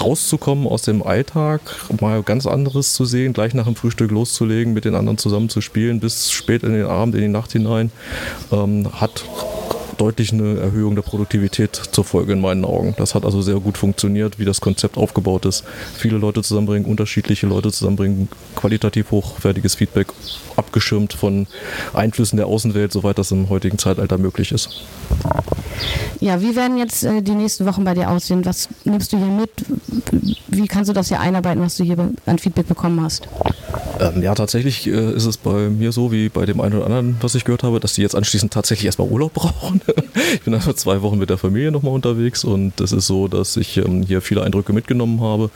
[0.00, 1.60] rauszukommen aus dem Alltag,
[2.00, 5.60] mal ganz anderes zu sehen, gleich nach dem Frühstück loszulegen, mit den anderen zusammen zu
[5.60, 7.90] spielen, bis spät in den Abend, in die Nacht hinein,
[8.52, 9.24] ähm, hat
[10.00, 12.94] deutlich eine Erhöhung der Produktivität zur Folge in meinen Augen.
[12.98, 15.64] Das hat also sehr gut funktioniert, wie das Konzept aufgebaut ist.
[15.96, 20.08] Viele Leute zusammenbringen, unterschiedliche Leute zusammenbringen, qualitativ hochwertiges Feedback,
[20.56, 21.46] abgeschirmt von
[21.92, 24.70] Einflüssen der Außenwelt, soweit das im heutigen Zeitalter möglich ist.
[26.20, 28.44] Ja, wie werden jetzt äh, die nächsten Wochen bei dir aussehen?
[28.44, 29.50] Was nimmst du hier mit?
[30.48, 31.96] Wie kannst du das hier einarbeiten, was du hier
[32.26, 33.28] an Feedback bekommen hast?
[34.00, 37.16] Ähm, ja, tatsächlich äh, ist es bei mir so, wie bei dem einen oder anderen,
[37.20, 39.80] was ich gehört habe, dass die jetzt anschließend tatsächlich erstmal Urlaub brauchen.
[40.34, 43.56] ich bin also zwei Wochen mit der Familie nochmal unterwegs und es ist so, dass
[43.56, 45.50] ich ähm, hier viele Eindrücke mitgenommen habe,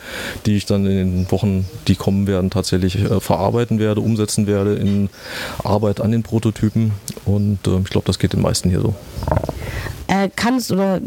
[0.46, 4.74] die ich dann in den Wochen, die kommen werden, tatsächlich äh, verarbeiten werde, umsetzen werde
[4.74, 5.08] in
[5.62, 6.92] Arbeit an den Prototypen
[7.24, 8.94] und ähm, ich glaube, das geht den meisten hier so.
[10.12, 11.00] Äh, kannst oder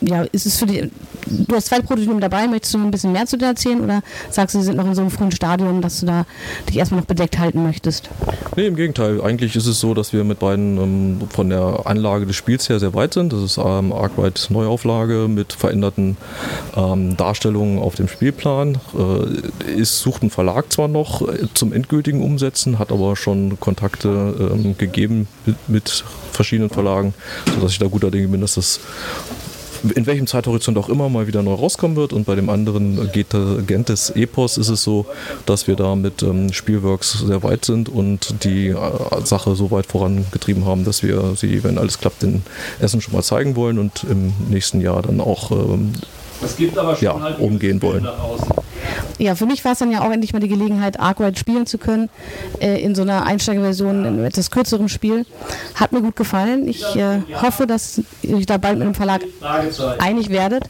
[0.00, 0.90] ja, ist es für dich,
[1.26, 4.54] du hast zwei Prototypen dabei, möchtest du ein bisschen mehr zu dir erzählen oder sagst
[4.54, 6.24] du, sie sind noch in so einem frühen Stadium, dass du da
[6.68, 8.08] dich erstmal noch bedeckt halten möchtest?
[8.56, 9.20] Nee, im Gegenteil.
[9.20, 12.80] Eigentlich ist es so, dass wir mit beiden ähm, von der Anlage des Spiels her
[12.80, 13.32] sehr weit sind.
[13.32, 16.16] Das ist ähm, Arkwright Neuauflage mit veränderten
[16.76, 18.78] ähm, Darstellungen auf dem Spielplan.
[18.96, 24.08] Äh, ist, sucht ein Verlag zwar noch äh, zum endgültigen Umsetzen, hat aber schon Kontakte
[24.54, 27.14] ähm, gegeben mit, mit verschiedenen Verlagen,
[27.54, 28.80] sodass ich da guter Dinge bin, dass das
[29.94, 32.12] in welchem Zeithorizont auch immer mal wieder neu rauskommen wird.
[32.12, 35.06] Und bei dem anderen Gentes Epos ist es so,
[35.46, 38.76] dass wir da mit ähm, Spielworks sehr weit sind und die äh,
[39.24, 42.42] Sache so weit vorangetrieben haben, dass wir sie, wenn alles klappt, in
[42.80, 45.92] Essen schon mal zeigen wollen und im nächsten Jahr dann auch ähm,
[47.00, 48.06] ja, umgehen wollen.
[49.18, 51.78] Ja, für mich war es dann ja auch endlich mal die Gelegenheit, Arkwright spielen zu
[51.78, 52.08] können,
[52.60, 55.26] äh, in so einer Einsteigerversion, in einem etwas kürzerem Spiel.
[55.74, 56.68] Hat mir gut gefallen.
[56.68, 59.22] Ich äh, hoffe, dass ihr euch da bald mit dem Verlag
[59.98, 60.64] einig werdet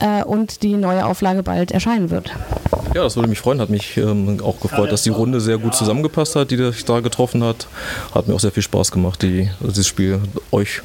[0.00, 2.32] äh, und die neue Auflage bald erscheinen wird.
[2.94, 3.60] Ja, das würde mich freuen.
[3.60, 7.00] Hat mich ähm, auch gefreut, dass die Runde sehr gut zusammengepasst hat, die sich da
[7.00, 7.68] getroffen hat.
[8.14, 10.20] Hat mir auch sehr viel Spaß gemacht, die, dieses Spiel
[10.50, 10.80] euch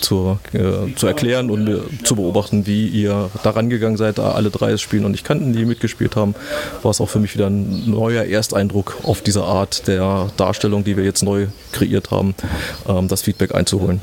[0.00, 4.50] zu, äh, zu erklären und mir zu beobachten, wie ihr daran gegangen seid, da alle
[4.50, 6.34] drei das Spiel noch nicht kannten, die mitgespielt haben.
[6.82, 10.96] War es auch für mich wieder ein neuer Ersteindruck auf diese Art der Darstellung, die
[10.96, 12.34] wir jetzt neu kreiert haben,
[12.88, 14.00] ähm, das Feedback einzuholen.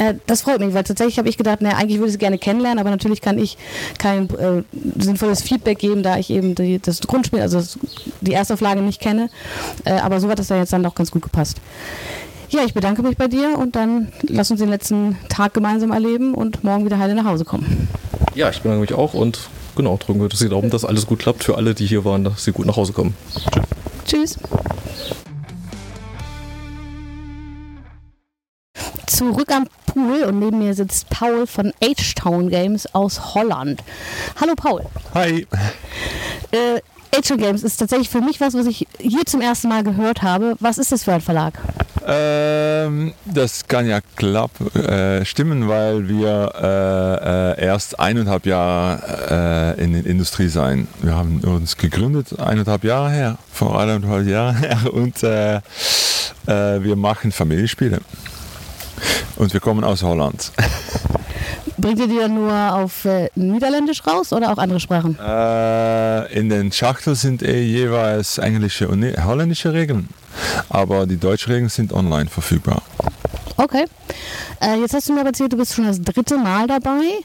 [0.00, 2.38] Äh, das freut mich, weil tatsächlich habe ich gedacht, naja, eigentlich würde ich sie gerne
[2.38, 3.58] kennenlernen, aber natürlich kann ich
[3.98, 4.62] kein äh,
[4.98, 7.78] sinnvolles Feedback geben, da ich eben die, das Grundspiel, also das,
[8.20, 9.30] die Erstauflage nicht kenne.
[9.84, 11.60] Äh, aber so hat das ja jetzt dann doch ganz gut gepasst.
[12.50, 16.34] Ja, ich bedanke mich bei dir und dann lass uns den letzten Tag gemeinsam erleben
[16.34, 17.88] und morgen wieder heile nach Hause kommen.
[18.34, 21.44] Ja, ich bedanke mich auch und genau, drücken wir die Daumen, dass alles gut klappt
[21.44, 23.14] für alle, die hier waren, dass sie gut nach Hause kommen.
[24.04, 24.36] Tschüss.
[29.06, 33.82] Zurück am Pool und neben mir sitzt Paul von H-Town Games aus Holland.
[34.40, 34.84] Hallo Paul.
[35.14, 35.46] Hi.
[36.52, 36.80] Äh,
[37.14, 40.54] H-Town Games ist tatsächlich für mich was, was ich hier zum ersten Mal gehört habe.
[40.60, 41.54] Was ist das für ein Verlag?
[42.06, 46.52] Ähm, das kann ja klapp äh, stimmen, weil wir
[47.58, 50.86] äh, äh, erst eineinhalb Jahre äh, in der Industrie sein.
[51.02, 55.60] Wir haben uns gegründet eineinhalb Jahre her, vor eineinhalb Jahren her und äh, äh,
[56.46, 58.00] wir machen Familienspiele.
[59.36, 60.52] Und wir kommen aus Holland.
[61.78, 65.18] Bringt ihr die dann nur auf äh, Niederländisch raus oder auch andere Sprachen?
[65.18, 70.08] Äh, in den Schachteln sind eh jeweils englische und ne- holländische Regeln.
[70.68, 72.82] Aber die deutschen Regeln sind online verfügbar.
[73.60, 73.84] Okay.
[74.62, 77.20] Äh, jetzt hast du mir aber erzählt, du bist schon das dritte Mal dabei.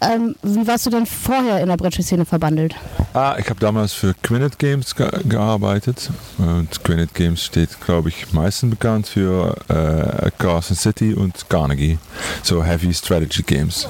[0.00, 2.76] Ähm, wie warst du denn vorher in der Brettspielszene verbandelt?
[3.14, 6.10] Ah, ich habe damals für Quinnet Games ge gearbeitet.
[6.38, 11.98] Und Quinnet Games steht, glaube ich, meistens bekannt für äh, Carson City und Carnegie.
[12.44, 13.88] So Heavy Strategy Games.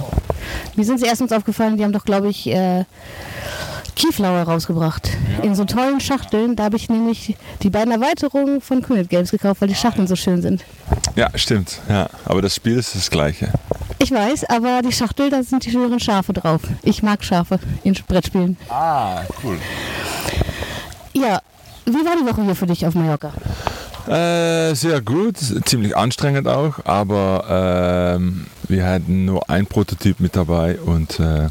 [0.75, 2.85] Mir sind sie erst uns aufgefallen, die haben doch, glaube ich, äh,
[3.97, 5.11] Keyflower rausgebracht.
[5.43, 6.57] In so tollen Schachteln.
[6.57, 10.17] Da habe ich nämlich die beiden Erweiterungen von Quinnet Games gekauft, weil die Schachteln so
[10.17, 10.65] schön sind.
[11.17, 11.81] Ja, stimmt.
[11.89, 13.53] Ja, aber das Spiel ist das gleiche.
[13.99, 16.63] Ich weiß, aber die Schachtel, da sind die schönen Schafe drauf.
[16.83, 18.57] Ich mag Schafe in Brettspielen.
[18.69, 19.59] Ah, cool.
[21.13, 21.41] Ja,
[21.85, 23.33] wie war die Woche hier für dich auf Mallorca?
[24.09, 30.79] Äh, sehr gut, ziemlich anstrengend auch, aber ähm, wir hatten nur ein Prototyp mit dabei
[30.81, 31.49] und äh,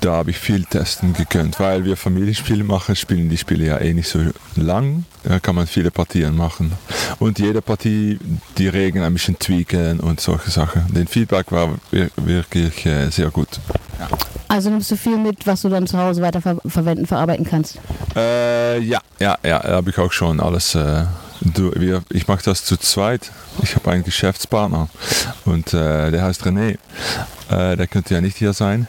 [0.00, 3.94] da habe ich viel testen gekönnt, weil wir Familienspiele machen, spielen die Spiele ja eh
[3.94, 4.18] nicht so
[4.56, 6.72] lang, da kann man viele Partien machen
[7.18, 8.18] und jede Partie
[8.58, 10.92] die Regeln ein bisschen tweaken und solche Sachen.
[10.92, 13.48] Den Feedback war wir- wirklich äh, sehr gut.
[14.48, 17.78] Also nimmst du viel mit, was du dann zu Hause weiter ver verwenden, verarbeiten kannst.
[18.14, 20.74] Äh, ja, ja, ja, habe ich auch schon alles.
[20.74, 21.04] Äh,
[21.40, 23.32] du, wir, ich mache das zu zweit.
[23.62, 24.88] Ich habe einen Geschäftspartner
[25.44, 26.78] und äh, der heißt René.
[27.50, 28.88] Äh, der könnte ja nicht hier sein.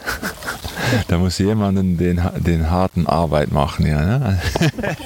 [1.08, 4.02] da muss jemand den, den harten Arbeit machen, ja.
[4.02, 4.40] Ne?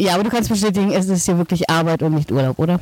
[0.00, 2.78] Ja, aber du kannst bestätigen, es ist hier wirklich Arbeit und nicht Urlaub, oder?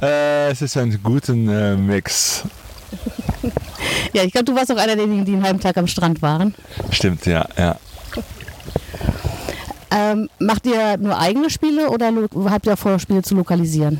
[0.00, 2.44] äh, es ist ein guter äh, Mix.
[4.12, 6.54] Ja, ich glaube, du warst auch einer derjenigen, die einen halben Tag am Strand waren.
[6.90, 7.76] Stimmt, ja, ja.
[9.90, 12.12] Ähm, macht ihr nur eigene Spiele oder
[12.46, 13.98] habt ihr auch vor, Spiele zu lokalisieren?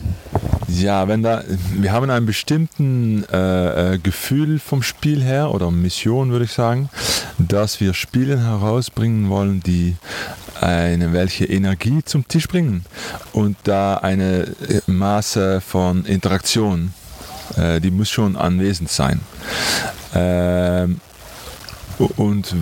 [0.79, 1.45] Ja, wenn da,
[1.75, 6.89] wir haben einen bestimmten äh, äh, Gefühl vom Spiel her oder Mission würde ich sagen,
[7.39, 9.97] dass wir Spiele herausbringen wollen, die
[10.61, 12.85] eine welche Energie zum Tisch bringen
[13.33, 16.95] und da eine äh, Maße von Interaktion,
[17.57, 19.21] äh, die muss schon anwesend sein.
[20.15, 21.01] Ähm,
[21.99, 22.55] und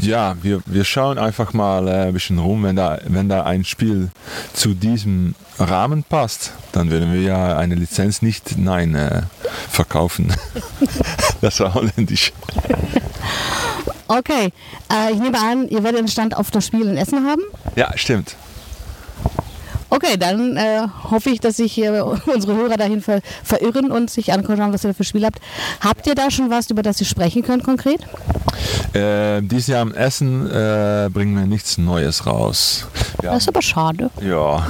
[0.00, 3.64] ja, wir, wir schauen einfach mal äh, ein bisschen rum, wenn da, wenn da ein
[3.64, 4.10] Spiel
[4.52, 9.22] zu diesem Rahmen passt, dann würden wir ja eine Lizenz nicht nein äh,
[9.68, 10.34] verkaufen.
[11.40, 12.32] das war holländisch.
[14.08, 14.52] Okay,
[14.92, 17.42] äh, ich nehme an, ihr werdet den Stand auf das Spiel in Essen haben.
[17.76, 18.36] Ja, stimmt.
[19.90, 24.32] Okay, dann äh, hoffe ich, dass sich hier unsere Hörer dahin ver verirren und sich
[24.32, 25.40] anschauen, was ihr da für Spiel habt.
[25.80, 28.00] Habt ihr da schon was, über das ihr sprechen könnt konkret?
[28.94, 32.86] Äh, dieses Jahr im Essen äh, bringen wir nichts Neues raus.
[33.20, 34.10] Wir Das ist aber schade.
[34.20, 34.66] Ja,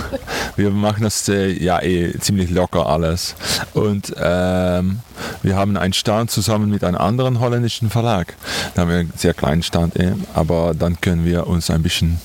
[0.57, 3.35] wir machen das äh, ja eh ziemlich locker alles.
[3.75, 5.01] Und ähm,
[5.43, 8.35] wir haben einen Stand zusammen mit einem anderen holländischen Verlag.
[8.75, 12.21] Da haben wir einen sehr kleinen Stand, eh, aber dann können wir uns ein bisschen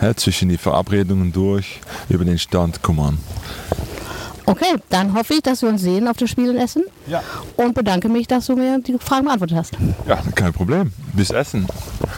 [0.00, 3.18] äh, zwischen die Verabredungen durch über den Stand kümmern.
[4.46, 6.82] Okay, dann hoffe ich, dass wir uns sehen auf dem Spiel in Essen.
[7.06, 7.22] Ja.
[7.56, 9.72] Und bedanke mich, dass du mir die Fragen beantwortet hast.
[10.08, 10.92] Ja, kein Problem.
[11.12, 11.66] Bis Essen.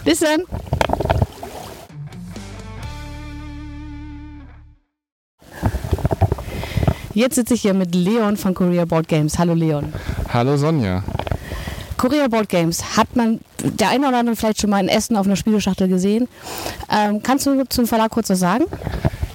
[0.05, 0.45] Bis dann.
[7.15, 9.39] Jetzt sitze ich hier mit Leon von Korea Board Games.
[9.39, 9.93] Hallo Leon.
[10.33, 11.05] Hallo Sonja.
[12.03, 15.25] Korea Board Games hat man der eine oder andere vielleicht schon mal in Essen auf
[15.25, 16.27] einer Spieleschachtel gesehen.
[16.91, 18.65] Ähm, kannst du zum Verlag kurz was sagen?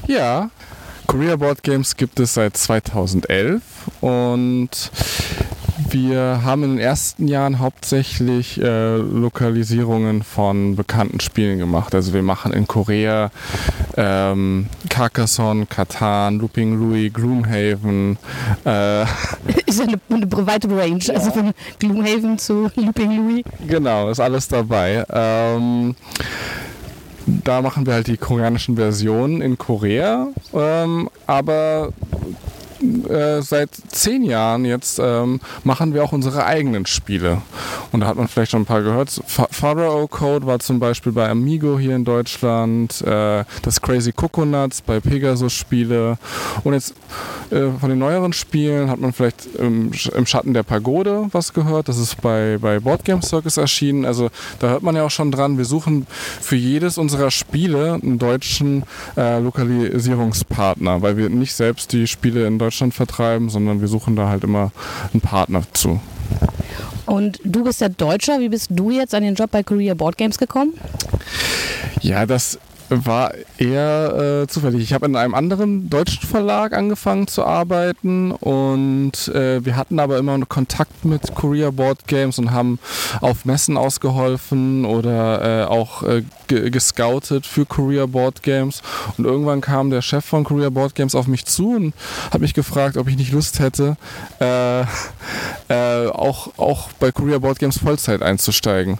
[0.05, 0.49] Ja,
[1.05, 3.61] Korea Board Games gibt es seit 2011
[4.01, 4.69] und
[5.91, 11.95] wir haben in den ersten Jahren hauptsächlich äh, Lokalisierungen von bekannten Spielen gemacht.
[11.95, 13.31] Also wir machen in Korea
[13.95, 18.17] ähm, Carcassonne, Catan, Looping Louis, Gloomhaven.
[18.65, 19.01] Äh,
[19.65, 23.43] Ist ja eine, eine weite Range, also von Gloomhaven zu Looping Louis.
[23.67, 25.05] Genau, ist alles dabei.
[25.09, 25.95] Ähm,
[27.25, 31.91] da machen wir halt die koreanischen Versionen in Korea, ähm, aber
[32.81, 37.41] äh, seit zehn Jahren jetzt ähm, machen wir auch unsere eigenen Spiele.
[37.91, 39.21] Und da hat man vielleicht schon ein paar gehört.
[39.25, 44.99] Pharaoh Code war zum Beispiel bei Amigo hier in Deutschland, äh, das Crazy Coconuts bei
[44.99, 46.17] Pegasus Spiele.
[46.63, 46.93] Und jetzt
[47.49, 51.89] äh, von den neueren Spielen hat man vielleicht im, im Schatten der Pagode was gehört.
[51.89, 54.05] Das ist bei, bei Board Game Circus erschienen.
[54.05, 54.29] Also
[54.59, 55.57] da hört man ja auch schon dran.
[55.57, 56.05] Wir suchen
[56.41, 58.83] für jedes unserer Spiele einen deutschen
[59.15, 64.29] äh, Lokalisierungspartner, weil wir nicht selbst die Spiele in Deutschland vertreiben, sondern wir suchen da
[64.29, 64.71] halt immer
[65.13, 65.99] einen Partner zu.
[67.05, 68.39] Und du bist ja Deutscher.
[68.39, 70.73] Wie bist du jetzt an den Job bei Korea Board Games gekommen?
[72.01, 74.81] Ja, das war eher äh, zufällig.
[74.81, 80.17] Ich habe in einem anderen deutschen Verlag angefangen zu arbeiten und äh, wir hatten aber
[80.17, 82.79] immer noch Kontakt mit Korea Board Games und haben
[83.21, 88.81] auf Messen ausgeholfen oder äh, auch äh, ge gescoutet für Korea Board Games.
[89.17, 91.93] Und irgendwann kam der Chef von Korea Board Games auf mich zu und
[92.31, 93.97] hat mich gefragt, ob ich nicht Lust hätte,
[94.39, 94.81] äh,
[95.69, 98.97] äh, auch, auch bei Korea Board Games Vollzeit einzusteigen.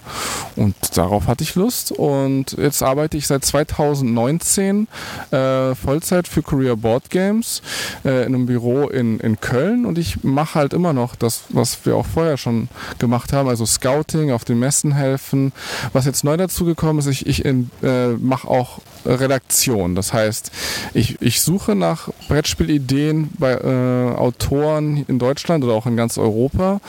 [0.56, 4.88] Und darauf hatte ich Lust und jetzt arbeite ich seit 2019
[5.32, 7.62] äh, Vollzeit für Korea Board Games
[8.04, 11.86] äh, in einem Büro in, in Köln und ich mache halt immer noch das, was
[11.86, 12.70] wir auch vorher schon
[13.00, 15.54] gemacht haben, also Scouting, auf den Messen helfen.
[15.94, 19.96] Was jetzt neu dazu gekommen ist, ich, ich in, äh, mache auch Redaktion.
[19.96, 20.52] Das heißt,
[20.94, 26.82] ich, ich suche nach Brettspielideen bei äh, Autoren in Deutschland oder auch in ganz Europa.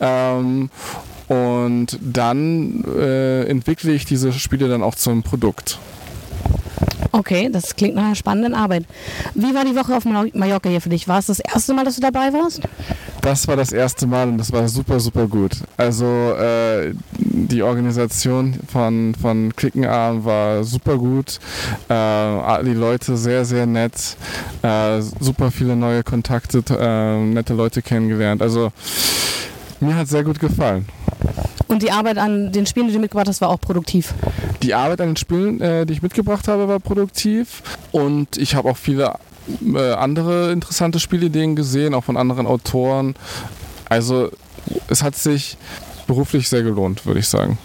[0.00, 0.70] Ähm,
[1.28, 5.78] und dann äh, entwickle ich diese Spiele dann auch zum Produkt.
[7.10, 8.84] Okay, das klingt nach einer spannenden Arbeit.
[9.34, 11.08] Wie war die Woche auf Mal- Mallorca hier für dich?
[11.08, 12.60] War es das erste Mal, dass du dabei warst?
[13.22, 15.52] Das war das erste Mal und das war super, super gut.
[15.76, 21.40] Also äh, die Organisation von, von Klickenarm war super gut.
[21.88, 24.16] Äh, die Leute sehr, sehr nett.
[24.62, 28.42] Äh, super viele neue Kontakte, äh, nette Leute kennengelernt.
[28.42, 28.70] Also
[29.80, 30.86] mir hat sehr gut gefallen.
[31.68, 34.14] Und die Arbeit an den Spielen, die du mitgebracht hast, war auch produktiv.
[34.62, 37.62] Die Arbeit an den Spielen, äh, die ich mitgebracht habe, war produktiv
[37.92, 39.14] und ich habe auch viele
[39.74, 43.14] äh, andere interessante Spielideen gesehen, auch von anderen Autoren.
[43.88, 44.30] Also
[44.88, 45.56] es hat sich
[46.06, 47.58] beruflich sehr gelohnt, würde ich sagen.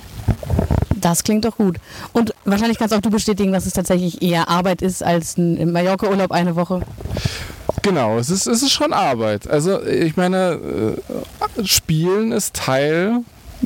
[0.96, 1.78] Das klingt doch gut.
[2.14, 6.32] Und wahrscheinlich kannst auch du bestätigen, dass es tatsächlich eher Arbeit ist als ein Mallorca-Urlaub
[6.32, 6.82] eine Woche.
[7.82, 9.48] Genau, es ist, es ist schon Arbeit.
[9.50, 10.96] Also ich meine,
[11.58, 13.20] äh, Spielen ist Teil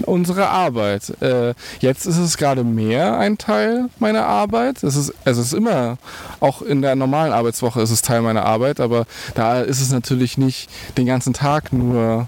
[0.04, 1.22] unserer Arbeit.
[1.22, 4.84] Äh, jetzt ist es gerade mehr ein Teil meiner Arbeit.
[4.84, 5.98] Es ist, also es ist immer,
[6.40, 9.06] auch in der normalen Arbeitswoche ist es Teil meiner Arbeit, aber
[9.36, 12.28] da ist es natürlich nicht den ganzen Tag nur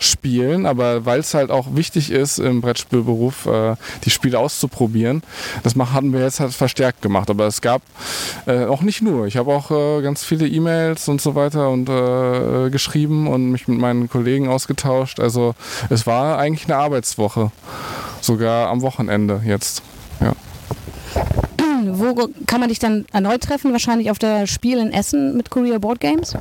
[0.00, 5.22] spielen, aber weil es halt auch wichtig ist im Brettspielberuf, äh, die Spiele auszuprobieren,
[5.62, 7.30] das mach, hatten wir jetzt halt verstärkt gemacht.
[7.30, 7.82] Aber es gab
[8.46, 9.26] äh, auch nicht nur.
[9.26, 13.68] Ich habe auch äh, ganz viele E-Mails und so weiter und äh, geschrieben und mich
[13.68, 15.20] mit meinen Kollegen ausgetauscht.
[15.20, 15.54] Also
[15.90, 17.50] es war eigentlich eine Arbeitswoche,
[18.20, 19.82] sogar am Wochenende jetzt.
[20.20, 20.32] Ja.
[21.86, 23.72] Wo kann man dich dann erneut treffen?
[23.72, 26.34] Wahrscheinlich auf der Spiel in Essen mit Korea Board Games?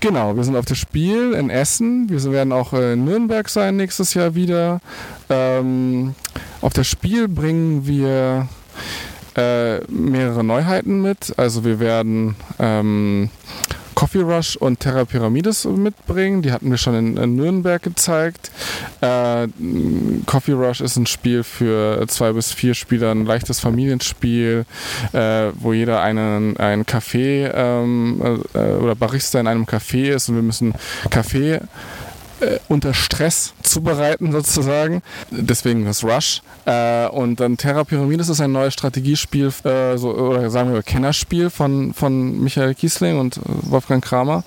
[0.00, 2.08] Genau, wir sind auf das Spiel in Essen.
[2.10, 4.80] Wir werden auch in Nürnberg sein nächstes Jahr wieder.
[5.30, 6.14] Ähm,
[6.60, 8.48] auf das Spiel bringen wir
[9.36, 11.34] äh, mehrere Neuheiten mit.
[11.36, 13.30] Also wir werden ähm,
[13.96, 16.42] Coffee Rush und Terra Pyramides mitbringen.
[16.42, 18.50] Die hatten wir schon in, in Nürnberg gezeigt.
[19.00, 19.48] Äh,
[20.26, 24.66] Coffee Rush ist ein Spiel für zwei bis vier Spieler, ein leichtes Familienspiel,
[25.12, 30.34] äh, wo jeder einen, ein Café ähm, äh, oder Barista in einem Café ist und
[30.34, 30.74] wir müssen
[31.08, 31.60] Kaffee
[32.40, 35.02] äh, unter Stress zubereiten sozusagen.
[35.30, 36.42] Deswegen das Rush.
[36.64, 41.50] Äh, und dann Terra Pyramides ist ein neues Strategiespiel äh, so, oder sagen wir Kennerspiel
[41.50, 44.44] von, von Michael Kiesling und äh, Wolfgang Kramer.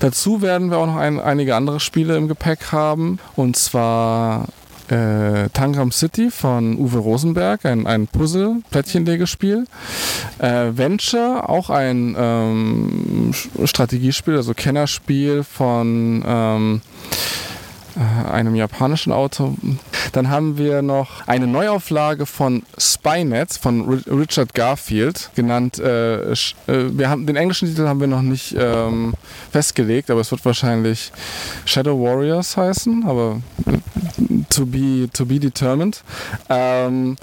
[0.00, 3.18] Dazu werden wir auch noch ein, einige andere Spiele im Gepäck haben.
[3.36, 4.46] Und zwar
[4.92, 9.64] äh, Tangram City von Uwe Rosenberg, ein, ein Puzzle-Plättchenlegespiel.
[10.38, 13.32] Äh, Venture, auch ein ähm,
[13.64, 17.41] Strategiespiel, also Kennerspiel von ähm, äh,
[18.30, 19.54] einem japanischen Autor.
[20.12, 25.78] Dann haben wir noch eine Neuauflage von Spynet von Richard Garfield, genannt.
[25.78, 26.34] Äh,
[26.66, 29.14] wir haben, den englischen Titel haben wir noch nicht ähm,
[29.50, 31.12] festgelegt, aber es wird wahrscheinlich
[31.64, 33.40] Shadow Warriors heißen, aber
[34.50, 36.02] to be, to be determined.
[36.48, 37.16] Ähm,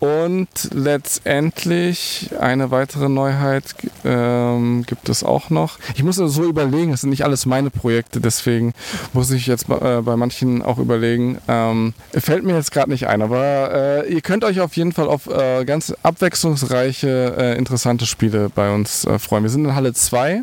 [0.00, 5.78] und letztendlich eine weitere Neuheit ähm, gibt es auch noch.
[5.94, 8.74] Ich muss also so überlegen, das sind nicht alles meine Projekte, deswegen
[9.12, 11.38] muss ich jetzt äh, bei manchen auch überlegen.
[11.48, 15.08] Ähm, fällt mir jetzt gerade nicht ein, aber äh, ihr könnt euch auf jeden Fall
[15.08, 19.42] auf äh, ganz abwechslungsreiche, äh, interessante Spiele bei uns äh, freuen.
[19.42, 20.42] Wir sind in Halle 2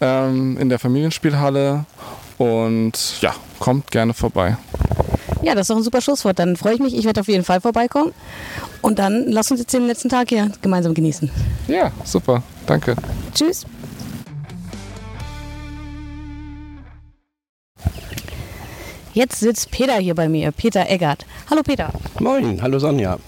[0.00, 1.86] ähm, in der Familienspielhalle
[2.36, 4.56] und ja, kommt gerne vorbei.
[5.42, 6.38] Ja, das ist doch ein super Schlusswort.
[6.38, 6.96] Dann freue ich mich.
[6.96, 8.12] Ich werde auf jeden Fall vorbeikommen.
[8.82, 11.30] Und dann lass uns jetzt den letzten Tag hier gemeinsam genießen.
[11.68, 12.42] Ja, super.
[12.66, 12.96] Danke.
[13.34, 13.64] Tschüss.
[19.14, 21.26] Jetzt sitzt Peter hier bei mir, Peter Eggert.
[21.50, 21.90] Hallo Peter.
[22.20, 23.18] Moin, hallo Sonja.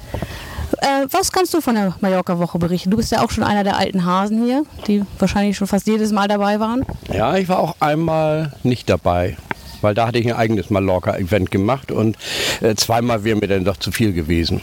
[0.78, 2.91] Äh, was kannst du von der Mallorca-Woche berichten?
[2.91, 6.12] Du bist ja auch schon einer der alten Hasen hier, die wahrscheinlich schon fast jedes
[6.12, 6.87] Mal dabei waren.
[7.12, 9.37] Ja, ich war auch einmal nicht dabei,
[9.82, 12.16] weil da hatte ich ein eigenes Mallorca-Event gemacht und
[12.61, 14.61] äh, zweimal wäre mir dann doch zu viel gewesen.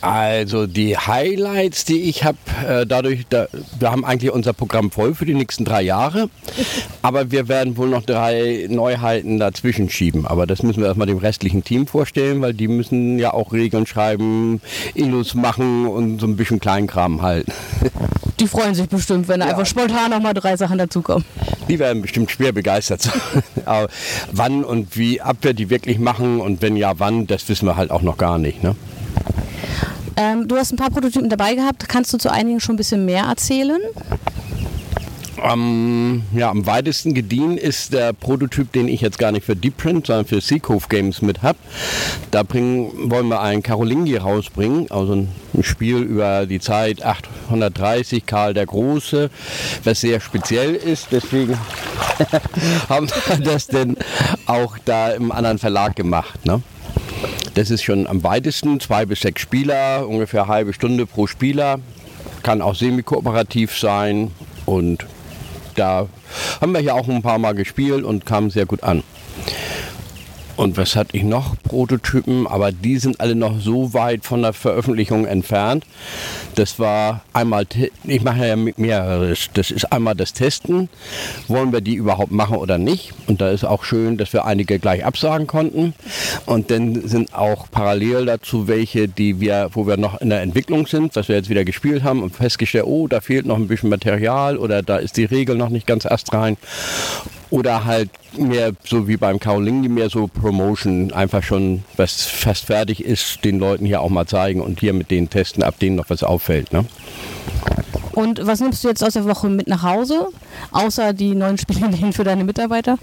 [0.00, 3.48] Also die Highlights, die ich habe, äh, dadurch, da,
[3.78, 6.28] wir haben eigentlich unser Programm voll für die nächsten drei Jahre,
[7.02, 10.26] aber wir werden wohl noch drei Neuheiten dazwischen schieben.
[10.26, 13.86] Aber das müssen wir erstmal dem restlichen Team vorstellen, weil die müssen ja auch Regeln
[13.86, 14.60] schreiben,
[14.94, 17.52] Illus machen und so ein bisschen Kleinkram halten.
[18.38, 21.24] Die freuen sich bestimmt, wenn einfach spontan nochmal drei Sachen dazukommen.
[21.68, 23.20] Die werden bestimmt schwer begeistert sein.
[23.64, 23.88] Aber
[24.30, 27.76] wann und wie ab wir die wirklich machen und wenn ja, wann, das wissen wir
[27.76, 28.62] halt auch noch gar nicht.
[28.62, 28.76] Ne?
[30.16, 31.88] Ähm, du hast ein paar Prototypen dabei gehabt.
[31.88, 33.80] Kannst du zu einigen schon ein bisschen mehr erzählen?
[35.42, 39.76] Am, ja, am weitesten gediehen ist der Prototyp, den ich jetzt gar nicht für Deep
[39.76, 41.58] Print, sondern für Seacove Games mit habe.
[42.30, 48.24] Da bringen, wollen wir einen Karolingi rausbringen, also ein, ein Spiel über die Zeit 830,
[48.24, 49.30] Karl der Große,
[49.84, 51.08] was sehr speziell ist.
[51.10, 51.58] Deswegen
[52.88, 53.96] haben wir das denn
[54.46, 56.46] auch da im anderen Verlag gemacht.
[56.46, 56.62] Ne?
[57.54, 61.80] Das ist schon am weitesten, zwei bis sechs Spieler, ungefähr eine halbe Stunde pro Spieler.
[62.42, 64.30] Kann auch semi-kooperativ sein
[64.66, 65.06] und
[65.74, 66.08] da
[66.60, 69.02] haben wir hier auch ein paar Mal gespielt und kam sehr gut an.
[70.56, 71.54] Und was hatte ich noch?
[71.62, 75.84] Prototypen, aber die sind alle noch so weit von der Veröffentlichung entfernt.
[76.54, 77.66] Das war einmal,
[78.04, 79.48] ich mache ja mit mehreres.
[79.52, 80.88] Das ist einmal das Testen.
[81.48, 83.12] Wollen wir die überhaupt machen oder nicht?
[83.26, 85.94] Und da ist auch schön, dass wir einige gleich absagen konnten.
[86.46, 90.86] Und dann sind auch parallel dazu welche, die wir, wo wir noch in der Entwicklung
[90.86, 93.90] sind, was wir jetzt wieder gespielt haben und festgestellt, oh, da fehlt noch ein bisschen
[93.90, 96.56] Material oder da ist die Regel noch nicht ganz astrein.
[97.50, 103.04] Oder halt mehr so wie beim Kaolingi, mehr so Promotion, einfach schon, was fast fertig
[103.04, 106.10] ist, den Leuten hier auch mal zeigen und hier mit denen testen, ab denen noch
[106.10, 106.72] was auffällt.
[106.72, 106.84] Ne?
[108.12, 110.28] Und was nimmst du jetzt aus der Woche mit nach Hause?
[110.72, 112.98] Außer die neuen Spielideen für deine Mitarbeiter?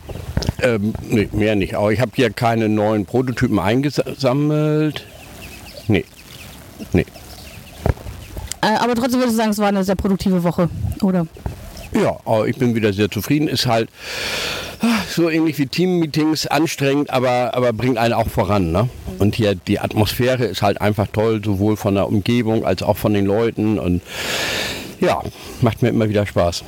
[0.61, 1.75] Ähm, nee, mehr nicht.
[1.75, 5.05] Aber ich habe hier keine neuen Prototypen eingesammelt.
[5.87, 6.05] Nee.
[6.93, 7.05] Nee.
[8.61, 10.69] Äh, aber trotzdem würde ich sagen, es war eine sehr produktive Woche,
[11.01, 11.27] oder?
[11.93, 13.47] Ja, aber ich bin wieder sehr zufrieden.
[13.47, 13.89] Ist halt
[14.81, 18.71] ah, so ähnlich wie Teammeetings, anstrengend, aber, aber bringt einen auch voran.
[18.71, 18.89] Ne?
[19.19, 23.13] Und hier die Atmosphäre ist halt einfach toll, sowohl von der Umgebung als auch von
[23.13, 23.79] den Leuten.
[23.79, 24.01] Und
[24.99, 25.21] ja,
[25.61, 26.63] macht mir immer wieder Spaß.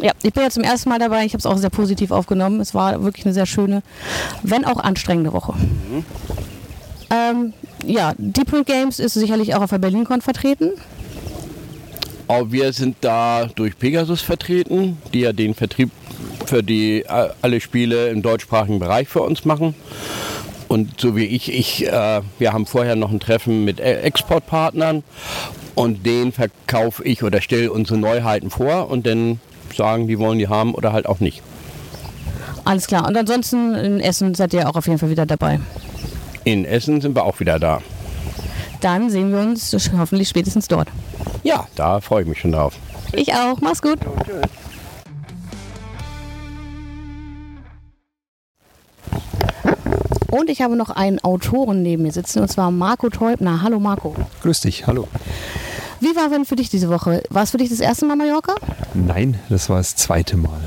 [0.00, 1.24] Ja, ich bin ja zum ersten Mal dabei.
[1.24, 2.60] Ich habe es auch sehr positiv aufgenommen.
[2.60, 3.82] Es war wirklich eine sehr schöne,
[4.42, 5.54] wenn auch anstrengende Woche.
[7.10, 7.52] Ähm,
[7.84, 10.72] ja, Deep Print Games ist sicherlich auch auf der BerlinCon vertreten.
[12.28, 15.90] Auch wir sind da durch Pegasus vertreten, die ja den Vertrieb
[16.46, 19.74] für die äh, alle Spiele im deutschsprachigen Bereich für uns machen.
[20.68, 25.02] Und so wie ich, ich äh, wir haben vorher noch ein Treffen mit äh, Exportpartnern
[25.74, 29.40] und den verkaufe ich oder stelle unsere Neuheiten vor und dann
[29.76, 31.42] sagen, die wollen die haben oder halt auch nicht.
[32.64, 33.06] Alles klar.
[33.06, 35.60] Und ansonsten in Essen seid ihr auch auf jeden Fall wieder dabei.
[36.44, 37.82] In Essen sind wir auch wieder da.
[38.82, 40.88] Dann sehen wir uns hoffentlich spätestens dort.
[41.44, 42.74] Ja, da freue ich mich schon drauf.
[43.12, 43.60] Ich auch.
[43.60, 43.98] Mach's gut.
[50.30, 53.62] Und ich habe noch einen Autoren neben mir sitzen, und zwar Marco Teubner.
[53.62, 54.16] Hallo Marco.
[54.42, 55.06] Grüß dich, hallo.
[56.00, 57.22] Wie war denn für dich diese Woche?
[57.30, 58.56] War es für dich das erste Mal Mallorca?
[58.94, 60.60] Nein, das war das zweite Mal.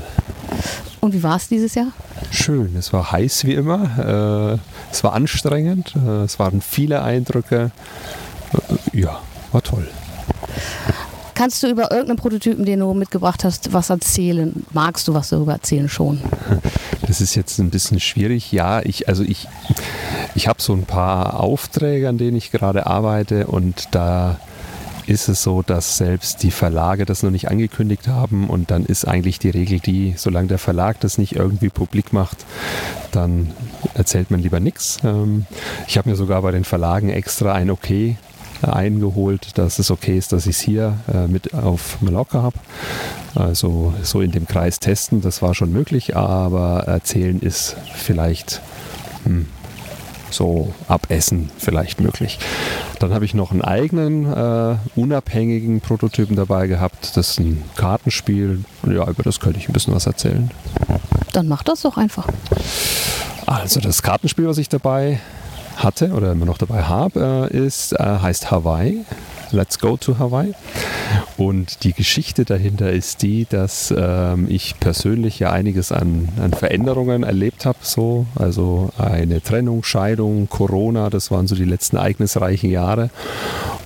[1.06, 1.92] Und wie war es dieses Jahr?
[2.32, 7.70] Schön, es war heiß wie immer, äh, es war anstrengend, äh, es waren viele Eindrücke.
[8.92, 9.20] Äh, ja,
[9.52, 9.86] war toll.
[11.34, 14.66] Kannst du über irgendeinen Prototypen, den du mitgebracht hast, was erzählen?
[14.72, 16.20] Magst du was darüber erzählen schon?
[17.06, 18.50] Das ist jetzt ein bisschen schwierig.
[18.50, 19.46] Ja, ich, also ich,
[20.34, 24.40] ich habe so ein paar Aufträge, an denen ich gerade arbeite und da
[25.06, 29.06] ist es so, dass selbst die Verlage das noch nicht angekündigt haben und dann ist
[29.06, 32.44] eigentlich die Regel die, solange der Verlag das nicht irgendwie publik macht,
[33.12, 33.52] dann
[33.94, 34.98] erzählt man lieber nichts.
[35.04, 35.46] Ähm,
[35.86, 38.16] ich habe mir sogar bei den Verlagen extra ein Okay
[38.62, 42.58] eingeholt, dass es okay ist, dass ich es hier äh, mit auf Mallorca habe.
[43.34, 48.62] Also so in dem Kreis testen, das war schon möglich, aber erzählen ist vielleicht
[49.24, 49.46] hm,
[50.30, 52.38] so ab Essen vielleicht möglich.
[52.98, 57.16] Dann habe ich noch einen eigenen äh, unabhängigen Prototypen dabei gehabt.
[57.16, 58.64] Das ist ein Kartenspiel.
[58.86, 60.50] Ja, über das könnte ich ein bisschen was erzählen.
[61.32, 62.26] Dann mach das doch einfach.
[63.46, 65.20] Also das Kartenspiel, was ich dabei
[65.76, 69.04] hatte oder immer noch dabei habe, äh, ist, äh, heißt Hawaii.
[69.50, 70.52] Let's Go to Hawaii.
[71.36, 77.22] Und die Geschichte dahinter ist die, dass ähm, ich persönlich ja einiges an, an Veränderungen
[77.22, 77.78] erlebt habe.
[77.82, 78.26] So.
[78.34, 83.10] Also eine Trennung, Scheidung, Corona, das waren so die letzten ereignisreichen Jahre.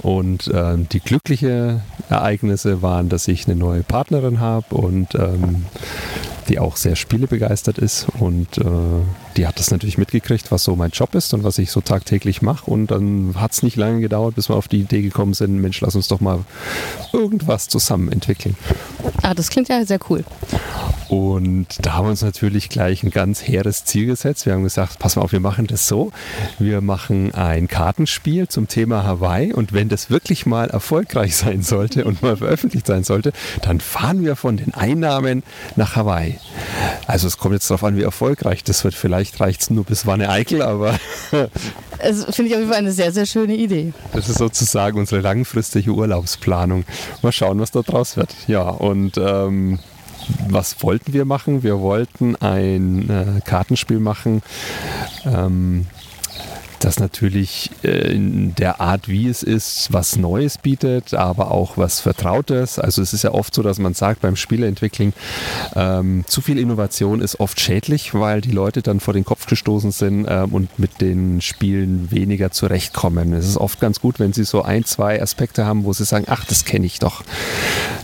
[0.02, 5.66] Und ähm, die glückliche Ereignisse waren, dass ich eine neue Partnerin habe und ähm,
[6.48, 8.64] die auch sehr spielebegeistert ist und äh,
[9.36, 12.42] die hat das natürlich mitgekriegt, was so mein Job ist und was ich so tagtäglich
[12.42, 15.60] mache und dann hat es nicht lange gedauert, bis wir auf die Idee gekommen sind,
[15.60, 16.40] Mensch, lass uns doch mal
[17.12, 18.56] irgendwas zusammen entwickeln.
[19.22, 20.24] Ah, das klingt ja sehr cool.
[21.10, 24.46] Und da haben wir uns natürlich gleich ein ganz hehres Ziel gesetzt.
[24.46, 26.12] Wir haben gesagt, pass mal auf, wir machen das so.
[26.60, 32.04] Wir machen ein Kartenspiel zum Thema Hawaii und wenn das wirklich mal erfolgreich sein sollte
[32.04, 33.32] und mal veröffentlicht sein sollte,
[33.62, 35.42] dann fahren wir von den Einnahmen
[35.74, 36.38] nach Hawaii.
[37.08, 38.94] Also es kommt jetzt darauf an, wie erfolgreich das wird.
[38.94, 40.98] Vielleicht reicht es nur bis Wanne Eickel, aber
[42.02, 43.92] Das finde ich auf jeden Fall eine sehr, sehr schöne Idee.
[44.12, 46.84] das ist sozusagen unsere langfristige Urlaubsplanung.
[47.22, 48.34] Mal schauen, was da draus wird.
[48.46, 49.78] Ja, und ähm,
[50.48, 51.62] was wollten wir machen?
[51.62, 54.42] Wir wollten ein äh, Kartenspiel machen,
[55.26, 55.86] ähm,
[56.80, 62.00] das natürlich äh, in der Art, wie es ist, was Neues bietet, aber auch was
[62.00, 62.78] Vertrautes.
[62.78, 65.12] Also es ist ja oft so, dass man sagt beim Spieleentwickeln,
[65.76, 69.92] ähm, zu viel Innovation ist oft schädlich, weil die Leute dann vor den Kopf gestoßen
[69.92, 73.32] sind ähm, und mit den Spielen weniger zurechtkommen.
[73.34, 76.24] Es ist oft ganz gut, wenn sie so ein, zwei Aspekte haben, wo sie sagen,
[76.28, 77.22] ach, das kenne ich doch.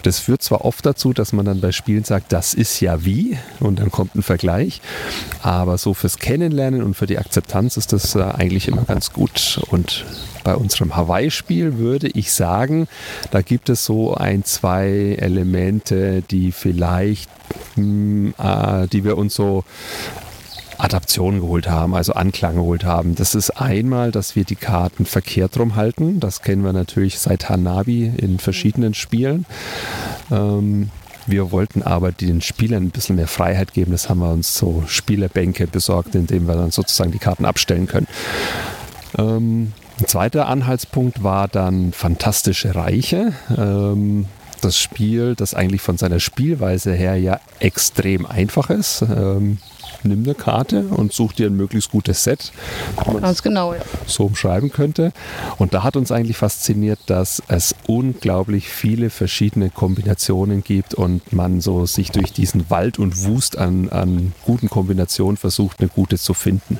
[0.03, 3.39] Das führt zwar oft dazu, dass man dann bei Spielen sagt, das ist ja wie
[3.59, 4.81] und dann kommt ein Vergleich,
[5.43, 9.61] aber so fürs Kennenlernen und für die Akzeptanz ist das äh, eigentlich immer ganz gut.
[9.71, 10.05] Und
[10.45, 12.89] bei unserem Hawaii-Spiel würde ich sagen,
[13.31, 17.31] da gibt es so ein, zwei Elemente, die vielleicht,
[17.77, 19.65] mh, äh, die wir uns so
[20.79, 23.15] Adaption geholt haben, also Anklang geholt haben.
[23.15, 26.21] Das ist einmal, dass wir die Karten verkehrt rum halten.
[26.21, 29.47] Das kennen wir natürlich seit Hanabi in verschiedenen Spielen.
[30.31, 30.91] Ähm,
[31.27, 33.93] wir wollten aber den Spielern ein bisschen mehr Freiheit geben.
[33.93, 37.87] Das haben wir uns so Spielerbänke besorgt, in denen wir dann sozusagen die Karten abstellen
[37.87, 38.07] können.
[39.19, 43.33] Ähm, ein zweiter Anhaltspunkt war dann Fantastische Reiche.
[43.57, 44.27] Ähm,
[44.61, 49.03] das Spiel, das eigentlich von seiner Spielweise her ja extrem einfach ist.
[49.03, 49.59] Ähm,
[50.05, 52.53] nimm eine Karte und such dir ein möglichst gutes Set.
[53.21, 53.75] Ganz genau.
[53.75, 53.81] Ja.
[54.07, 55.13] so umschreiben könnte.
[55.59, 61.61] Und da hat uns eigentlich fasziniert, dass es unglaublich viele verschiedene Kombinationen gibt und man
[61.61, 66.35] so sich durch diesen Wald und Wust an, an guten Kombinationen versucht, eine gute zu
[66.35, 66.79] finden.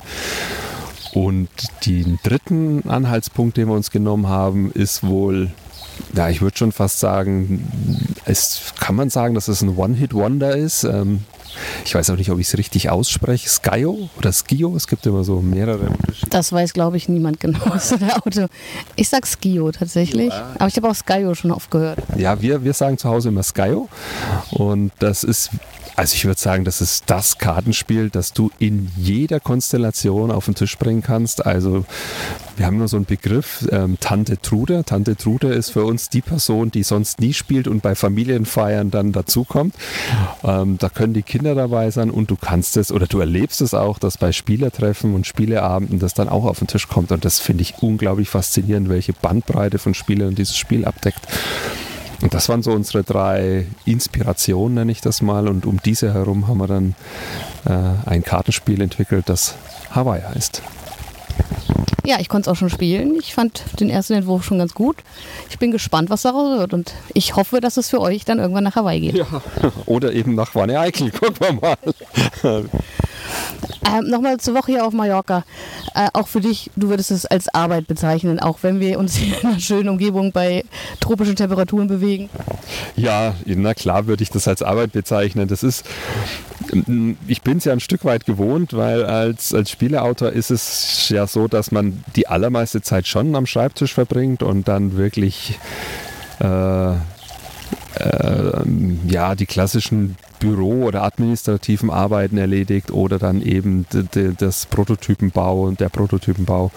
[1.13, 1.49] Und
[1.85, 5.51] den dritten Anhaltspunkt, den wir uns genommen haben, ist wohl,
[6.13, 7.67] ja, ich würde schon fast sagen,
[8.25, 10.83] es kann man sagen, dass es ein One-Hit-Wonder ist.
[10.83, 11.23] Ähm,
[11.85, 13.49] ich weiß auch nicht, ob ich es richtig ausspreche.
[13.49, 15.89] Skyo oder Skio, es gibt immer so mehrere.
[16.29, 18.47] Das weiß, glaube ich, niemand genau aus der Auto.
[18.95, 21.99] Ich sag Skio tatsächlich, aber ich habe auch Skyo schon oft gehört.
[22.15, 23.87] Ja, wir, wir sagen zu Hause immer Skyo.
[24.51, 25.51] Und das ist,
[25.95, 30.55] also ich würde sagen, das ist das Kartenspiel, das du in jeder Konstellation auf den
[30.55, 31.45] Tisch bringen kannst.
[31.45, 31.85] Also
[32.57, 34.83] wir haben nur so einen Begriff, ähm, Tante Trude.
[34.83, 39.11] Tante Trude ist für uns die Person, die sonst nie spielt und bei Familienfeiern dann
[39.11, 39.75] dazukommt.
[40.43, 43.73] Ähm, da können die Kinder dabei sein und du kannst es oder du erlebst es
[43.73, 47.11] auch, dass bei Spielertreffen und Spieleabenden das dann auch auf den Tisch kommt.
[47.11, 51.21] Und das finde ich unglaublich faszinierend, welche Bandbreite von Spielern dieses Spiel abdeckt.
[52.21, 55.47] Und das waren so unsere drei Inspirationen, nenne ich das mal.
[55.47, 56.95] Und um diese herum haben wir dann
[57.65, 59.55] äh, ein Kartenspiel entwickelt, das
[59.91, 60.61] Hawaii heißt.
[62.07, 63.15] Ja, ich konnte es auch schon spielen.
[63.19, 64.95] Ich fand den ersten Entwurf schon ganz gut.
[65.49, 66.73] Ich bin gespannt, was daraus wird.
[66.73, 69.25] Und ich hoffe, dass es für euch dann irgendwann nach Hawaii geht.
[69.87, 71.75] Oder eben nach Wanne Eickel, gucken wir mal.
[73.85, 75.43] Ähm, Nochmal zur Woche hier auf Mallorca.
[75.95, 79.33] Äh, auch für dich, du würdest es als Arbeit bezeichnen, auch wenn wir uns in
[79.45, 80.63] einer schönen Umgebung bei
[81.01, 82.29] tropischen Temperaturen bewegen.
[82.95, 85.47] Ja, na klar würde ich das als Arbeit bezeichnen.
[85.47, 85.85] Das ist,
[87.27, 91.27] ich bin es ja ein Stück weit gewohnt, weil als, als Spieleautor ist es ja
[91.27, 95.59] so, dass man die allermeiste Zeit schon am Schreibtisch verbringt und dann wirklich
[96.39, 98.63] äh, äh,
[99.07, 103.85] ja, die klassischen Büro- oder administrativen Arbeiten erledigt oder dann eben
[104.39, 106.71] das Prototypenbau und der Prototypenbau.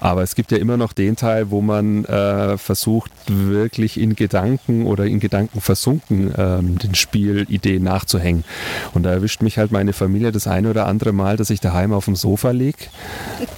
[0.00, 4.86] Aber es gibt ja immer noch den Teil, wo man äh, versucht, wirklich in Gedanken
[4.86, 8.44] oder in Gedanken versunken ähm, den Spielideen nachzuhängen.
[8.92, 11.92] Und da erwischt mich halt meine Familie das eine oder andere Mal, dass ich daheim
[11.92, 12.90] auf dem Sofa lieg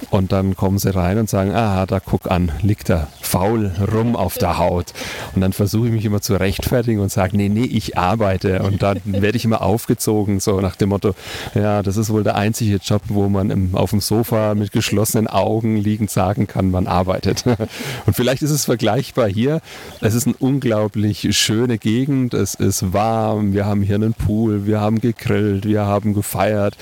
[0.09, 4.15] und dann kommen sie rein und sagen, aha, da guck an, liegt er faul rum
[4.15, 4.93] auf der Haut.
[5.35, 8.61] Und dann versuche ich mich immer zu rechtfertigen und sage, nee, nee, ich arbeite.
[8.63, 11.15] Und dann werde ich immer aufgezogen, so nach dem Motto,
[11.55, 15.27] ja, das ist wohl der einzige Job, wo man im, auf dem Sofa mit geschlossenen
[15.27, 17.45] Augen liegend sagen kann, man arbeitet.
[18.05, 19.61] Und vielleicht ist es vergleichbar hier.
[20.01, 24.81] Es ist eine unglaublich schöne Gegend, es ist warm, wir haben hier einen Pool, wir
[24.81, 26.75] haben gegrillt, wir haben gefeiert.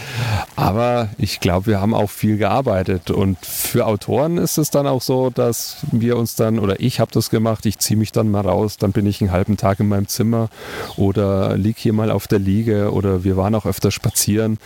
[0.55, 5.01] Aber ich glaube, wir haben auch viel gearbeitet und für Autoren ist es dann auch
[5.01, 8.41] so, dass wir uns dann, oder ich habe das gemacht, ich ziehe mich dann mal
[8.41, 10.49] raus, dann bin ich einen halben Tag in meinem Zimmer
[10.97, 14.57] oder lieg hier mal auf der Liege oder wir waren auch öfter spazieren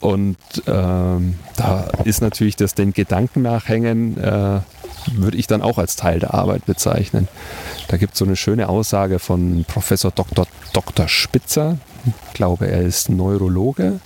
[0.00, 0.36] und
[0.66, 4.60] ähm, da ist natürlich das den Gedanken nachhängen, äh,
[5.12, 7.28] würde ich dann auch als Teil der Arbeit bezeichnen.
[7.88, 10.46] Da gibt es so eine schöne Aussage von Professor Dr.
[10.72, 11.08] Dr.
[11.08, 14.00] Spitzer, ich glaube, er ist Neurologe,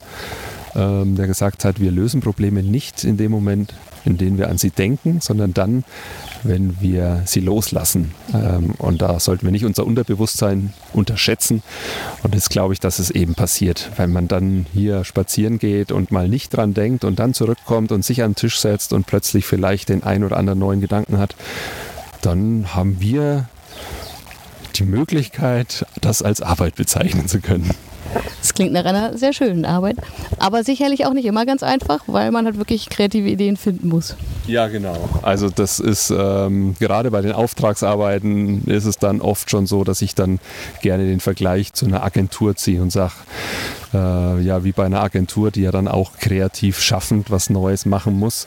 [0.75, 3.75] ähm, der gesagt hat, wir lösen Probleme nicht in dem Moment,
[4.05, 5.85] in dem wir an sie denken, sondern dann,
[6.49, 8.13] wenn wir sie loslassen.
[8.33, 11.63] Ähm, und da sollten wir nicht unser Unterbewusstsein unterschätzen.
[12.23, 16.11] Und das glaube ich, dass es eben passiert, wenn man dann hier spazieren geht und
[16.11, 19.45] mal nicht dran denkt und dann zurückkommt und sich an den Tisch setzt und plötzlich
[19.45, 21.37] vielleicht den ein oder anderen neuen Gedanken hat,
[22.23, 23.49] dann haben wir
[24.77, 27.71] die Möglichkeit, das als Arbeit bezeichnen zu können.
[28.41, 29.97] Das klingt nach einer sehr schönen Arbeit,
[30.39, 34.17] aber sicherlich auch nicht immer ganz einfach, weil man halt wirklich kreative Ideen finden muss.
[34.47, 35.09] Ja, genau.
[35.23, 40.03] Also das ist ähm, gerade bei den Auftragsarbeiten ist es dann oft schon so, dass
[40.03, 40.39] ich dann
[40.83, 43.15] gerne den Vergleich zu einer Agentur ziehe und sage,
[43.93, 48.19] äh, ja, wie bei einer Agentur, die ja dann auch kreativ schaffend was Neues machen
[48.19, 48.47] muss,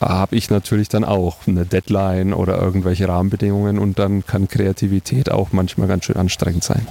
[0.00, 5.48] habe ich natürlich dann auch eine Deadline oder irgendwelche Rahmenbedingungen und dann kann Kreativität auch
[5.52, 6.86] manchmal ganz schön anstrengend sein.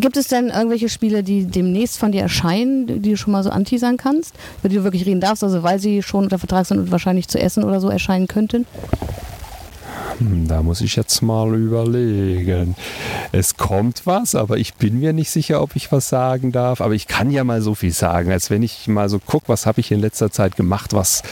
[0.00, 3.50] Gibt es denn irgendwelche Spiele, die demnächst von dir erscheinen, die du schon mal so
[3.50, 6.78] anteasern kannst, über die du wirklich reden darfst, also weil sie schon unter Vertrag sind
[6.78, 8.66] und wahrscheinlich zu essen oder so erscheinen könnten?
[10.18, 12.76] Hm, Da muss ich jetzt mal überlegen.
[13.32, 16.80] Es kommt was, aber ich bin mir nicht sicher, ob ich was sagen darf.
[16.80, 19.66] Aber ich kann ja mal so viel sagen, als wenn ich mal so gucke, was
[19.66, 21.22] habe ich in letzter Zeit gemacht, was,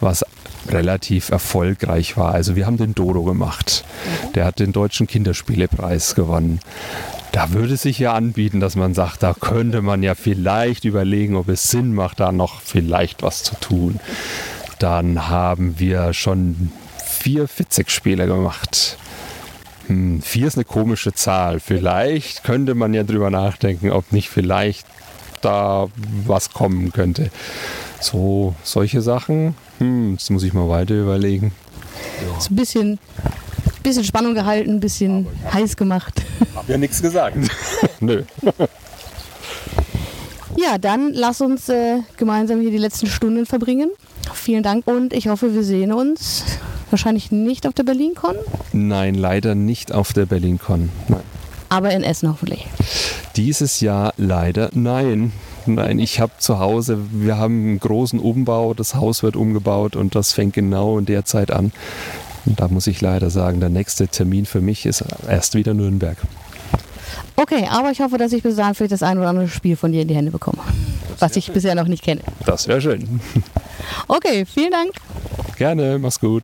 [0.00, 0.24] was
[0.68, 2.34] relativ erfolgreich war.
[2.34, 3.84] Also wir haben den Dodo gemacht.
[4.34, 6.60] Der hat den Deutschen Kinderspielepreis gewonnen.
[7.32, 11.36] Da würde es sich ja anbieten, dass man sagt, da könnte man ja vielleicht überlegen,
[11.36, 14.00] ob es Sinn macht, da noch vielleicht was zu tun.
[14.78, 16.72] Dann haben wir schon
[17.04, 18.96] vier Fitzek-Spiele gemacht.
[19.86, 21.60] Hm, vier ist eine komische Zahl.
[21.60, 24.86] Vielleicht könnte man ja drüber nachdenken, ob nicht vielleicht
[25.40, 25.88] da
[26.26, 27.30] was kommen könnte.
[28.00, 29.54] So, solche Sachen.
[29.78, 31.52] Hm, jetzt muss ich mal weiter überlegen.
[32.38, 32.98] Ist ein bisschen,
[33.82, 36.22] bisschen Spannung gehalten, ein bisschen heiß gemacht.
[36.54, 37.36] Hab ja nichts gesagt.
[38.00, 38.22] Nö.
[40.56, 43.90] Ja, dann lass uns äh, gemeinsam hier die letzten Stunden verbringen.
[44.34, 46.44] Vielen Dank und ich hoffe, wir sehen uns
[46.90, 48.34] wahrscheinlich nicht auf der BerlinCon,
[48.72, 50.90] Nein, leider nicht auf der BerlinCon.
[51.08, 51.20] Nein.
[51.68, 52.66] aber in Essen hoffentlich.
[53.36, 55.32] Dieses Jahr leider nein.
[55.66, 60.14] Nein, ich habe zu Hause, wir haben einen großen Umbau, das Haus wird umgebaut und
[60.14, 61.70] das fängt genau in der Zeit an.
[62.46, 66.16] Und da muss ich leider sagen, der nächste Termin für mich ist erst wieder Nürnberg.
[67.36, 69.92] Okay, aber ich hoffe, dass ich bis dahin vielleicht das ein oder andere Spiel von
[69.92, 70.58] dir in die Hände bekomme,
[71.18, 72.20] was ich bisher noch nicht kenne.
[72.44, 73.20] Das wäre schön.
[74.08, 74.92] Okay, vielen Dank.
[75.56, 76.42] Gerne, mach's gut.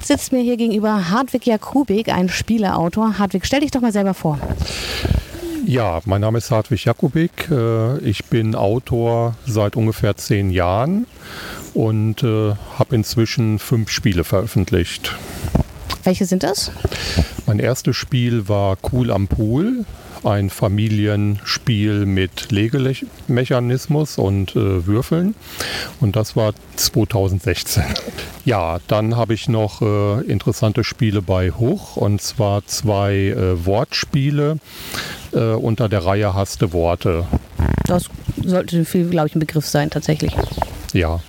[0.00, 3.18] Sitzt mir hier gegenüber Hartwig Jakubik, ein Spieleautor.
[3.18, 4.38] Hartwig, stell dich doch mal selber vor.
[5.66, 7.50] Ja, mein Name ist Hartwig Jakubik.
[7.50, 11.06] Äh, Ich bin Autor seit ungefähr zehn Jahren
[11.74, 15.14] und äh, habe inzwischen fünf Spiele veröffentlicht.
[16.04, 16.70] Welche sind das?
[17.46, 19.84] Mein erstes Spiel war Cool am Pool,
[20.24, 25.34] ein Familienspiel mit Legemechanismus und äh, Würfeln.
[26.00, 27.84] Und das war 2016.
[28.44, 34.56] Ja, dann habe ich noch äh, interessante Spiele bei Hoch und zwar zwei äh, Wortspiele
[35.32, 37.26] äh, unter der Reihe Hasste Worte.
[37.84, 38.04] Das
[38.42, 40.34] sollte für, glaube ich, ein Begriff sein, tatsächlich.
[40.94, 41.20] Ja.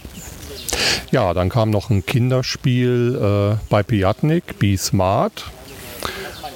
[1.11, 5.45] Ja, dann kam noch ein Kinderspiel äh, bei Piatnik, Be Smart.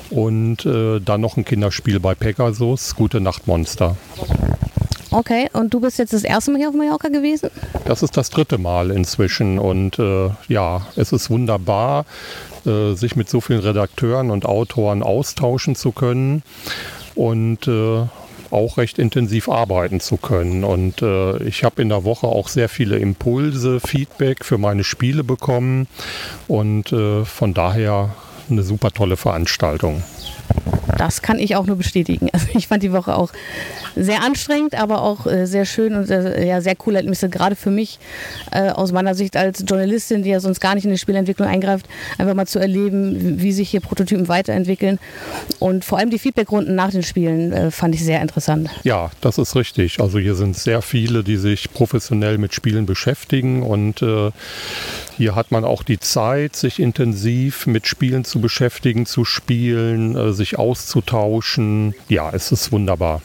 [0.09, 3.97] Und äh, dann noch ein Kinderspiel bei Pegasus, Gute Nacht Monster.
[5.13, 7.51] Okay, und du bist jetzt das erste Mal hier auf Mallorca gewesen?
[7.85, 12.05] Das ist das dritte Mal inzwischen und äh, ja, es ist wunderbar,
[12.65, 16.41] äh, sich mit so vielen Redakteuren und Autoren austauschen zu können
[17.13, 18.05] und äh,
[18.53, 20.63] auch recht intensiv arbeiten zu können.
[20.63, 25.23] Und äh, ich habe in der Woche auch sehr viele Impulse, Feedback für meine Spiele
[25.23, 25.87] bekommen
[26.47, 28.15] und äh, von daher
[28.49, 30.03] eine super tolle Veranstaltung.
[30.97, 32.29] Das kann ich auch nur bestätigen.
[32.33, 33.31] Also ich fand die Woche auch
[33.95, 37.29] sehr anstrengend, aber auch äh, sehr schön und äh, ja, sehr coole Erlebnisse.
[37.29, 37.99] Gerade für mich
[38.51, 41.85] äh, aus meiner Sicht als Journalistin, die ja sonst gar nicht in die Spielentwicklung eingreift,
[42.17, 44.99] einfach mal zu erleben, wie, sich hier Prototypen weiterentwickeln.
[45.59, 48.69] Und vor allem die Feedbackrunden nach den Spielen äh, fand ich sehr interessant.
[48.83, 49.99] Ja, das ist richtig.
[49.99, 54.03] Also hier sind sehr viele, die sich professionell mit Spielen beschäftigen und
[55.17, 60.33] hier hat man auch die Zeit, sich intensiv mit Spielen zu beschäftigen, zu spielen, äh,
[60.33, 61.95] sich auszutauschen.
[62.09, 63.21] Ja, es ist wunderbar.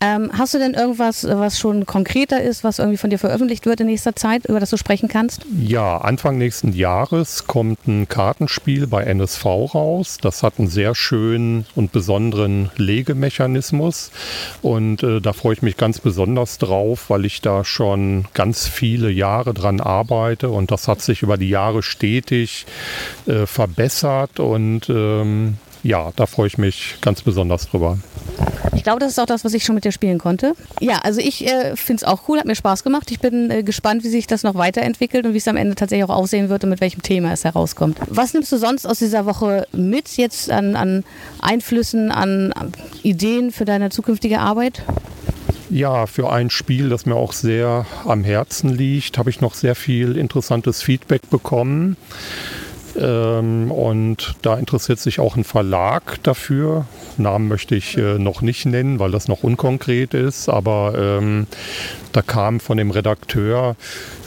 [0.00, 3.80] Ähm, hast du denn irgendwas, was schon konkreter ist, was irgendwie von dir veröffentlicht wird
[3.80, 5.46] in nächster Zeit, über das du sprechen kannst?
[5.58, 10.18] Ja, Anfang nächsten Jahres kommt ein Kartenspiel bei NSV raus.
[10.20, 14.10] Das hat einen sehr schönen und besonderen Legemechanismus.
[14.62, 19.10] Und äh, da freue ich mich ganz besonders drauf, weil ich da schon ganz viele
[19.10, 20.50] Jahre dran arbeite.
[20.50, 22.66] Und das hat sich über die Jahre stetig
[23.26, 24.40] äh, verbessert.
[24.40, 25.56] Und ähm,
[25.86, 27.98] ja, da freue ich mich ganz besonders drüber.
[28.74, 30.54] Ich glaube, das ist auch das, was ich schon mit dir spielen konnte.
[30.80, 33.10] Ja, also ich äh, finde es auch cool, hat mir Spaß gemacht.
[33.10, 36.04] Ich bin äh, gespannt, wie sich das noch weiterentwickelt und wie es am Ende tatsächlich
[36.04, 37.98] auch aussehen wird und mit welchem Thema es herauskommt.
[38.08, 41.04] Was nimmst du sonst aus dieser Woche mit jetzt an, an
[41.40, 42.72] Einflüssen, an, an
[43.02, 44.82] Ideen für deine zukünftige Arbeit?
[45.70, 49.74] Ja, für ein Spiel, das mir auch sehr am Herzen liegt, habe ich noch sehr
[49.74, 51.96] viel interessantes Feedback bekommen.
[52.98, 56.86] Ähm, und da interessiert sich auch ein Verlag dafür.
[57.18, 61.46] Namen möchte ich äh, noch nicht nennen, weil das noch unkonkret ist, aber ähm,
[62.12, 63.76] da kam von dem Redakteur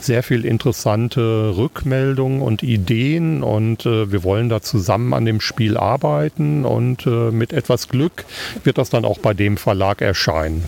[0.01, 5.77] sehr viel interessante Rückmeldungen und Ideen und äh, wir wollen da zusammen an dem Spiel
[5.77, 8.25] arbeiten und äh, mit etwas Glück
[8.63, 10.63] wird das dann auch bei dem Verlag erscheinen.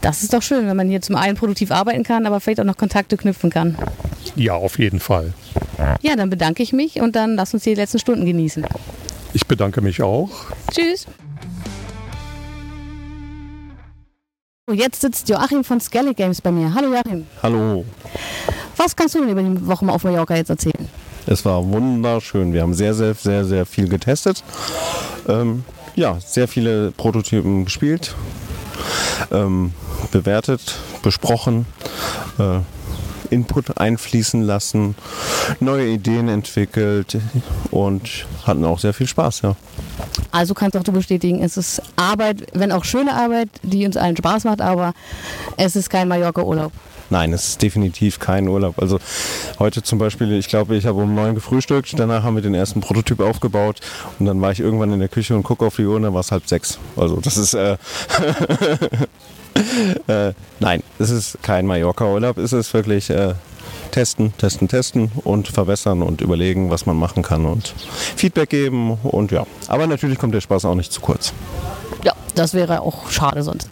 [0.00, 2.64] Das ist doch schön, wenn man hier zum einen produktiv arbeiten kann, aber vielleicht auch
[2.64, 3.76] noch Kontakte knüpfen kann.
[4.36, 5.34] Ja, auf jeden Fall.
[6.02, 8.66] Ja, dann bedanke ich mich und dann lass uns die letzten Stunden genießen.
[9.32, 10.30] Ich bedanke mich auch.
[10.72, 11.06] Tschüss.
[14.72, 16.72] Jetzt sitzt Joachim von Skelly Games bei mir.
[16.74, 17.26] Hallo Joachim.
[17.42, 17.84] Hallo.
[18.76, 20.88] Was kannst du denn über die Woche mal auf Mallorca jetzt erzählen?
[21.26, 22.52] Es war wunderschön.
[22.52, 24.42] Wir haben sehr, sehr, sehr, sehr viel getestet.
[25.28, 25.64] Ähm,
[25.96, 28.14] ja, sehr viele Prototypen gespielt,
[29.30, 29.72] ähm,
[30.10, 31.66] bewertet, besprochen,
[32.38, 32.60] äh,
[33.30, 34.94] Input einfließen lassen,
[35.60, 37.18] neue Ideen entwickelt
[37.70, 39.56] und hatten auch sehr viel Spaß, ja.
[40.30, 44.16] Also kannst auch du bestätigen, es ist Arbeit, wenn auch schöne Arbeit, die uns allen
[44.16, 44.92] Spaß macht, aber
[45.56, 46.72] es ist kein Mallorca-Urlaub.
[47.10, 48.80] Nein, es ist definitiv kein Urlaub.
[48.80, 48.98] Also
[49.58, 52.80] heute zum Beispiel, ich glaube, ich habe um neun gefrühstückt, danach haben wir den ersten
[52.80, 53.80] Prototyp aufgebaut
[54.18, 56.14] und dann war ich irgendwann in der Küche und gucke auf die Uhr und dann
[56.14, 56.78] war es halb sechs.
[56.96, 57.76] Also das ist äh,
[60.08, 63.34] äh, nein, es ist kein Mallorca-Urlaub, es ist wirklich äh,
[63.90, 67.74] testen, testen, testen und verbessern und überlegen, was man machen kann und
[68.16, 69.46] Feedback geben und ja.
[69.68, 71.32] Aber natürlich kommt der Spaß auch nicht zu kurz.
[72.02, 73.68] Ja, das wäre auch schade sonst.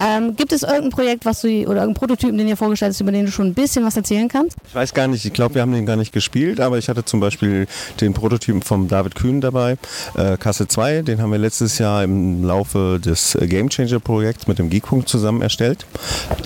[0.00, 3.12] Ähm, gibt es irgendein Projekt, was du oder irgendeinen Prototypen, den ihr vorgestellt hast, über
[3.12, 4.56] den du schon ein bisschen was erzählen kannst?
[4.66, 7.04] Ich weiß gar nicht, ich glaube, wir haben den gar nicht gespielt, aber ich hatte
[7.04, 7.66] zum Beispiel
[8.00, 9.76] den Prototypen vom David Kühn dabei,
[10.16, 14.46] äh, Kasse 2, den haben wir letztes Jahr im Laufe des äh, Game Changer Projekts
[14.46, 15.86] mit dem Geekpunkt zusammen erstellt.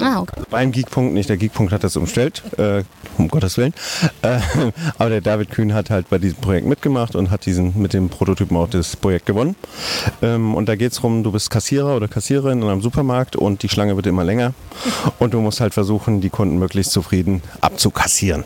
[0.00, 0.42] Ah, okay.
[0.50, 2.82] Beim Geekpunkt, nicht der Geekpunkt hat das umstellt, äh,
[3.16, 3.74] um Gottes Willen.
[4.22, 4.38] Äh,
[4.98, 8.08] aber der David Kühn hat halt bei diesem Projekt mitgemacht und hat diesen mit dem
[8.08, 9.56] Prototypen auch das Projekt gewonnen.
[10.22, 13.62] Ähm, und da geht es darum, du bist Kassierer oder Kassiererin in einem Supermarkt und
[13.62, 14.54] die Schlange wird immer länger
[15.18, 18.44] und du musst halt versuchen, die Kunden möglichst zufrieden abzukassieren.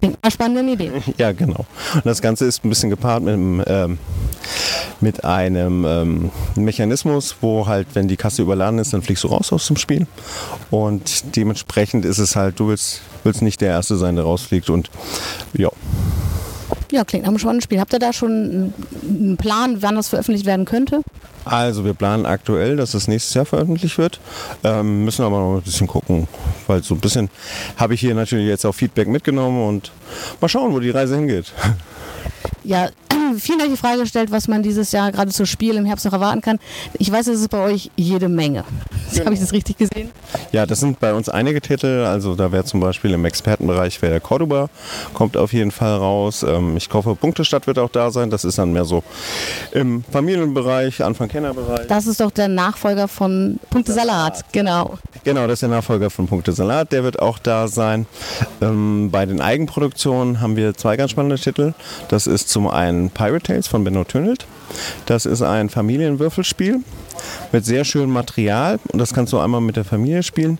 [0.00, 0.92] Klingt eine spannende Idee.
[1.18, 1.66] Ja, genau.
[1.94, 3.98] Und das Ganze ist ein bisschen gepaart mit einem, ähm,
[5.00, 9.52] mit einem ähm, Mechanismus, wo halt, wenn die Kasse überladen ist, dann fliegst du raus
[9.52, 10.06] aus dem Spiel.
[10.70, 14.70] Und dementsprechend ist es halt, du willst, willst nicht der Erste sein, der rausfliegt.
[14.70, 14.90] Und
[15.54, 15.67] ja,
[16.90, 17.80] Ja, klingt nach einem spannenden Spiel.
[17.80, 21.02] Habt ihr da schon einen Plan, wann das veröffentlicht werden könnte?
[21.44, 24.20] Also wir planen aktuell, dass es nächstes Jahr veröffentlicht wird.
[24.64, 26.28] Ähm, müssen aber noch ein bisschen gucken,
[26.66, 27.30] weil so ein bisschen
[27.76, 29.92] habe ich hier natürlich jetzt auch Feedback mitgenommen und
[30.40, 31.52] mal schauen, wo die Reise hingeht.
[32.64, 32.88] Ja,
[33.34, 36.58] die Frage gestellt, was man dieses Jahr gerade zu Spiel im Herbst noch erwarten kann.
[36.98, 38.64] Ich weiß, es ist bei euch jede Menge.
[39.24, 40.10] Habe ich das richtig gesehen?
[40.52, 42.04] Ja, das sind bei uns einige Titel.
[42.06, 44.68] Also da wäre zum Beispiel im Expertenbereich wäre Cordoba,
[45.14, 46.42] kommt auf jeden Fall raus.
[46.42, 48.30] Ähm, ich hoffe, Punktestadt wird auch da sein.
[48.30, 49.02] Das ist dann mehr so
[49.72, 51.86] im Familienbereich, Anfang-Kenner-Bereich.
[51.88, 54.98] Das ist doch der Nachfolger von Punkte Salat, genau.
[55.24, 58.06] Genau, das ist der Nachfolger von Punkte Salat, der wird auch da sein.
[58.60, 61.74] Ähm, bei den Eigenproduktionen haben wir zwei ganz spannende Titel.
[62.08, 64.46] Das ist zum einen Pirate Tales von Benno Tünnelt.
[65.06, 66.84] Das ist ein Familienwürfelspiel
[67.50, 70.58] mit sehr schönem Material und das kannst du einmal mit der Familie spielen.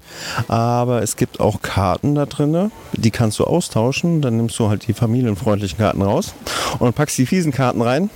[0.49, 4.23] Aber es gibt auch Karten da drin, die kannst du austauschen.
[4.23, 6.35] Dann nimmst du halt die familienfreundlichen Karten raus
[6.81, 8.11] und packst die fiesen Karten rein.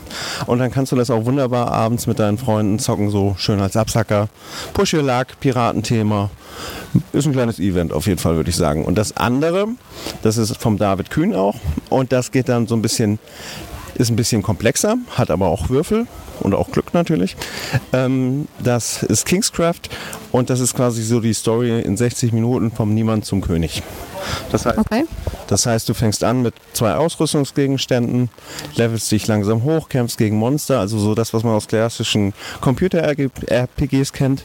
[0.47, 3.77] Und dann kannst du das auch wunderbar abends mit deinen Freunden zocken, so schön als
[3.77, 4.29] Absacker.
[4.75, 6.31] Push-Your-Luck, Piratenthema.
[7.13, 8.85] Ist ein kleines Event auf jeden Fall, würde ich sagen.
[8.85, 9.69] Und das andere,
[10.23, 11.55] das ist vom David Kühn auch.
[11.91, 13.21] Und das geht dann so ein bisschen,
[13.95, 16.07] ist ein bisschen komplexer, hat aber auch Würfel
[16.41, 17.37] und auch Glück natürlich.
[17.93, 19.83] Ähm, das ist Kingscraft
[20.33, 23.83] und das ist quasi so die Story in 60 Minuten vom Niemand zum König.
[24.53, 24.79] Das heißt,
[25.49, 28.31] das heißt, du fängst an mit zwei Ausrüstungsgegenständen,
[28.77, 34.13] levelst dich langsam hoch, kämpfst gegen Monster, also so das, was man aus klassischen Computer-RPGs
[34.13, 34.45] kennt.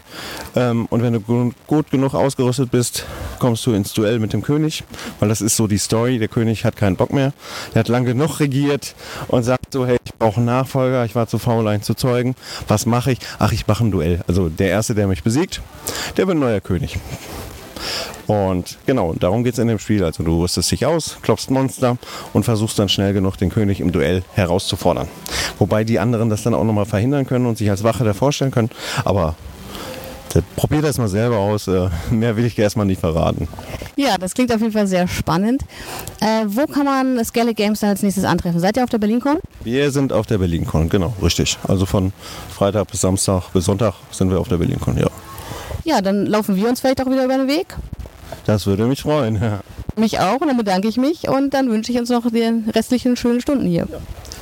[0.55, 3.05] Ähm, und wenn du gu- gut genug ausgerüstet bist,
[3.39, 4.83] kommst du ins Duell mit dem König,
[5.19, 6.17] weil das ist so die Story.
[6.17, 7.33] Der König hat keinen Bock mehr.
[7.75, 8.95] Er hat lang genug regiert
[9.27, 12.35] und sagt so, hey, ich brauche einen Nachfolger, ich war zu faul, einen zu zeugen.
[12.67, 13.19] Was mache ich?
[13.39, 14.21] Ach, ich mache ein Duell.
[14.27, 15.61] Also der Erste, der mich besiegt,
[16.17, 16.97] der wird neuer König.
[18.27, 20.03] Und genau, darum geht es in dem Spiel.
[20.03, 21.97] Also du rüstest dich aus, klopfst Monster
[22.33, 25.07] und versuchst dann schnell genug den König im Duell herauszufordern.
[25.59, 28.51] Wobei die anderen das dann auch nochmal verhindern können und sich als Wache davor stellen
[28.51, 28.69] können.
[29.05, 29.35] Aber
[30.37, 31.67] äh, probier das mal selber aus.
[31.67, 33.47] Äh, Mehr will ich erstmal nicht verraten.
[33.95, 35.63] Ja, das klingt auf jeden Fall sehr spannend.
[36.21, 38.59] Äh, wo kann man Skellig Games dann als nächstes antreffen?
[38.59, 39.37] Seid ihr auf der BerlinCon?
[39.63, 41.57] Wir sind auf der BerlinCon, genau, richtig.
[41.67, 42.13] Also von
[42.49, 45.07] Freitag bis Samstag bis Sonntag sind wir auf der BerlinCon, ja.
[45.83, 47.75] Ja, dann laufen wir uns vielleicht auch wieder über den Weg.
[48.45, 49.35] Das würde mich freuen.
[49.41, 49.59] Ja,
[49.95, 53.15] Mich auch und dann bedanke ich mich und dann wünsche ich uns noch die restlichen
[53.15, 53.87] schönen Stunden hier.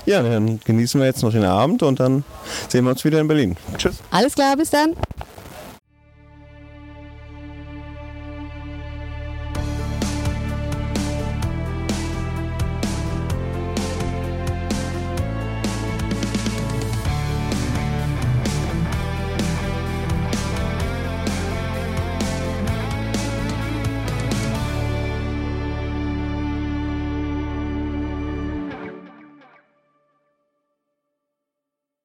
[0.06, 2.24] ja dann genießen wir jetzt noch den Abend und dann
[2.68, 3.56] sehen wir uns wieder in Berlin.
[3.78, 3.96] Tschüss.
[4.12, 4.94] Alles klar, bis dann.